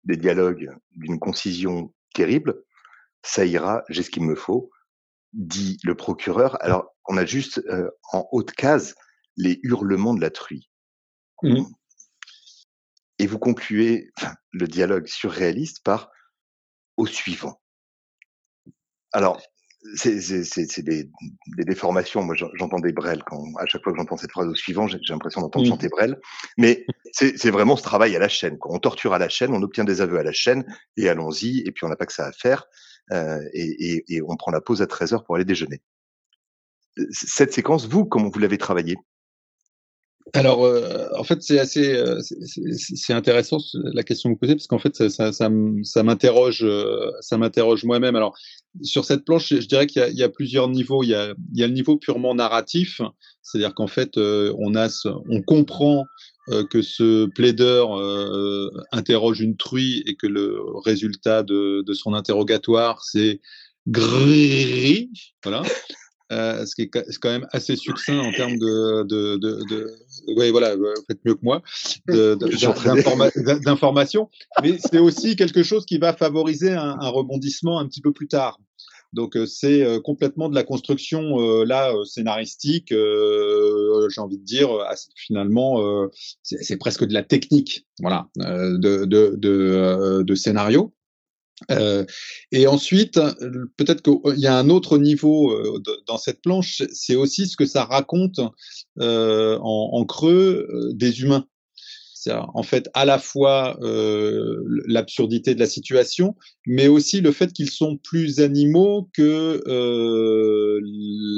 des 0.03 0.17
dialogues 0.17 0.69
d'une 0.91 1.19
concision 1.19 1.93
terrible, 2.13 2.63
ça 3.23 3.45
ira, 3.45 3.83
j'ai 3.89 4.03
ce 4.03 4.09
qu'il 4.09 4.23
me 4.23 4.35
faut, 4.35 4.69
dit 5.33 5.77
le 5.83 5.95
procureur. 5.95 6.63
Alors, 6.63 6.95
on 7.07 7.17
a 7.17 7.25
juste 7.25 7.61
en 8.11 8.27
haute 8.31 8.51
case 8.51 8.95
les 9.37 9.59
hurlements 9.63 10.13
de 10.13 10.21
la 10.21 10.29
truie. 10.29 10.69
Mmh. 11.43 11.63
Et 13.21 13.27
vous 13.27 13.37
concluez 13.37 14.09
le 14.51 14.67
dialogue 14.67 15.05
surréaliste 15.05 15.83
par 15.83 16.09
au 16.97 17.05
suivant. 17.05 17.61
Alors, 19.11 19.39
c'est 19.93 20.15
des, 20.81 21.03
des, 21.55 21.63
déformations. 21.63 22.23
Moi, 22.23 22.33
j'entends 22.35 22.79
des 22.79 22.91
Brel 22.91 23.21
quand, 23.23 23.43
à 23.59 23.67
chaque 23.67 23.83
fois 23.83 23.93
que 23.93 23.99
j'entends 23.99 24.17
cette 24.17 24.31
phrase 24.31 24.47
au 24.47 24.55
suivant, 24.55 24.87
j'ai 24.87 24.97
l'impression 25.09 25.41
d'entendre 25.41 25.67
chanter 25.67 25.87
Brel. 25.87 26.19
Mais 26.57 26.83
c'est 27.11 27.51
vraiment 27.51 27.75
ce 27.75 27.83
travail 27.83 28.15
à 28.15 28.19
la 28.19 28.27
chaîne. 28.27 28.57
On 28.65 28.79
torture 28.79 29.13
à 29.13 29.19
la 29.19 29.29
chaîne, 29.29 29.53
on 29.53 29.61
obtient 29.61 29.83
des 29.83 30.01
aveux 30.01 30.17
à 30.17 30.23
la 30.23 30.33
chaîne 30.33 30.65
et 30.97 31.07
allons-y. 31.07 31.59
Et 31.67 31.71
puis 31.71 31.85
on 31.85 31.89
n'a 31.89 31.95
pas 31.95 32.07
que 32.07 32.13
ça 32.13 32.25
à 32.25 32.31
faire. 32.31 32.65
Euh, 33.11 33.39
et, 33.53 33.93
et, 33.93 34.15
et, 34.15 34.21
on 34.23 34.35
prend 34.35 34.49
la 34.49 34.61
pause 34.61 34.81
à 34.81 34.87
13 34.87 35.13
heures 35.13 35.23
pour 35.25 35.35
aller 35.35 35.45
déjeuner. 35.45 35.79
Cette 37.11 37.53
séquence, 37.53 37.87
vous, 37.87 38.03
comment 38.03 38.29
vous 38.29 38.39
l'avez 38.39 38.57
travaillée? 38.57 38.97
Alors, 40.33 40.63
euh, 40.63 41.07
en 41.17 41.23
fait, 41.23 41.41
c'est 41.41 41.59
assez, 41.59 41.93
euh, 41.93 42.19
c'est 42.21 43.13
intéressant 43.13 43.57
la 43.73 44.03
question 44.03 44.29
que 44.29 44.35
vous 44.35 44.39
posez 44.39 44.55
parce 44.55 44.67
qu'en 44.67 44.79
fait, 44.79 44.95
ça, 44.95 45.09
ça, 45.09 45.49
ça, 45.83 46.03
m'interroge, 46.03 46.63
euh, 46.63 47.11
ça 47.19 47.37
m'interroge 47.37 47.83
moi-même. 47.83 48.15
Alors, 48.15 48.37
sur 48.81 49.03
cette 49.03 49.25
planche, 49.25 49.49
je, 49.49 49.67
dirais 49.67 49.87
qu'il 49.87 50.01
y, 50.13 50.17
y, 50.17 50.23
a 50.23 50.29
plusieurs 50.29 50.69
niveaux. 50.69 51.03
Il 51.03 51.09
y 51.09 51.15
a, 51.15 51.33
il 51.53 51.59
y 51.59 51.63
a 51.63 51.67
le 51.67 51.73
niveau 51.73 51.97
purement 51.97 52.33
narratif, 52.33 53.01
c'est-à-dire 53.41 53.73
qu'en 53.73 53.87
fait, 53.87 54.17
on 54.17 54.75
a, 54.75 54.87
on 55.29 55.41
comprend 55.41 56.05
que 56.69 56.81
ce 56.81 57.25
plaideur 57.27 57.91
interroge 58.91 59.41
une 59.41 59.57
truie 59.57 60.03
et 60.05 60.15
que 60.15 60.27
le 60.27 60.59
résultat 60.85 61.43
de, 61.43 61.83
de 61.85 61.93
son 61.93 62.13
interrogatoire, 62.13 63.03
c'est 63.03 63.41
gris, 63.87 65.11
voilà. 65.43 65.63
Euh, 66.31 66.65
ce 66.65 66.75
qui 66.75 66.83
est 66.83 66.87
quand 66.87 67.29
même 67.29 67.47
assez 67.51 67.75
succinct 67.75 68.19
en 68.19 68.31
termes 68.31 68.57
de, 68.57 69.03
de, 69.03 69.35
de, 69.35 69.63
de 69.69 69.91
oui, 70.37 70.49
voilà, 70.49 70.77
vous 70.77 70.85
faites 71.07 71.19
mieux 71.25 71.35
que 71.35 71.43
moi, 71.43 71.61
d'informations. 73.65 74.29
Mais 74.61 74.77
c'est 74.77 74.99
aussi 74.99 75.35
quelque 75.35 75.61
chose 75.61 75.85
qui 75.85 75.97
va 75.97 76.13
favoriser 76.13 76.71
un, 76.71 76.97
un, 77.01 77.09
rebondissement 77.09 77.79
un 77.79 77.87
petit 77.87 77.99
peu 77.99 78.13
plus 78.13 78.29
tard. 78.29 78.59
Donc 79.11 79.35
euh, 79.35 79.45
c'est 79.45 79.83
euh, 79.83 79.99
complètement 79.99 80.47
de 80.47 80.55
la 80.55 80.63
construction 80.63 81.37
là 81.63 81.93
scénaristique. 82.05 82.89
J'ai 82.91 84.21
envie 84.21 84.37
de 84.37 84.45
dire, 84.45 84.69
finalement, 85.15 86.07
c'est 86.43 86.77
presque 86.77 87.03
de 87.03 87.13
la 87.13 87.23
technique, 87.23 87.85
voilà, 87.99 88.29
de, 88.37 89.03
de, 89.03 89.35
de, 89.37 90.23
de 90.23 90.35
scénario. 90.35 90.93
Euh, 91.69 92.05
et 92.51 92.67
ensuite, 92.67 93.19
peut-être 93.77 94.01
qu'il 94.01 94.39
y 94.39 94.47
a 94.47 94.57
un 94.57 94.69
autre 94.69 94.97
niveau 94.97 95.51
euh, 95.51 95.81
dans 96.07 96.17
cette 96.17 96.41
planche, 96.41 96.81
c'est 96.91 97.15
aussi 97.15 97.47
ce 97.47 97.55
que 97.55 97.65
ça 97.65 97.85
raconte 97.85 98.39
euh, 98.99 99.57
en, 99.61 100.03
creux 100.05 100.67
des 100.93 101.21
humains 101.21 101.45
en 102.29 102.63
fait 102.63 102.89
à 102.93 103.05
la 103.05 103.17
fois 103.17 103.77
euh, 103.81 104.63
l'absurdité 104.85 105.55
de 105.55 105.59
la 105.59 105.65
situation, 105.65 106.35
mais 106.67 106.87
aussi 106.87 107.21
le 107.21 107.31
fait 107.31 107.51
qu'ils 107.51 107.69
sont 107.69 107.97
plus 107.97 108.39
animaux 108.39 109.09
que 109.13 109.61
euh, 109.67 110.79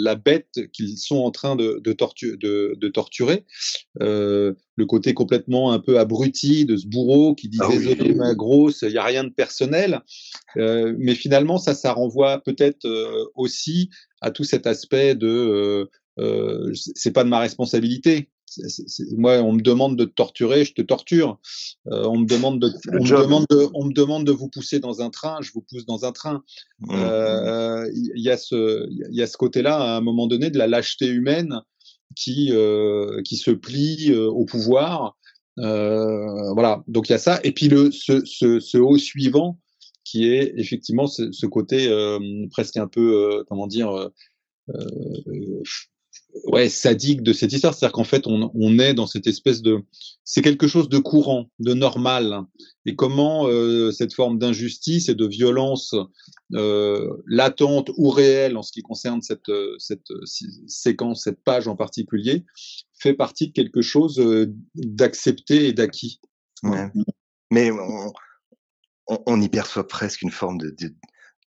la 0.03 0.15
bête 0.15 0.59
qu'ils 0.73 0.97
sont 0.97 1.17
en 1.17 1.31
train 1.31 1.55
de, 1.55 1.81
de, 1.83 2.75
de, 2.75 2.87
torturer. 2.89 3.45
Euh, 4.01 4.53
le 4.75 4.85
côté 4.85 5.13
complètement 5.13 5.71
un 5.71 5.79
peu 5.79 5.99
abruti 5.99 6.65
de 6.65 6.75
ce 6.75 6.87
bourreau 6.87 7.35
qui 7.35 7.47
dit 7.47 7.59
ah 7.61 7.69
désolé 7.69 8.13
ma 8.13 8.33
grosse, 8.33 8.81
il 8.81 8.89
n'y 8.89 8.97
a 8.97 9.03
rien 9.03 9.23
de 9.23 9.29
personnel, 9.29 10.01
euh, 10.57 10.93
mais 10.97 11.15
finalement 11.15 11.57
ça, 11.57 11.73
ça 11.73 11.93
renvoie 11.93 12.39
peut-être 12.39 12.85
euh, 12.85 13.25
aussi 13.35 13.89
à 14.21 14.31
tout 14.31 14.43
cet 14.43 14.67
aspect 14.67 15.15
de 15.15 15.89
c'est 16.93 17.11
pas 17.11 17.23
de 17.23 17.29
ma 17.29 17.39
responsabilité 17.39 18.29
moi, 19.17 19.37
on 19.41 19.53
me 19.53 19.61
demande 19.61 19.97
de 19.97 20.05
te 20.05 20.13
torturer, 20.13 20.65
je 20.65 20.73
te 20.73 20.81
torture. 20.81 21.39
Euh, 21.87 22.05
on 22.05 22.19
me 22.19 22.25
demande 22.25 22.59
de, 22.59 22.71
on 22.91 23.03
me 23.03 23.21
demande 23.21 23.45
de, 23.49 23.67
on 23.73 23.85
me 23.85 23.93
demande 23.93 24.25
de 24.25 24.31
vous 24.31 24.49
pousser 24.49 24.79
dans 24.79 25.01
un 25.01 25.09
train, 25.09 25.37
je 25.41 25.51
vous 25.51 25.61
pousse 25.61 25.85
dans 25.85 26.05
un 26.05 26.11
train. 26.11 26.43
Il 26.81 26.95
euh, 26.95 27.89
y, 27.93 28.29
a 28.29 28.37
ce, 28.37 28.87
il 28.89 29.15
y 29.15 29.21
a 29.21 29.27
ce 29.27 29.37
côté-là 29.37 29.77
à 29.77 29.97
un 29.97 30.01
moment 30.01 30.27
donné 30.27 30.49
de 30.49 30.57
la 30.57 30.67
lâcheté 30.67 31.07
humaine 31.07 31.61
qui, 32.15 32.49
euh, 32.51 33.21
qui 33.23 33.37
se 33.37 33.51
plie 33.51 34.13
au 34.15 34.45
pouvoir. 34.45 35.17
voilà. 35.57 36.83
Donc 36.87 37.09
il 37.09 37.13
y 37.13 37.15
a 37.15 37.19
ça. 37.19 37.39
Et 37.43 37.51
puis 37.51 37.67
le, 37.67 37.91
ce, 37.91 38.23
ce, 38.25 38.59
ce 38.59 38.77
haut 38.77 38.97
suivant 38.97 39.59
qui 40.03 40.27
est 40.27 40.53
effectivement 40.57 41.07
ce, 41.07 41.31
ce 41.31 41.45
côté 41.45 41.89
presque 42.51 42.77
un 42.77 42.87
peu, 42.87 43.43
comment 43.47 43.67
dire, 43.67 44.09
ouais, 46.45 46.69
sadique 46.69 47.21
de 47.23 47.33
cette 47.33 47.53
histoire. 47.53 47.73
C'est-à-dire 47.73 47.93
qu'en 47.93 48.03
fait, 48.03 48.27
on, 48.27 48.51
on, 48.53 48.79
est 48.79 48.93
dans 48.93 49.07
cette 49.07 49.27
espèce 49.27 49.61
de... 49.61 49.83
C'est 50.23 50.41
quelque 50.41 50.67
chose 50.67 50.89
de 50.89 50.97
courant, 50.97 51.49
de 51.59 51.73
normal. 51.73 52.41
Et 52.85 52.95
comment 52.95 53.47
euh, 53.47 53.91
cette 53.91 54.13
forme 54.13 54.39
d'injustice 54.39 55.09
et 55.09 55.15
de 55.15 55.27
violence 55.27 55.95
euh, 56.53 57.09
latente 57.27 57.91
ou 57.97 58.09
réelle 58.09 58.57
en 58.57 58.61
ce 58.61 58.71
qui 58.71 58.81
concerne 58.81 59.21
cette, 59.21 59.51
cette 59.77 60.07
séquence, 60.67 61.23
cette 61.23 61.43
page 61.43 61.67
en 61.67 61.75
particulier, 61.75 62.45
fait 62.99 63.13
partie 63.13 63.47
de 63.47 63.53
quelque 63.53 63.81
chose 63.81 64.19
euh, 64.19 64.53
d'accepté 64.75 65.67
et 65.67 65.73
d'acquis. 65.73 66.19
Ouais. 66.63 66.89
Mais 67.51 67.71
on, 67.71 68.11
on, 69.07 69.41
y 69.41 69.49
perçoit 69.49 69.87
presque 69.87 70.21
une 70.21 70.31
forme 70.31 70.57
de, 70.57 70.69
de, 70.69 70.93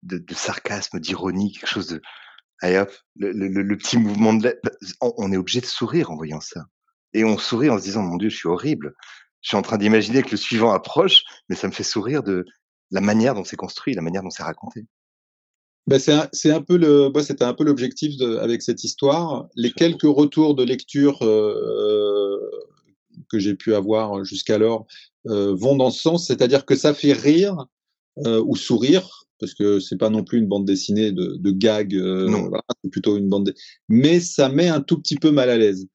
de, 0.04 0.18
de 0.18 0.34
sarcasme, 0.34 1.00
d'ironie, 1.00 1.52
quelque 1.52 1.68
chose 1.68 1.88
de 1.88 2.00
Allez 2.60 2.78
hop, 2.78 2.92
le, 3.16 3.32
le, 3.32 3.48
le 3.48 3.76
petit 3.76 3.96
mouvement 3.96 4.34
de. 4.34 4.60
On, 5.00 5.32
est 5.32 5.36
obligé 5.36 5.60
de 5.60 5.66
sourire 5.66 6.10
en 6.10 6.16
voyant 6.16 6.40
ça. 6.40 6.66
Et 7.14 7.24
on 7.24 7.38
sourit 7.38 7.70
en 7.70 7.78
se 7.78 7.84
disant, 7.84 8.02
mon 8.02 8.16
Dieu, 8.16 8.28
je 8.28 8.36
suis 8.36 8.48
horrible. 8.48 8.94
Je 9.40 9.48
suis 9.48 9.56
en 9.56 9.62
train 9.62 9.78
d'imaginer 9.78 10.22
que 10.22 10.30
le 10.32 10.36
suivant 10.36 10.72
approche, 10.72 11.24
mais 11.48 11.56
ça 11.56 11.66
me 11.66 11.72
fait 11.72 11.82
sourire 11.82 12.22
de 12.22 12.44
la 12.90 13.00
manière 13.00 13.34
dont 13.34 13.44
c'est 13.44 13.56
construit, 13.56 13.94
la 13.94 14.02
manière 14.02 14.22
dont 14.22 14.30
c'est 14.30 14.42
raconté. 14.42 14.84
Ben 15.86 15.98
c'est 15.98 16.12
un, 16.12 16.56
un, 16.56 16.62
peu 16.62 16.76
le, 16.76 17.08
bah, 17.08 17.22
c'était 17.22 17.44
un 17.44 17.54
peu 17.54 17.64
l'objectif 17.64 18.20
avec 18.20 18.62
cette 18.62 18.84
histoire. 18.84 19.48
Les 19.56 19.72
quelques 19.72 20.02
retours 20.02 20.54
de 20.54 20.62
lecture 20.62 21.18
euh, 21.22 22.38
que 23.30 23.38
j'ai 23.38 23.54
pu 23.54 23.74
avoir 23.74 24.22
jusqu'alors 24.24 24.86
euh, 25.26 25.54
vont 25.54 25.76
dans 25.76 25.90
ce 25.90 26.00
sens, 26.00 26.26
c'est-à-dire 26.26 26.66
que 26.66 26.76
ça 26.76 26.92
fait 26.92 27.12
rire 27.12 27.66
euh, 28.26 28.42
ou 28.46 28.56
sourire 28.56 29.26
parce 29.40 29.54
que 29.54 29.80
c'est 29.80 29.96
pas 29.96 30.10
non 30.10 30.22
plus 30.22 30.38
une 30.38 30.46
bande 30.46 30.66
dessinée 30.66 31.12
de, 31.12 31.36
de 31.38 31.50
gag, 31.50 31.94
euh, 31.94 32.26
voilà, 32.26 32.62
c'est 32.82 32.90
plutôt 32.90 33.16
une 33.16 33.28
bande. 33.28 33.52
Mais 33.88 34.20
ça 34.20 34.48
met 34.48 34.68
un 34.68 34.80
tout 34.80 34.98
petit 34.98 35.16
peu 35.16 35.30
mal 35.30 35.50
à 35.50 35.56
l'aise. 35.56 35.86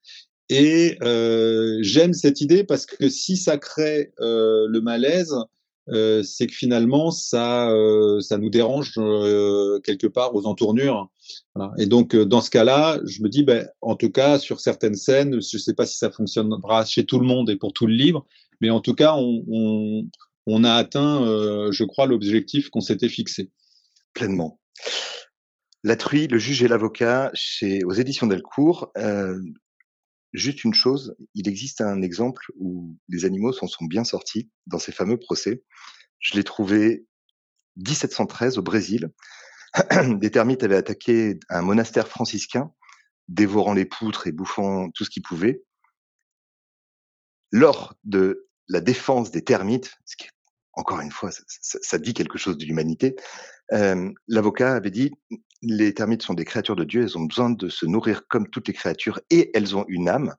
Et 0.50 0.98
euh, 1.02 1.78
j'aime 1.82 2.14
cette 2.14 2.42
idée 2.42 2.64
parce 2.64 2.86
que 2.86 3.10
si 3.10 3.38
ça 3.38 3.58
crée 3.58 4.12
euh, 4.20 4.68
le 4.68 4.82
malaise, 4.82 5.34
euh, 5.90 6.24
c'est 6.24 6.48
que 6.48 6.54
finalement 6.54 7.12
ça, 7.12 7.70
euh, 7.70 8.20
ça 8.20 8.38
nous 8.38 8.50
dérange 8.50 8.94
euh, 8.98 9.80
quelque 9.82 10.08
part 10.08 10.36
aux 10.36 10.48
entournures. 10.48 11.10
Voilà. 11.54 11.74
Et 11.78 11.86
donc 11.86 12.16
dans 12.16 12.42
ce 12.42 12.50
cas-là, 12.50 13.00
je 13.06 13.22
me 13.22 13.30
dis, 13.30 13.44
ben, 13.44 13.68
en 13.82 13.96
tout 13.96 14.10
cas 14.10 14.40
sur 14.40 14.60
certaines 14.60 14.96
scènes, 14.96 15.40
je 15.42 15.58
sais 15.58 15.74
pas 15.74 15.86
si 15.86 15.98
ça 15.98 16.10
fonctionnera 16.12 16.86
chez 16.86 17.06
tout 17.06 17.20
le 17.20 17.26
monde 17.26 17.50
et 17.50 17.56
pour 17.56 17.74
tout 17.74 17.86
le 17.88 17.94
livre, 17.94 18.26
mais 18.62 18.70
en 18.70 18.82
tout 18.82 18.96
cas 18.96 19.16
on, 19.16 19.44
on, 19.48 20.08
on 20.46 20.64
a 20.64 20.74
atteint, 20.74 21.24
euh, 21.24 21.72
je 21.72 21.84
crois, 21.84 22.06
l'objectif 22.06 22.70
qu'on 22.70 22.82
s'était 22.82 23.10
fixé. 23.10 23.52
Pleinement. 24.14 24.60
La 25.84 25.96
truie, 25.96 26.28
le 26.28 26.38
juge 26.38 26.64
et 26.64 26.68
l'avocat, 26.68 27.32
chez 27.34 27.84
aux 27.84 27.94
éditions 27.94 28.28
Delcourt. 28.28 28.92
Euh, 28.98 29.40
juste 30.34 30.64
une 30.64 30.74
chose, 30.74 31.16
il 31.34 31.48
existe 31.48 31.82
un 31.82 32.02
exemple 32.02 32.46
où 32.58 32.96
les 33.10 33.26
animaux 33.26 33.54
s'en 33.54 33.68
sont 33.68 33.86
bien 33.86 34.04
sortis 34.04 34.50
dans 34.68 34.80
ces 34.80 34.92
fameux 34.92 35.18
procès. 35.18 35.64
Je 36.20 36.36
l'ai 36.36 36.44
trouvé 36.44 37.06
1713 37.78 38.58
au 38.58 38.62
Brésil. 38.62 39.12
Des 40.20 40.32
termites 40.32 40.64
avaient 40.64 40.76
attaqué 40.76 41.40
un 41.50 41.62
monastère 41.62 42.08
franciscain, 42.08 42.72
dévorant 43.28 43.74
les 43.74 43.86
poutres 43.86 44.28
et 44.28 44.32
bouffant 44.32 44.90
tout 44.92 45.04
ce 45.04 45.10
qu'ils 45.10 45.24
pouvaient. 45.24 45.64
Lors 47.52 47.96
de 48.04 48.48
la 48.68 48.82
défense 48.82 49.32
des 49.32 49.44
termites, 49.44 49.94
ce 50.06 50.16
qui 50.16 50.26
est 50.26 50.35
encore 50.76 51.00
une 51.02 51.12
fois, 51.12 51.32
ça, 51.32 51.98
dit 51.98 52.14
quelque 52.14 52.38
chose 52.38 52.58
de 52.58 52.66
l'humanité. 52.66 53.16
Euh, 53.72 54.12
L'avocat 54.28 54.74
avait 54.76 54.92
dit 54.92 55.12
les 55.62 55.94
termites 55.94 56.22
sont 56.22 56.34
des 56.34 56.46
créatures 56.46 56.76
de 56.76 56.84
Dieu, 56.84 57.04
elles 57.04 57.18
ont 57.18 57.26
besoin 57.26 57.50
de 57.50 57.70
se 57.70 57.86
nourrir 57.86 58.28
comme 58.28 58.50
toutes 58.50 58.68
les 58.68 58.74
créatures 58.74 59.20
et 59.30 59.52
elles 59.54 59.76
ont 59.76 59.86
une 59.88 60.10
âme. 60.10 60.36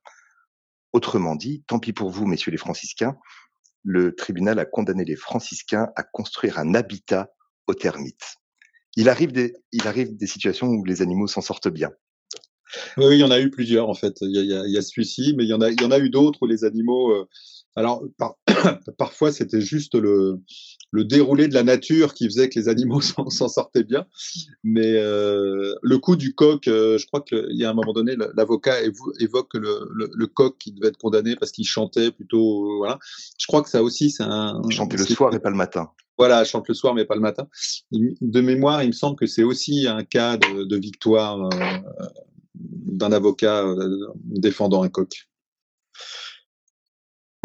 Autrement 0.92 1.34
dit, 1.34 1.64
tant 1.66 1.78
pis 1.78 1.92
pour 1.92 2.10
vous, 2.10 2.26
messieurs 2.26 2.52
les 2.52 2.58
franciscains, 2.58 3.16
le 3.82 4.14
tribunal 4.14 4.58
a 4.58 4.64
condamné 4.64 5.04
les 5.04 5.16
franciscains 5.16 5.88
à 5.96 6.02
construire 6.02 6.58
un 6.58 6.74
habitat 6.74 7.30
aux 7.66 7.74
termites. 7.74 8.36
Il 8.96 9.08
arrive 9.08 9.32
des, 9.32 9.54
il 9.72 9.86
arrive 9.86 10.16
des 10.16 10.26
situations 10.26 10.68
où 10.68 10.84
les 10.84 11.02
animaux 11.02 11.26
s'en 11.26 11.40
sortent 11.40 11.68
bien. 11.68 11.90
Oui, 12.96 13.16
il 13.16 13.20
y 13.20 13.24
en 13.24 13.30
a 13.30 13.40
eu 13.40 13.50
plusieurs 13.50 13.88
en 13.88 13.94
fait. 13.94 14.16
Il 14.22 14.30
y 14.30 14.54
a, 14.54 14.78
a, 14.78 14.82
celui-ci, 14.82 15.34
mais 15.36 15.44
il 15.44 15.48
y 15.48 15.54
en 15.54 15.60
a, 15.60 15.70
il 15.70 15.80
y 15.80 15.84
en 15.84 15.90
a 15.90 15.98
eu 15.98 16.10
d'autres 16.10 16.42
où 16.42 16.46
les 16.46 16.64
animaux. 16.64 17.28
Euh, 17.76 17.80
alors 17.80 18.04
parfois 18.98 19.32
c'était 19.32 19.60
juste 19.60 19.94
le, 19.94 20.40
le 20.92 21.04
déroulé 21.04 21.48
de 21.48 21.54
la 21.54 21.62
nature 21.62 22.14
qui 22.14 22.26
faisait 22.26 22.48
que 22.48 22.58
les 22.58 22.68
animaux 22.68 23.00
s'en 23.30 23.48
sortaient 23.48 23.84
bien. 23.84 24.06
Mais 24.64 24.94
euh, 24.96 25.74
le 25.82 25.98
coup 25.98 26.16
du 26.16 26.34
coq, 26.34 26.66
euh, 26.68 26.98
je 26.98 27.06
crois 27.06 27.20
qu'il 27.20 27.46
y 27.50 27.64
a 27.64 27.70
un 27.70 27.74
moment 27.74 27.92
donné, 27.92 28.16
l'avocat 28.36 28.82
évoque 29.20 29.54
le, 29.54 29.88
le, 29.92 30.26
coq 30.26 30.56
qui 30.58 30.72
devait 30.72 30.88
être 30.88 30.98
condamné 30.98 31.36
parce 31.36 31.52
qu'il 31.52 31.66
chantait 31.66 32.10
plutôt. 32.10 32.78
voilà. 32.78 32.98
Je 33.38 33.46
crois 33.46 33.62
que 33.62 33.68
ça 33.68 33.82
aussi, 33.82 34.10
c'est 34.10 34.24
un. 34.24 34.60
Chanter 34.70 34.96
le 34.96 35.04
soir 35.04 35.34
et 35.34 35.38
pas 35.38 35.50
le 35.50 35.56
matin. 35.56 35.90
Voilà, 36.18 36.44
chante 36.44 36.66
le 36.68 36.74
soir 36.74 36.94
mais 36.94 37.04
pas 37.04 37.14
le 37.14 37.20
matin. 37.20 37.46
De 37.92 38.40
mémoire, 38.40 38.82
il 38.82 38.88
me 38.88 38.92
semble 38.92 39.16
que 39.16 39.26
c'est 39.26 39.42
aussi 39.42 39.86
un 39.86 40.02
cas 40.02 40.38
de, 40.38 40.64
de 40.64 40.76
victoire 40.78 41.50
d'un 42.58 43.12
avocat 43.12 43.64
euh, 43.64 44.06
défendant 44.24 44.82
un 44.82 44.88
coq. 44.88 45.28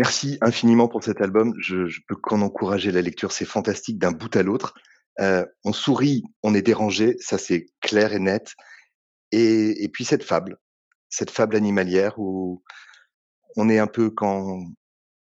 Merci 0.01 0.39
infiniment 0.41 0.87
pour 0.87 1.03
cet 1.03 1.21
album. 1.21 1.53
Je, 1.59 1.85
je 1.85 2.01
peux 2.07 2.15
qu'en 2.15 2.41
encourager 2.41 2.91
la 2.91 3.03
lecture. 3.03 3.31
C'est 3.31 3.45
fantastique 3.45 3.99
d'un 3.99 4.11
bout 4.11 4.35
à 4.35 4.41
l'autre. 4.41 4.73
Euh, 5.19 5.45
on 5.63 5.73
sourit, 5.73 6.23
on 6.41 6.55
est 6.55 6.63
dérangé, 6.63 7.17
ça 7.19 7.37
c'est 7.37 7.67
clair 7.81 8.11
et 8.11 8.17
net. 8.17 8.55
Et, 9.31 9.83
et, 9.83 9.89
puis 9.89 10.03
cette 10.03 10.23
fable, 10.23 10.57
cette 11.09 11.29
fable 11.29 11.55
animalière 11.55 12.17
où 12.17 12.63
on 13.55 13.69
est 13.69 13.77
un 13.77 13.85
peu 13.85 14.09
quand 14.09 14.63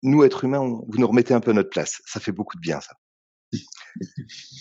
nous 0.04 0.24
êtres 0.24 0.44
humains, 0.44 0.60
vous 0.60 1.00
nous 1.00 1.08
remettez 1.08 1.34
un 1.34 1.40
peu 1.40 1.50
à 1.50 1.56
notre 1.56 1.72
place. 1.72 2.04
Ça 2.06 2.20
fait 2.20 2.32
beaucoup 2.32 2.56
de 2.56 2.62
bien 2.62 2.80
ça. 2.80 2.94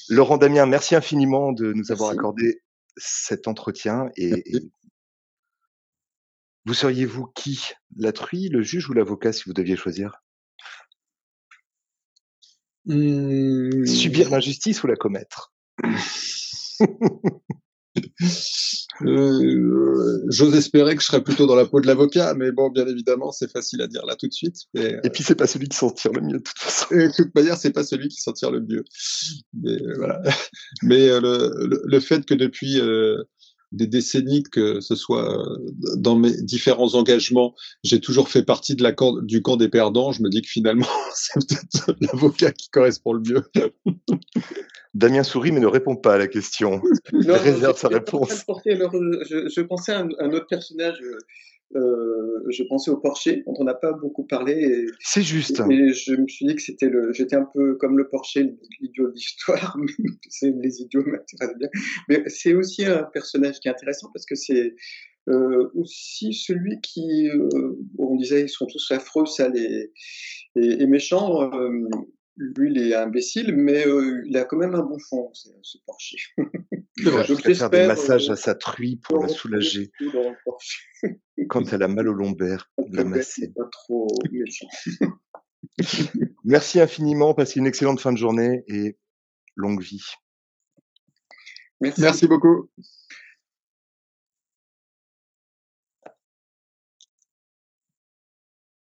Laurent 0.09 0.39
Damien, 0.39 0.65
merci 0.65 0.95
infiniment 0.95 1.53
de 1.53 1.75
nous 1.75 1.93
avoir 1.93 2.13
accordé 2.13 2.63
cet 2.97 3.47
entretien 3.47 4.09
et, 4.17 4.43
vous 6.65 6.75
seriez-vous 6.75 7.27
qui? 7.35 7.71
La 7.97 8.13
truie, 8.13 8.49
le 8.49 8.63
juge 8.63 8.89
ou 8.89 8.93
l'avocat 8.93 9.33
si 9.33 9.45
vous 9.47 9.53
deviez 9.53 9.77
choisir? 9.77 10.23
Mmh. 12.87 13.87
Subir 13.87 14.31
l'injustice 14.31 14.83
ou 14.83 14.87
la 14.87 14.97
commettre? 14.97 15.53
Euh, 19.03 20.25
J'ose 20.29 20.57
espérer 20.57 20.97
que 20.97 21.03
je 21.03 21.07
serais 21.07 21.23
plutôt 21.23 21.47
dans 21.47 21.55
la 21.55 21.67
peau 21.67 21.81
de 21.81 21.87
l'avocat, 21.87 22.35
mais 22.35 22.51
bon, 22.51 22.69
bien 22.71 22.87
évidemment, 22.87 23.31
c'est 23.31 23.51
facile 23.51 23.81
à 23.83 23.87
dire 23.87 24.05
là 24.07 24.17
tout 24.17 24.27
de 24.27 24.33
suite. 24.33 24.57
Et 24.75 25.11
puis, 25.11 25.23
c'est 25.23 25.35
pas 25.35 25.47
celui 25.47 25.69
qui 25.69 25.77
s'en 25.77 25.91
tire 25.91 26.13
le 26.13 26.21
mieux, 26.21 26.39
de 26.39 26.43
toute 26.43 26.59
façon. 26.59 26.87
de 26.95 27.11
toute 27.15 27.35
manière, 27.35 27.57
c'est 27.57 27.73
pas 27.73 27.85
celui 27.85 28.09
qui 28.09 28.21
s'en 28.21 28.33
tire 28.33 28.51
le 28.51 28.61
mieux. 28.61 28.85
Mais, 29.55 29.79
voilà. 29.97 30.21
mais 30.83 31.09
euh, 31.09 31.21
le, 31.21 31.83
le, 31.85 32.01
fait 32.01 32.25
que 32.25 32.35
depuis 32.35 32.81
euh, 32.81 33.23
des 33.73 33.87
décennies 33.87 34.43
que 34.43 34.81
ce 34.81 34.95
soit 34.95 35.31
euh, 35.31 35.59
dans 35.97 36.17
mes 36.17 36.33
différents 36.43 36.95
engagements, 36.95 37.55
j'ai 37.85 38.01
toujours 38.01 38.29
fait 38.29 38.43
partie 38.43 38.75
de 38.75 38.83
la 38.83 38.95
du 39.23 39.43
camp 39.43 39.57
des 39.57 39.69
perdants. 39.69 40.13
Je 40.13 40.23
me 40.23 40.31
dis 40.31 40.43
que 40.43 40.49
finalement, 40.49 40.87
c'est 41.15 41.35
peut-être 41.35 41.95
l'avocat 42.01 42.53
qui 42.53 42.71
correspond 42.71 43.13
le 43.13 43.21
mieux. 43.21 43.43
Damien 44.95 45.23
sourit 45.23 45.53
mais 45.53 45.61
ne 45.61 45.67
répond 45.67 45.97
pas 45.97 46.15
à 46.15 46.19
la 46.19 46.29
question. 46.29 46.81
Il 47.13 47.31
réserve 47.31 47.79
sa 47.79 47.89
réponse. 47.89 48.45
je, 48.65 49.49
je, 49.55 49.61
pensais 49.61 49.93
à 49.93 50.01
un, 50.01 50.09
un, 50.19 50.33
autre 50.33 50.47
personnage 50.47 51.01
euh, 51.77 52.19
euh, 52.49 52.51
je 52.51 52.63
pensais 52.65 52.91
au 52.91 52.97
Porsche, 52.97 53.45
dont 53.47 53.55
on 53.59 53.65
n'a 53.65 53.75
pas 53.75 53.93
beaucoup 53.93 54.25
parlé. 54.25 54.87
C'est 55.01 55.23
juste. 55.23 55.61
Et, 55.71 55.93
je 55.93 56.15
me 56.15 56.27
suis 56.27 56.47
dit 56.47 56.55
que 56.55 56.63
c'était 56.63 56.89
le, 56.89 57.13
j'étais 57.13 57.37
un 57.37 57.49
peu 57.53 57.75
comme 57.77 57.99
le 57.99 58.09
Porsche, 58.09 58.39
l'idiot 58.81 59.09
de 59.09 59.15
l'histoire. 59.15 59.77
c'est 60.29 60.55
les 60.63 60.81
idiots 60.81 61.05
m'intéressent 61.05 61.59
bien. 61.59 61.69
Mais 62.09 62.23
c'est 62.29 62.55
aussi 62.55 62.85
un 62.85 63.05
personnage 63.05 63.61
qui 63.61 63.69
est 63.69 63.71
intéressant 63.71 64.09
parce 64.13 64.27
que 64.27 64.35
c'est 64.35 64.75
euh, 65.29 65.71
aussi 65.75 66.33
celui 66.33 66.81
qui, 66.81 67.29
euh, 67.29 67.75
on 67.99 68.17
disait, 68.17 68.43
ils 68.43 68.49
sont 68.49 68.67
tous 68.67 68.91
affreux, 68.91 69.27
sales 69.27 69.57
et, 69.57 69.93
et, 70.57 70.83
et 70.83 70.87
méchants. 70.87 71.51
Euh, 72.41 72.53
lui, 72.57 72.73
il 72.73 72.79
est 72.79 72.95
imbécile, 72.95 73.55
mais 73.57 73.87
euh, 73.87 74.23
il 74.27 74.37
a 74.37 74.45
quand 74.45 74.57
même 74.57 74.75
un 74.75 74.83
bon 74.83 74.99
fond, 74.99 75.31
ce 75.33 75.79
Porsche. 75.87 76.35
Il 76.97 77.11
va 77.11 77.25
faire 77.25 77.71
des 77.71 77.87
massages 77.87 78.31
à 78.31 78.37
sa 78.37 78.55
truie 78.55 78.97
pour 78.97 79.23
la 79.23 79.29
soulager. 79.29 79.91
Quand 81.49 81.73
elle 81.73 81.83
a 81.83 81.89
mal 81.89 82.09
au 82.09 82.13
lombaire, 82.13 82.71
la 82.91 83.05
masser. 83.05 83.53
Pas 83.55 83.69
trop 83.71 84.09
méchant. 84.33 84.67
Merci 86.45 86.81
infiniment, 86.81 87.35
passez 87.35 87.61
une 87.61 87.67
excellente 87.67 88.01
fin 88.01 88.13
de 88.13 88.19
journée 88.19 88.65
et 88.69 88.97
longue 89.57 89.83
vie. 89.83 90.05
Merci, 91.81 92.01
Merci 92.01 92.27
beaucoup. 92.27 92.69